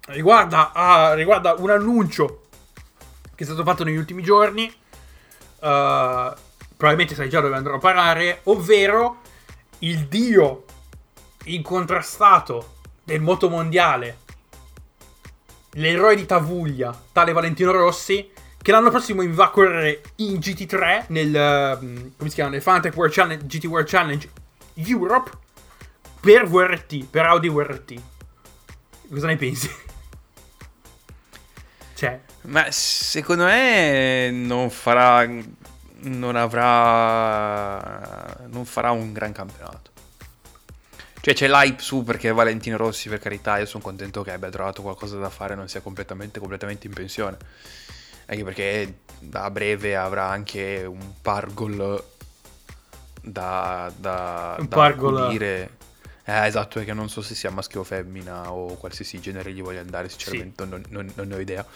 riguarda, 0.07 0.73
ah, 0.73 1.15
riguarda 1.15 1.55
un 1.59 1.71
annuncio 1.71 2.43
che 3.35 3.45
è 3.45 3.47
stato 3.47 3.63
fatto 3.65 3.85
negli 3.85 3.97
ultimi 3.97 4.23
giorni. 4.23 4.67
eh, 5.61 6.33
probabilmente 6.77 7.15
sai 7.15 7.29
già 7.29 7.41
dove 7.41 7.55
andrò 7.55 7.77
a 7.77 7.79
parare, 7.79 8.41
ovvero 8.45 9.21
il 9.81 10.07
dio 10.09 10.65
incontrastato 11.45 12.77
del 13.05 13.21
motomondiale, 13.21 14.19
l'eroe 15.73 16.17
di 16.17 16.27
Tavuglia, 16.27 16.97
tale 17.13 17.33
Valentino 17.33 17.71
Rossi, 17.71 18.31
che 18.61 18.71
l'anno 18.71 18.91
prossimo 18.91 19.23
va 19.29 19.45
a 19.47 19.51
correre 19.51 20.03
in 20.17 20.39
GT3 20.39 21.07
nel, 21.09 21.35
ehm, 21.35 22.13
come 22.17 22.29
si 22.29 22.35
chiama, 22.35 22.51
nel 22.51 22.63
Fanatec 22.63 22.97
World 22.97 23.13
Challenge, 23.13 23.47
GT 23.47 23.65
World 23.65 23.89
Challenge 23.89 24.31
Europe 24.75 25.31
per 26.21 26.47
VRT, 26.47 27.07
per 27.07 27.27
Audi 27.27 27.49
VRT. 27.49 28.01
Cosa 29.09 29.27
ne 29.27 29.37
pensi? 29.37 29.71
Cioè, 32.03 32.19
Ma 32.43 32.67
secondo 32.73 33.45
me 33.45 34.29
non 34.33 34.71
farà. 34.71 35.25
Non 36.05 36.35
avrà. 36.35 37.79
Non 38.49 38.65
farà 38.65 38.91
un 38.91 39.13
gran 39.13 39.31
campionato. 39.31 39.93
Cioè 41.21 41.33
c'è 41.33 41.47
l'hype 41.47 41.81
su 41.81 42.03
perché 42.03 42.33
Valentino 42.33 42.77
Rossi, 42.77 43.09
per 43.09 43.21
carità, 43.21 43.59
io 43.59 43.67
sono 43.67 43.85
contento 43.85 44.23
che 44.25 44.33
abbia 44.33 44.51
trovato 44.51 44.83
qualcosa 44.83 45.17
da 45.19 45.31
fare 45.31 45.53
e 45.53 45.57
non 45.57 45.69
sia 45.69 45.81
completamente, 45.81 46.41
completamente 46.41 46.89
in 46.89 46.93
pensione. 46.93 47.37
Anche 48.27 48.43
perché 48.43 48.95
a 49.31 49.51
breve 49.53 49.95
avrà 49.95 50.27
anche 50.29 50.83
un 50.85 51.13
pargol 51.23 52.03
da, 53.23 53.93
da, 53.97 54.57
Un 54.59 54.67
da 54.69 54.77
pargol. 54.77 55.19
accudire. 55.19 55.71
Eh, 56.25 56.47
esatto, 56.47 56.79
perché 56.79 56.93
non 56.93 57.09
so 57.09 57.21
se 57.21 57.35
sia 57.35 57.51
maschio 57.51 57.81
o 57.81 57.85
femmina 57.85 58.53
o 58.53 58.77
qualsiasi 58.77 59.21
genere 59.21 59.53
gli 59.53 59.61
voglia 59.63 59.81
andare, 59.81 60.09
sinceramente 60.09 60.65
non, 60.65 60.83
non- 60.91 61.13
non 61.17 61.27
ne 61.29 61.35
ho 61.35 61.41
idea. 61.41 61.67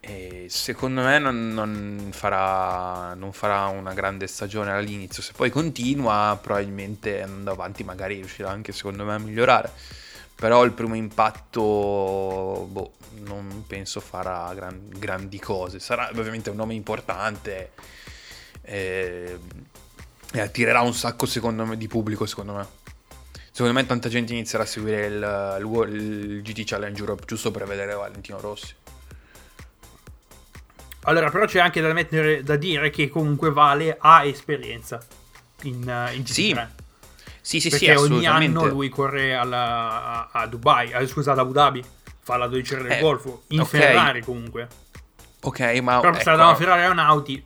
E 0.00 0.46
secondo 0.48 1.02
me 1.02 1.18
non, 1.18 1.52
non 1.52 2.10
farà, 2.12 3.14
non 3.14 3.32
farà 3.32 3.66
una 3.66 3.92
grande 3.92 4.26
stagione 4.28 4.70
all'inizio. 4.70 5.22
Se 5.22 5.32
poi 5.34 5.50
continua, 5.50 6.38
probabilmente 6.40 7.22
andando 7.22 7.50
avanti, 7.50 7.82
magari 7.84 8.14
riuscirà 8.16 8.50
anche 8.50 8.72
secondo 8.72 9.04
me 9.04 9.14
a 9.14 9.18
migliorare. 9.18 9.70
Però 10.34 10.64
il 10.64 10.72
primo 10.72 10.94
impatto, 10.94 11.60
boh, 12.70 12.92
non 13.24 13.64
penso 13.66 14.00
farà 14.00 14.52
gran- 14.54 14.88
grandi 14.96 15.38
cose. 15.40 15.80
Sarà 15.80 16.08
ovviamente 16.14 16.50
un 16.50 16.56
nome 16.56 16.74
importante 16.74 17.72
eh, 18.62 19.38
e 20.32 20.40
attirerà 20.40 20.80
un 20.82 20.94
sacco 20.94 21.26
secondo 21.26 21.64
me, 21.66 21.76
di 21.76 21.88
pubblico, 21.88 22.26
secondo 22.26 22.52
me. 22.54 22.66
Secondo 23.56 23.72
me 23.80 23.86
tanta 23.86 24.10
gente 24.10 24.34
inizierà 24.34 24.64
a 24.64 24.66
seguire 24.66 25.06
il, 25.06 25.56
il 25.60 25.94
il 25.94 26.42
GT 26.42 26.64
Challenge 26.66 27.00
Europe 27.00 27.24
giusto 27.24 27.50
per 27.50 27.64
vedere 27.64 27.94
Valentino 27.94 28.38
Rossi. 28.38 28.74
Allora, 31.04 31.30
però 31.30 31.46
c'è 31.46 31.60
anche 31.60 31.80
da, 31.80 31.90
mettere, 31.94 32.42
da 32.42 32.56
dire 32.56 32.90
che 32.90 33.08
comunque 33.08 33.50
Vale 33.50 33.96
ha 33.98 34.26
esperienza 34.26 35.00
in, 35.62 35.88
eh, 35.88 36.12
in 36.16 36.20
GT3. 36.22 36.26
Sì, 36.26 36.58
Sì, 37.40 37.60
sì, 37.60 37.60
sì, 37.60 37.68
perché 37.70 37.90
ogni 37.92 38.26
assolutamente. 38.26 38.58
anno 38.58 38.68
lui 38.68 38.90
corre 38.90 39.34
alla- 39.34 40.28
a, 40.30 40.40
a 40.42 40.46
Dubai, 40.46 40.90
eh, 40.90 41.06
scusa, 41.06 41.32
ad 41.32 41.38
Abu 41.38 41.52
Dhabi, 41.52 41.82
fa 42.20 42.36
la 42.36 42.48
12 42.48 42.74
ore 42.74 42.82
del 42.82 42.92
Eh, 42.92 43.00
Golfo, 43.00 43.44
in 43.48 43.60
ok. 43.60 43.68
Ferrari 43.68 44.20
comunque. 44.22 44.68
Ok, 45.40 45.60
ma 45.80 46.00
Però 46.00 46.12
ecco, 46.12 46.22
sarà 46.22 46.36
da 46.36 46.44
una 46.44 46.56
Ferrari 46.56 46.82
a 46.82 46.90
un 46.90 46.98
Audi, 46.98 47.42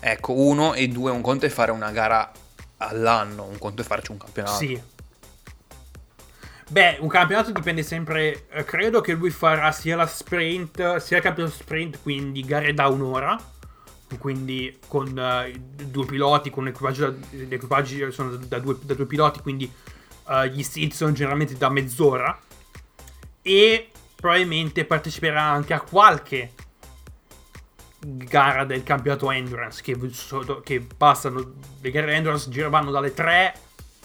ecco, 0.00 0.32
uno 0.32 0.72
e 0.72 0.88
due, 0.88 1.10
un 1.10 1.20
conto 1.20 1.44
è 1.44 1.50
fare 1.50 1.70
una 1.70 1.90
gara 1.90 2.32
all'anno, 2.78 3.44
un 3.44 3.58
conto 3.58 3.82
è 3.82 3.84
farci 3.84 4.10
un 4.10 4.16
campionato. 4.16 4.56
sì. 4.56 4.92
Beh, 6.68 6.96
un 7.00 7.08
campionato 7.08 7.52
dipende 7.52 7.82
sempre. 7.82 8.46
eh, 8.48 8.64
credo 8.64 9.00
che 9.00 9.12
lui 9.12 9.30
farà 9.30 9.70
sia 9.70 9.96
la 9.96 10.06
sprint, 10.06 10.96
sia 10.96 11.18
il 11.18 11.22
campionato 11.22 11.54
sprint, 11.54 12.00
quindi 12.02 12.42
gare 12.42 12.72
da 12.72 12.88
un'ora. 12.88 13.38
Quindi 14.18 14.78
con 14.86 15.18
eh, 15.18 15.52
due 15.58 16.06
piloti, 16.06 16.48
con 16.50 16.64
l'equipaggio, 16.64 17.10
da- 17.10 17.54
equipaggi 17.54 18.10
sono 18.12 18.36
da 18.36 18.58
due, 18.60 18.76
da 18.80 18.94
due 18.94 19.06
piloti, 19.06 19.40
quindi 19.40 19.70
eh, 20.28 20.48
gli 20.50 20.62
stint 20.62 20.92
sono 20.92 21.12
generalmente 21.12 21.56
da 21.56 21.68
mezz'ora. 21.68 22.38
E 23.42 23.90
probabilmente 24.16 24.84
parteciperà 24.84 25.42
anche 25.42 25.74
a 25.74 25.80
qualche 25.80 26.52
gara 28.00 28.64
del 28.64 28.82
campionato 28.82 29.30
Endurance. 29.30 29.82
Che, 29.82 29.98
che 30.62 30.86
passano, 30.96 31.54
le 31.80 31.90
gare 31.90 32.14
Endurance 32.14 32.68
vanno 32.68 32.90
dalle 32.90 33.12
3 33.12 33.54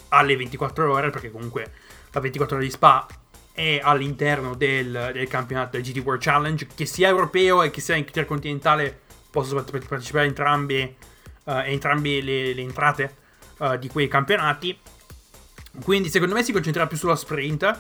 alle 0.10 0.36
24 0.36 0.92
ore, 0.92 1.10
perché 1.10 1.32
comunque 1.32 1.72
la 2.12 2.20
24 2.20 2.56
ore 2.56 2.66
di 2.66 2.72
Spa 2.72 3.08
è 3.52 3.80
all'interno 3.84 4.56
del, 4.56 5.12
del 5.14 5.28
campionato 5.28 5.78
del 5.78 5.82
GT 5.82 5.98
World 5.98 6.22
Challenge, 6.22 6.68
che 6.74 6.86
sia 6.86 7.10
europeo 7.10 7.62
e 7.62 7.70
che 7.70 7.82
sia 7.82 7.96
intercontinentale, 7.96 9.00
possono 9.30 9.64
part- 9.64 9.86
partecipare 9.86 10.26
entrambe, 10.26 10.96
eh, 11.44 11.64
entrambe 11.66 12.22
le, 12.22 12.54
le 12.54 12.62
entrate 12.62 13.16
eh, 13.60 13.78
di 13.78 13.88
quei 13.90 14.08
campionati. 14.08 14.78
Quindi 15.84 16.10
secondo 16.10 16.34
me 16.34 16.44
si 16.44 16.52
concentrerà 16.52 16.88
più 16.88 16.98
sulla 16.98 17.16
sprint 17.16 17.80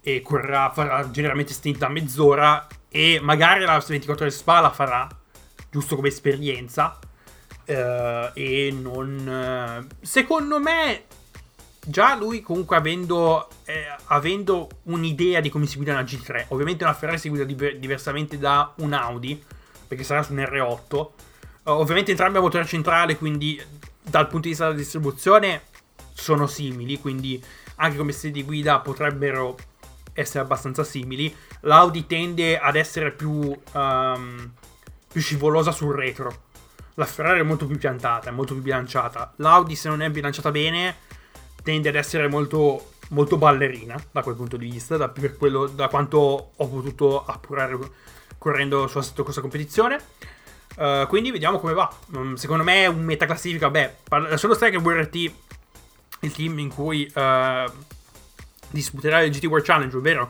e 0.00 0.22
correrà, 0.22 0.70
farà 0.70 1.10
generalmente 1.10 1.52
stint 1.52 1.78
da 1.78 1.88
mezz'ora 1.88 2.66
e 2.88 3.18
magari 3.20 3.64
la 3.64 3.82
24 3.86 4.24
ore 4.24 4.32
di 4.32 4.40
Spa 4.40 4.60
la 4.60 4.70
farà 4.70 5.06
giusto 5.70 5.96
come 5.96 6.08
esperienza 6.08 6.98
eh, 7.64 8.30
e 8.32 8.70
non... 8.72 9.86
secondo 10.00 10.58
me 10.58 11.04
già 11.88 12.16
lui 12.16 12.42
comunque 12.42 12.76
avendo, 12.76 13.48
eh, 13.64 13.86
avendo 14.06 14.68
un'idea 14.84 15.40
di 15.40 15.48
come 15.48 15.66
si 15.66 15.76
guida 15.76 15.92
una 15.92 16.02
G3, 16.02 16.46
ovviamente 16.48 16.82
una 16.82 16.94
Ferrari 16.94 17.18
si 17.18 17.28
guida 17.28 17.44
diver- 17.44 17.78
diversamente 17.78 18.38
da 18.38 18.72
un 18.78 18.92
Audi, 18.92 19.42
perché 19.86 20.02
sarà 20.02 20.22
su 20.24 20.32
un 20.32 20.40
R8, 20.40 21.10
eh, 21.64 21.70
ovviamente 21.70 22.10
entrambi 22.10 22.38
a 22.38 22.40
motore 22.40 22.64
centrale, 22.64 23.16
quindi 23.16 23.62
dal 24.02 24.26
punto 24.26 24.42
di 24.42 24.48
vista 24.48 24.64
della 24.64 24.76
distribuzione 24.76 25.62
sono 26.12 26.46
simili, 26.46 26.98
quindi 26.98 27.42
anche 27.76 27.96
come 27.96 28.12
stile 28.12 28.32
di 28.32 28.42
guida 28.42 28.80
potrebbero 28.80 29.56
essere 30.12 30.40
abbastanza 30.40 30.82
simili. 30.82 31.34
L'Audi 31.60 32.06
tende 32.06 32.58
ad 32.58 32.74
essere 32.74 33.12
più, 33.12 33.56
ehm, 33.72 34.52
più 35.12 35.20
scivolosa 35.20 35.70
sul 35.70 35.94
retro. 35.94 36.44
La 36.94 37.04
Ferrari 37.04 37.40
è 37.40 37.42
molto 37.42 37.66
più 37.66 37.78
piantata, 37.78 38.30
è 38.30 38.32
molto 38.32 38.54
più 38.54 38.62
bilanciata. 38.62 39.34
L'Audi, 39.36 39.76
se 39.76 39.88
non 39.88 40.00
è 40.00 40.10
bilanciata 40.10 40.50
bene, 40.50 40.96
tende 41.66 41.88
ad 41.88 41.96
essere 41.96 42.28
molto, 42.28 42.92
molto 43.08 43.36
ballerina 43.36 44.00
da 44.12 44.22
quel 44.22 44.36
punto 44.36 44.56
di 44.56 44.70
vista, 44.70 44.96
da, 44.96 45.12
quello- 45.36 45.66
da 45.66 45.88
quanto 45.88 46.52
ho 46.54 46.68
potuto 46.68 47.24
appurare 47.24 47.76
correndo 48.38 48.86
su 48.86 49.24
questa 49.24 49.40
competizione. 49.40 50.00
Uh, 50.76 51.08
quindi 51.08 51.32
vediamo 51.32 51.58
come 51.58 51.72
va. 51.72 51.92
Mm, 52.16 52.34
secondo 52.34 52.62
me 52.62 52.84
è 52.84 52.86
un 52.86 53.02
metaclassifica. 53.02 53.68
Beh, 53.68 53.96
parla- 54.08 54.36
solo 54.36 54.54
stai 54.54 54.70
che 54.70 54.76
WRT, 54.76 55.14
il 56.20 56.32
team 56.32 56.56
in 56.60 56.68
cui 56.68 57.10
uh, 57.12 57.68
disputerà 58.70 59.22
il 59.22 59.32
GT 59.32 59.46
World 59.46 59.66
Challenge, 59.66 59.96
ovvero 59.96 60.28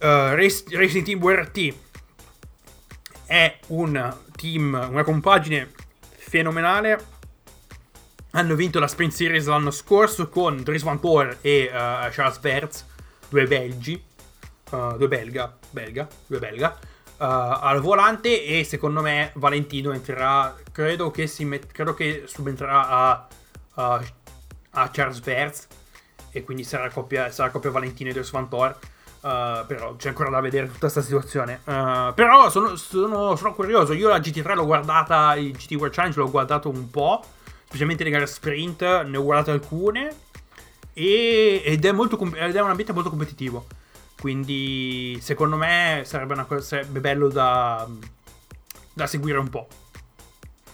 uh, 0.00 0.34
Race- 0.34 0.64
Racing 0.70 1.04
Team 1.04 1.22
WRT, 1.22 1.74
è 3.26 3.60
un 3.68 4.16
team, 4.34 4.88
una 4.90 5.04
compagine 5.04 5.70
fenomenale 6.16 7.11
hanno 8.32 8.54
vinto 8.54 8.78
la 8.80 8.86
Sprint 8.88 9.12
Series 9.12 9.46
l'anno 9.46 9.70
scorso 9.70 10.28
con 10.28 10.62
Dries 10.62 10.82
Van 10.82 11.00
Toor 11.00 11.38
e 11.40 11.50
eh, 11.64 11.70
Charles 12.10 12.38
Verts, 12.40 12.86
due 13.28 13.46
belgi, 13.46 14.02
eh, 14.70 14.94
due 14.96 15.08
belga, 15.08 15.54
belga, 15.70 16.08
due 16.26 16.38
belga, 16.38 16.74
eh, 16.74 16.78
al 17.18 17.80
volante 17.80 18.44
e 18.44 18.64
secondo 18.64 19.02
me 19.02 19.32
Valentino 19.34 19.92
entrerà, 19.92 20.54
credo 20.72 21.10
che, 21.10 21.26
si 21.26 21.44
met- 21.44 21.70
credo 21.72 21.94
che 21.94 22.24
subentrerà 22.26 22.88
a, 22.88 23.26
a, 23.74 24.02
a 24.70 24.90
Charles 24.90 25.20
Verts 25.20 25.66
e 26.30 26.42
quindi 26.42 26.64
sarà 26.64 26.88
coppia, 26.90 27.30
sarà 27.30 27.50
coppia 27.50 27.70
Valentino 27.70 28.08
e 28.08 28.12
Dries 28.14 28.30
Van 28.30 28.48
Toor. 28.48 28.70
eh, 29.24 29.64
però 29.66 29.94
c'è 29.96 30.08
ancora 30.08 30.30
da 30.30 30.40
vedere 30.40 30.66
tutta 30.66 30.78
questa 30.90 31.02
situazione. 31.02 31.60
Eh, 31.66 32.12
però 32.14 32.48
sono, 32.48 32.76
sono- 32.76 33.36
sono 33.36 33.54
curioso. 33.54 33.92
Io 33.92 34.08
la 34.08 34.18
GT3 34.18 34.54
l'ho 34.54 34.64
guardata, 34.64 35.34
il 35.36 35.52
GT 35.52 35.72
World 35.72 35.92
Challenge 35.94 36.18
l'ho 36.18 36.30
guardato 36.30 36.70
un 36.70 36.88
po' 36.90 37.22
specialmente 37.72 38.04
le 38.04 38.10
gare 38.10 38.26
sprint, 38.26 38.82
ne 39.04 39.16
ho 39.16 39.22
guardate 39.22 39.50
alcune 39.50 40.14
e- 40.92 41.62
ed, 41.64 41.82
è 41.82 41.92
molto, 41.92 42.20
ed 42.34 42.54
è 42.54 42.60
un 42.60 42.68
ambiente 42.68 42.92
molto 42.92 43.08
competitivo. 43.08 43.66
Quindi 44.20 45.18
secondo 45.22 45.56
me 45.56 46.02
sarebbe, 46.04 46.34
una 46.34 46.44
cosa, 46.44 46.60
sarebbe 46.60 47.00
bello 47.00 47.28
da, 47.28 47.88
da 48.92 49.06
seguire 49.06 49.38
un 49.38 49.48
po'. 49.48 49.66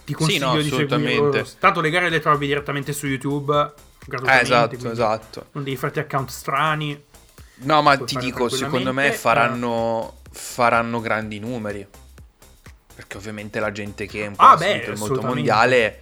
Ti 0.03 0.13
consiglio 0.13 0.47
no, 0.47 0.61
di 0.61 0.69
seguirlo. 0.69 1.47
Tanto 1.57 1.79
le 1.79 1.89
gare 1.89 2.09
le 2.09 2.19
trovi 2.19 2.47
direttamente 2.47 2.91
su 2.91 3.07
YouTube. 3.07 3.73
Eh, 4.11 4.39
esatto, 4.41 4.91
esatto. 4.91 5.45
Non 5.53 5.63
devi 5.63 5.77
farti 5.77 5.99
account 5.99 6.29
strani. 6.29 7.01
No, 7.61 7.81
ma 7.81 7.97
ti 7.97 8.17
dico, 8.17 8.49
secondo 8.49 8.91
me 8.91 9.13
faranno, 9.13 10.17
faranno 10.31 10.99
grandi 10.99 11.39
numeri. 11.39 11.87
Perché 12.93 13.17
ovviamente 13.17 13.61
la 13.61 13.71
gente 13.71 14.05
che 14.05 14.25
è 14.25 14.27
un 14.27 14.35
po' 14.35 14.43
Ah, 14.43 14.57
beh, 14.57 14.91
assolutamente. 14.91 15.25
mondiale 15.25 15.99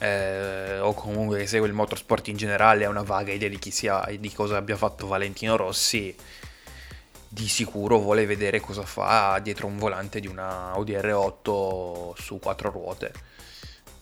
eh, 0.00 0.78
o 0.80 0.94
comunque 0.94 1.40
che 1.40 1.46
segue 1.46 1.68
il 1.68 1.74
motorsport 1.74 2.28
in 2.28 2.36
generale 2.36 2.86
ha 2.86 2.88
una 2.88 3.02
vaga 3.02 3.32
idea 3.32 3.50
di 3.50 3.58
chi 3.58 3.70
sia 3.70 4.06
e 4.06 4.18
di 4.18 4.32
cosa 4.32 4.56
abbia 4.56 4.76
fatto 4.76 5.06
Valentino 5.06 5.56
Rossi. 5.56 6.14
Di 7.32 7.46
sicuro 7.46 7.98
vuole 7.98 8.26
vedere 8.26 8.60
cosa 8.60 8.82
fa 8.82 9.38
dietro 9.40 9.66
un 9.66 9.78
volante 9.78 10.18
di 10.18 10.26
una 10.26 10.72
Audi 10.72 10.94
R8 10.94 12.12
su 12.16 12.38
quattro 12.40 12.70
ruote. 12.70 13.12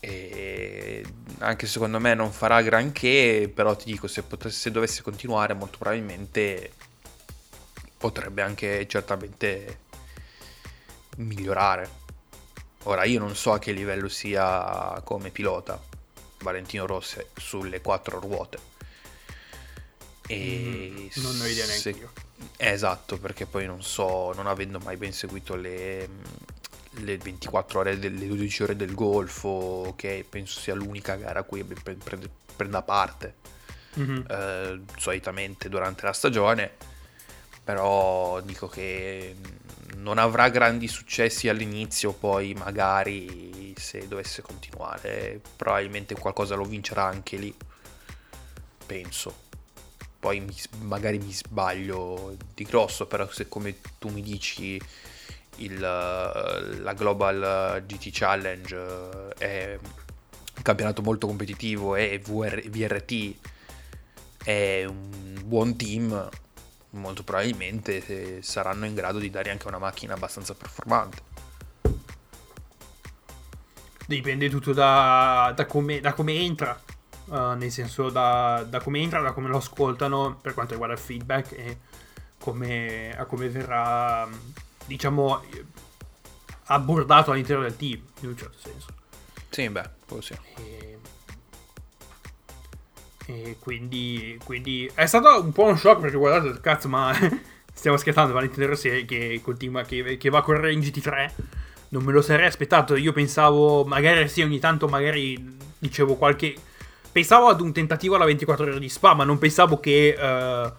E 0.01 1.05
anche 1.39 1.67
secondo 1.67 1.99
me 1.99 2.15
non 2.15 2.31
farà 2.31 2.63
granché, 2.63 3.51
però 3.53 3.75
ti 3.75 3.91
dico, 3.91 4.07
se, 4.07 4.23
potesse, 4.23 4.57
se 4.57 4.71
dovesse 4.71 5.03
continuare, 5.03 5.53
molto 5.55 5.79
probabilmente 5.79 6.73
potrebbe 7.99 8.43
anche 8.43 8.87
certamente 8.87 9.81
migliorare. 11.17 12.07
Ora 12.85 13.05
io 13.05 13.19
non 13.19 13.35
so 13.35 13.53
a 13.53 13.59
che 13.59 13.73
livello 13.73 14.09
sia 14.09 15.01
come 15.05 15.31
pilota 15.31 15.88
Valentino 16.43 16.87
Rossi 16.87 17.25
sulle 17.37 17.81
quattro 17.81 18.19
ruote. 18.21 18.59
E 20.27 21.09
Mm, 21.17 21.23
non 21.23 21.41
ho 21.41 21.47
idea 21.47 21.65
neanche 21.65 21.81
se- 21.81 21.91
io. 21.91 22.13
eh, 22.59 22.71
esatto, 22.71 23.19
perché 23.19 23.47
poi 23.47 23.65
non 23.67 23.83
so, 23.83 24.33
non 24.35 24.47
avendo 24.47 24.79
mai 24.79 24.97
ben 24.97 25.13
seguito 25.13 25.55
le, 25.57 26.09
le 26.91 27.17
24 27.17 27.81
ore, 27.81 27.99
del- 27.99 28.15
le 28.15 28.27
12 28.27 28.63
ore 28.63 28.77
del 28.77 28.95
Golfo, 28.95 29.95
che 29.97 30.27
penso 30.29 30.61
sia 30.61 30.75
l'unica 30.75 31.17
gara 31.17 31.41
a 31.41 31.43
cui 31.45 31.65
pre- 31.65 31.95
pre- 31.95 32.31
prenda 32.55 32.83
parte. 32.83 33.35
mm-hmm. 33.99 34.23
eh, 34.29 34.81
solitamente 34.99 35.69
durante 35.71 36.05
la 36.05 36.13
stagione, 36.13 36.71
però 37.65 38.41
dico 38.43 38.69
che 38.69 39.35
non 39.97 40.19
avrà 40.19 40.49
grandi 40.49 40.89
successi 40.89 41.49
all'inizio, 41.49 42.13
poi 42.13 42.55
magari 42.55 43.75
se 43.77 44.07
dovesse 44.09 44.43
continuare 44.43 45.41
probabilmente 45.57 46.15
qualcosa 46.15 46.55
lo 46.55 46.65
vincerà 46.65 47.05
anche 47.05 47.37
lì, 47.37 47.55
penso. 48.87 49.47
Poi 50.21 50.41
mi, 50.41 50.57
magari 50.81 51.19
mi 51.19 51.33
sbaglio 51.33 52.37
di 52.55 52.65
grosso, 52.65 53.07
però 53.07 53.31
se 53.31 53.49
come 53.49 53.77
tu 53.99 54.09
mi 54.09 54.21
dici 54.21 54.81
il, 55.57 55.79
la 55.79 56.93
Global 56.97 57.83
GT 57.87 58.09
Challenge 58.13 59.29
è 59.39 59.79
un 59.81 60.63
campionato 60.63 61.03
molto 61.03 61.27
competitivo 61.27 61.95
e 61.95 62.19
VR, 62.19 62.69
VRT 62.69 63.35
è 64.43 64.85
un 64.85 65.41
buon 65.45 65.77
team, 65.77 66.29
molto 66.91 67.23
probabilmente 67.23 68.43
saranno 68.43 68.87
in 68.87 68.95
grado 68.95 69.19
di 69.19 69.31
dare 69.31 69.51
anche 69.51 69.69
una 69.69 69.79
macchina 69.79 70.15
abbastanza 70.15 70.55
performante. 70.55 71.23
Dipende 74.07 74.49
tutto 74.49 74.73
da, 74.73 75.53
da, 75.55 75.67
come, 75.67 76.01
da 76.01 76.15
come, 76.15 76.33
entra, 76.35 76.81
uh, 77.27 77.53
nel 77.53 77.71
senso 77.71 78.09
da, 78.09 78.65
da, 78.67 78.81
come 78.81 79.01
entra, 79.01 79.21
da 79.21 79.33
come 79.33 79.49
lo 79.49 79.59
ascoltano 79.59 80.39
per 80.41 80.55
quanto 80.55 80.73
riguarda 80.73 80.95
il 80.95 81.01
feedback 81.01 81.53
e 81.53 81.79
come, 82.39 83.15
a 83.15 83.27
come 83.27 83.51
verrà, 83.51 84.27
diciamo, 84.87 85.43
abbordato 86.65 87.33
all'interno 87.33 87.65
del 87.65 87.77
team, 87.77 88.03
in 88.21 88.29
un 88.29 88.37
certo 88.37 88.57
senso. 88.59 88.87
Sì, 89.51 89.69
beh, 89.69 89.91
così. 90.07 90.39
E, 90.57 90.88
quindi, 93.61 94.39
quindi, 94.43 94.91
è 94.95 95.05
stato 95.05 95.43
un 95.43 95.53
po' 95.53 95.65
un 95.65 95.77
shock 95.77 96.01
perché 96.01 96.17
guardate, 96.17 96.61
cazzo, 96.61 96.89
ma 96.89 97.15
stiamo 97.73 97.97
scherzando, 97.99 98.33
Valentino 98.33 98.67
Rossi 98.67 99.05
che 99.05 99.41
continua, 99.43 99.83
che, 99.83 100.17
che, 100.17 100.31
va 100.31 100.39
a 100.39 100.43
correre 100.43 100.73
in 100.73 100.81
GT3. 100.81 101.31
Non 101.91 102.05
me 102.05 102.13
lo 102.13 102.23
sarei 102.23 102.47
aspettato. 102.47 102.97
Io 102.97 103.13
pensavo, 103.13 103.85
magari 103.85 104.29
sì, 104.29 104.43
ogni 104.43 104.59
tanto, 104.59 104.89
magari 104.89 105.57
dicevo 105.79 106.17
qualche. 106.17 106.55
Pensavo 107.11 107.49
ad 107.49 107.61
un 107.61 107.73
tentativo 107.73 108.15
alla 108.15 108.25
24 108.25 108.65
ore 108.65 108.79
di 108.79 108.89
Spa, 108.89 109.15
ma 109.15 109.25
non 109.25 109.39
pensavo 109.39 109.81
che 109.81 110.17
uh, 110.19 110.73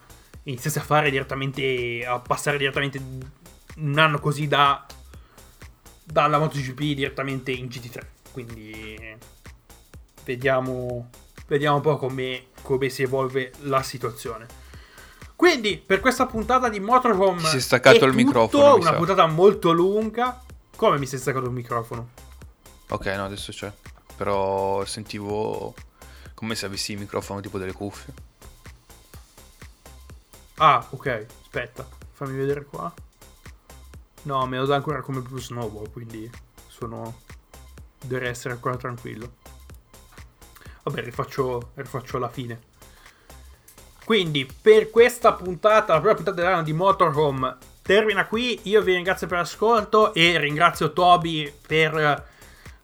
iniziasse 0.44 0.80
a 0.80 0.84
fare 0.84 1.10
direttamente. 1.10 2.06
a 2.06 2.20
passare 2.20 2.58
direttamente 2.58 3.00
un 3.78 3.98
anno 3.98 4.20
così 4.20 4.48
da. 4.48 4.86
dalla 6.04 6.40
MotoGP 6.40 6.80
direttamente 6.96 7.52
in 7.52 7.68
GT3. 7.68 8.00
Quindi 8.32 9.18
vediamo, 10.24 11.10
vediamo 11.50 11.76
un 11.76 11.82
po' 11.82 11.98
come, 11.98 12.46
come 12.62 12.88
si 12.88 13.02
evolve 13.02 13.52
la 13.64 13.84
situazione. 13.84 14.48
Quindi, 15.36 15.78
per 15.78 16.00
questa 16.00 16.26
puntata 16.26 16.70
di 16.70 16.80
Motorhome. 16.80 17.42
Si 17.42 17.58
è 17.58 17.60
staccato 17.60 18.06
il 18.06 18.14
microfono. 18.14 18.76
Una 18.76 18.94
puntata 18.94 19.26
molto 19.26 19.72
lunga. 19.72 20.42
Come 20.76 20.98
mi 20.98 21.06
si 21.06 21.16
è 21.16 21.18
staccato 21.18 21.46
il 21.46 21.52
microfono? 21.52 22.10
Ok, 22.90 23.06
no, 23.08 23.26
adesso 23.26 23.52
c'è. 23.52 23.72
Però 24.16 24.84
sentivo 24.86 25.74
come 26.34 26.56
se 26.56 26.66
avessi 26.66 26.94
il 26.94 27.00
microfono 27.00 27.42
tipo 27.42 27.58
delle 27.58 27.74
cuffie. 27.74 28.14
Ah, 30.58 30.86
ok. 30.90 31.26
Aspetta, 31.42 31.88
fammi 32.12 32.38
vedere 32.38 32.66
qua. 32.66 32.94
No, 34.24 34.46
me 34.46 34.58
lo 34.58 34.66
dà 34.66 34.76
ancora 34.76 35.02
come 35.02 35.22
Blue 35.22 35.40
Snowball, 35.40 35.90
quindi 35.92 36.30
sono 36.68 37.22
dovrei 38.02 38.30
essere 38.30 38.54
ancora 38.54 38.76
tranquillo. 38.76 39.38
Vabbè, 40.90 41.04
rifaccio, 41.04 41.72
rifaccio 41.76 42.18
la 42.18 42.30
fine. 42.30 42.60
Quindi, 44.04 44.48
per 44.62 44.90
questa 44.90 45.34
puntata, 45.34 45.94
la 45.94 46.00
prima 46.00 46.16
puntata 46.16 46.42
dell'anno 46.42 46.64
di 46.64 46.74
Motorhome 46.74 47.58
termina 47.84 48.26
qui. 48.26 48.60
Io 48.64 48.82
vi 48.82 48.94
ringrazio 48.94 49.28
per 49.28 49.38
l'ascolto 49.38 50.14
e 50.16 50.40
ringrazio 50.40 50.92
Toby 50.94 51.54
per 51.68 52.26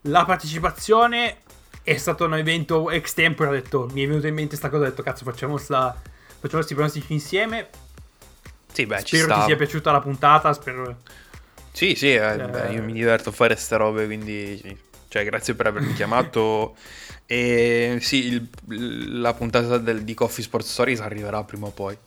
la 0.02 0.26
partecipazione. 0.26 1.38
È 1.82 1.98
stato 1.98 2.26
un 2.26 2.36
evento 2.36 2.90
extempore, 2.92 3.50
ho 3.50 3.54
detto, 3.54 3.90
mi 3.92 4.04
è 4.04 4.08
venuto 4.08 4.28
in 4.28 4.34
mente 4.34 4.50
questa 4.50 4.70
cosa, 4.70 4.84
ho 4.84 4.90
detto, 4.90 5.04
cazzo, 5.04 5.24
facciamo 5.24 5.58
sta, 5.58 6.00
facciamo 6.00 6.58
questi 6.58 6.74
pronostici 6.74 7.14
insieme. 7.14 7.70
Sì, 8.72 8.86
beh, 8.86 9.00
spero 9.00 9.34
ti 9.34 9.42
sia 9.46 9.56
piaciuta 9.56 9.92
la 9.92 10.02
puntata, 10.02 10.54
spero... 10.54 10.98
Sì, 11.72 11.96
sì, 11.96 12.14
eh, 12.14 12.34
eh, 12.34 12.48
beh, 12.48 12.74
io 12.74 12.84
mi 12.84 12.94
diverto 12.94 13.30
a 13.30 13.32
fare 13.32 13.54
queste 13.54 13.78
robe, 13.78 14.06
quindi 14.06 14.80
cioè, 15.08 15.24
grazie 15.24 15.54
per 15.54 15.68
avermi 15.68 15.94
chiamato. 15.94 16.76
E 17.28 17.98
sì, 18.02 18.26
il, 18.28 19.20
la 19.22 19.34
puntata 19.34 19.78
del, 19.78 20.04
di 20.04 20.14
Coffee 20.14 20.44
Sports 20.44 20.72
Stories 20.72 21.00
arriverà 21.00 21.44
prima 21.44 21.68
o 21.68 21.72
poi. 21.72 21.98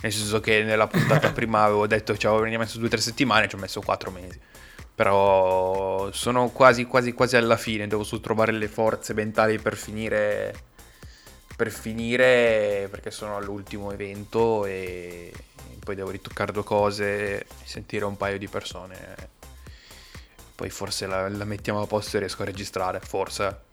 Nel 0.00 0.12
senso 0.12 0.40
che 0.40 0.62
nella 0.62 0.86
puntata 0.86 1.32
prima 1.32 1.64
avevo 1.64 1.86
detto 1.86 2.16
ci 2.16 2.26
avevo 2.26 2.58
messo 2.58 2.78
due 2.78 2.86
o 2.86 2.90
tre 2.90 3.00
settimane, 3.00 3.48
ci 3.48 3.56
ho 3.56 3.58
messo 3.58 3.80
quattro 3.80 4.10
mesi. 4.10 4.38
Però 4.94 6.10
sono 6.12 6.50
quasi, 6.50 6.84
quasi, 6.84 7.12
quasi 7.12 7.36
alla 7.36 7.56
fine. 7.56 7.86
Devo 7.86 8.04
solo 8.04 8.20
trovare 8.20 8.52
le 8.52 8.68
forze 8.68 9.14
mentali 9.14 9.58
per 9.58 9.76
finire. 9.76 10.66
Per 11.56 11.70
finire, 11.72 12.86
perché 12.88 13.10
sono 13.10 13.36
all'ultimo 13.36 13.90
evento 13.90 14.64
e 14.64 15.32
poi 15.80 15.96
devo 15.96 16.10
ritoccare 16.10 16.52
due 16.52 16.62
cose, 16.62 17.46
sentire 17.64 18.04
un 18.04 18.16
paio 18.16 18.38
di 18.38 18.46
persone 18.46 19.36
poi 20.58 20.70
forse 20.70 21.06
la, 21.06 21.28
la 21.28 21.44
mettiamo 21.44 21.80
a 21.80 21.86
posto 21.86 22.16
e 22.16 22.18
riesco 22.18 22.42
a 22.42 22.46
registrare, 22.46 22.98
forse. 22.98 23.66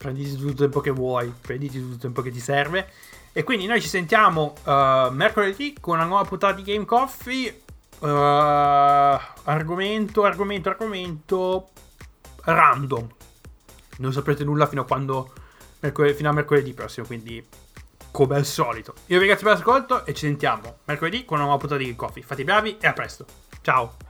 Prenditi 0.00 0.34
tutto 0.34 0.48
il 0.48 0.54
tempo 0.54 0.80
che 0.80 0.90
vuoi, 0.90 1.30
prenditi 1.38 1.78
tutto 1.78 1.92
il 1.92 2.00
tempo 2.00 2.22
che 2.22 2.30
ti 2.30 2.40
serve. 2.40 2.88
E 3.32 3.44
quindi 3.44 3.66
noi 3.66 3.82
ci 3.82 3.88
sentiamo 3.88 4.54
uh, 4.64 5.10
mercoledì 5.10 5.76
con 5.78 5.96
una 5.96 6.06
nuova 6.06 6.26
puntata 6.26 6.54
di 6.54 6.62
Game 6.62 6.86
Coffee. 6.86 7.60
Uh, 7.98 8.06
argomento, 8.06 10.24
argomento, 10.24 10.70
argomento 10.70 11.68
random. 12.44 13.08
Non 13.98 14.12
saprete 14.14 14.42
nulla 14.42 14.66
fino 14.66 14.80
a 14.80 14.84
quando. 14.86 15.34
Fino 15.80 16.30
a 16.30 16.32
mercoledì 16.32 16.72
prossimo. 16.72 17.04
Quindi, 17.04 17.46
come 18.10 18.36
al 18.36 18.46
solito. 18.46 18.94
Io 19.08 19.18
vi 19.18 19.26
ringrazio 19.26 19.48
per 19.48 19.56
l'ascolto 19.56 20.06
e 20.06 20.14
ci 20.14 20.24
sentiamo 20.24 20.78
mercoledì 20.86 21.26
con 21.26 21.36
una 21.36 21.44
nuova 21.44 21.60
puntata 21.60 21.78
di 21.78 21.88
Game 21.88 21.98
Coffee. 21.98 22.22
Fate 22.22 22.40
i 22.40 22.44
bravi 22.44 22.78
e 22.80 22.86
a 22.86 22.94
presto. 22.94 23.26
Ciao. 23.60 24.09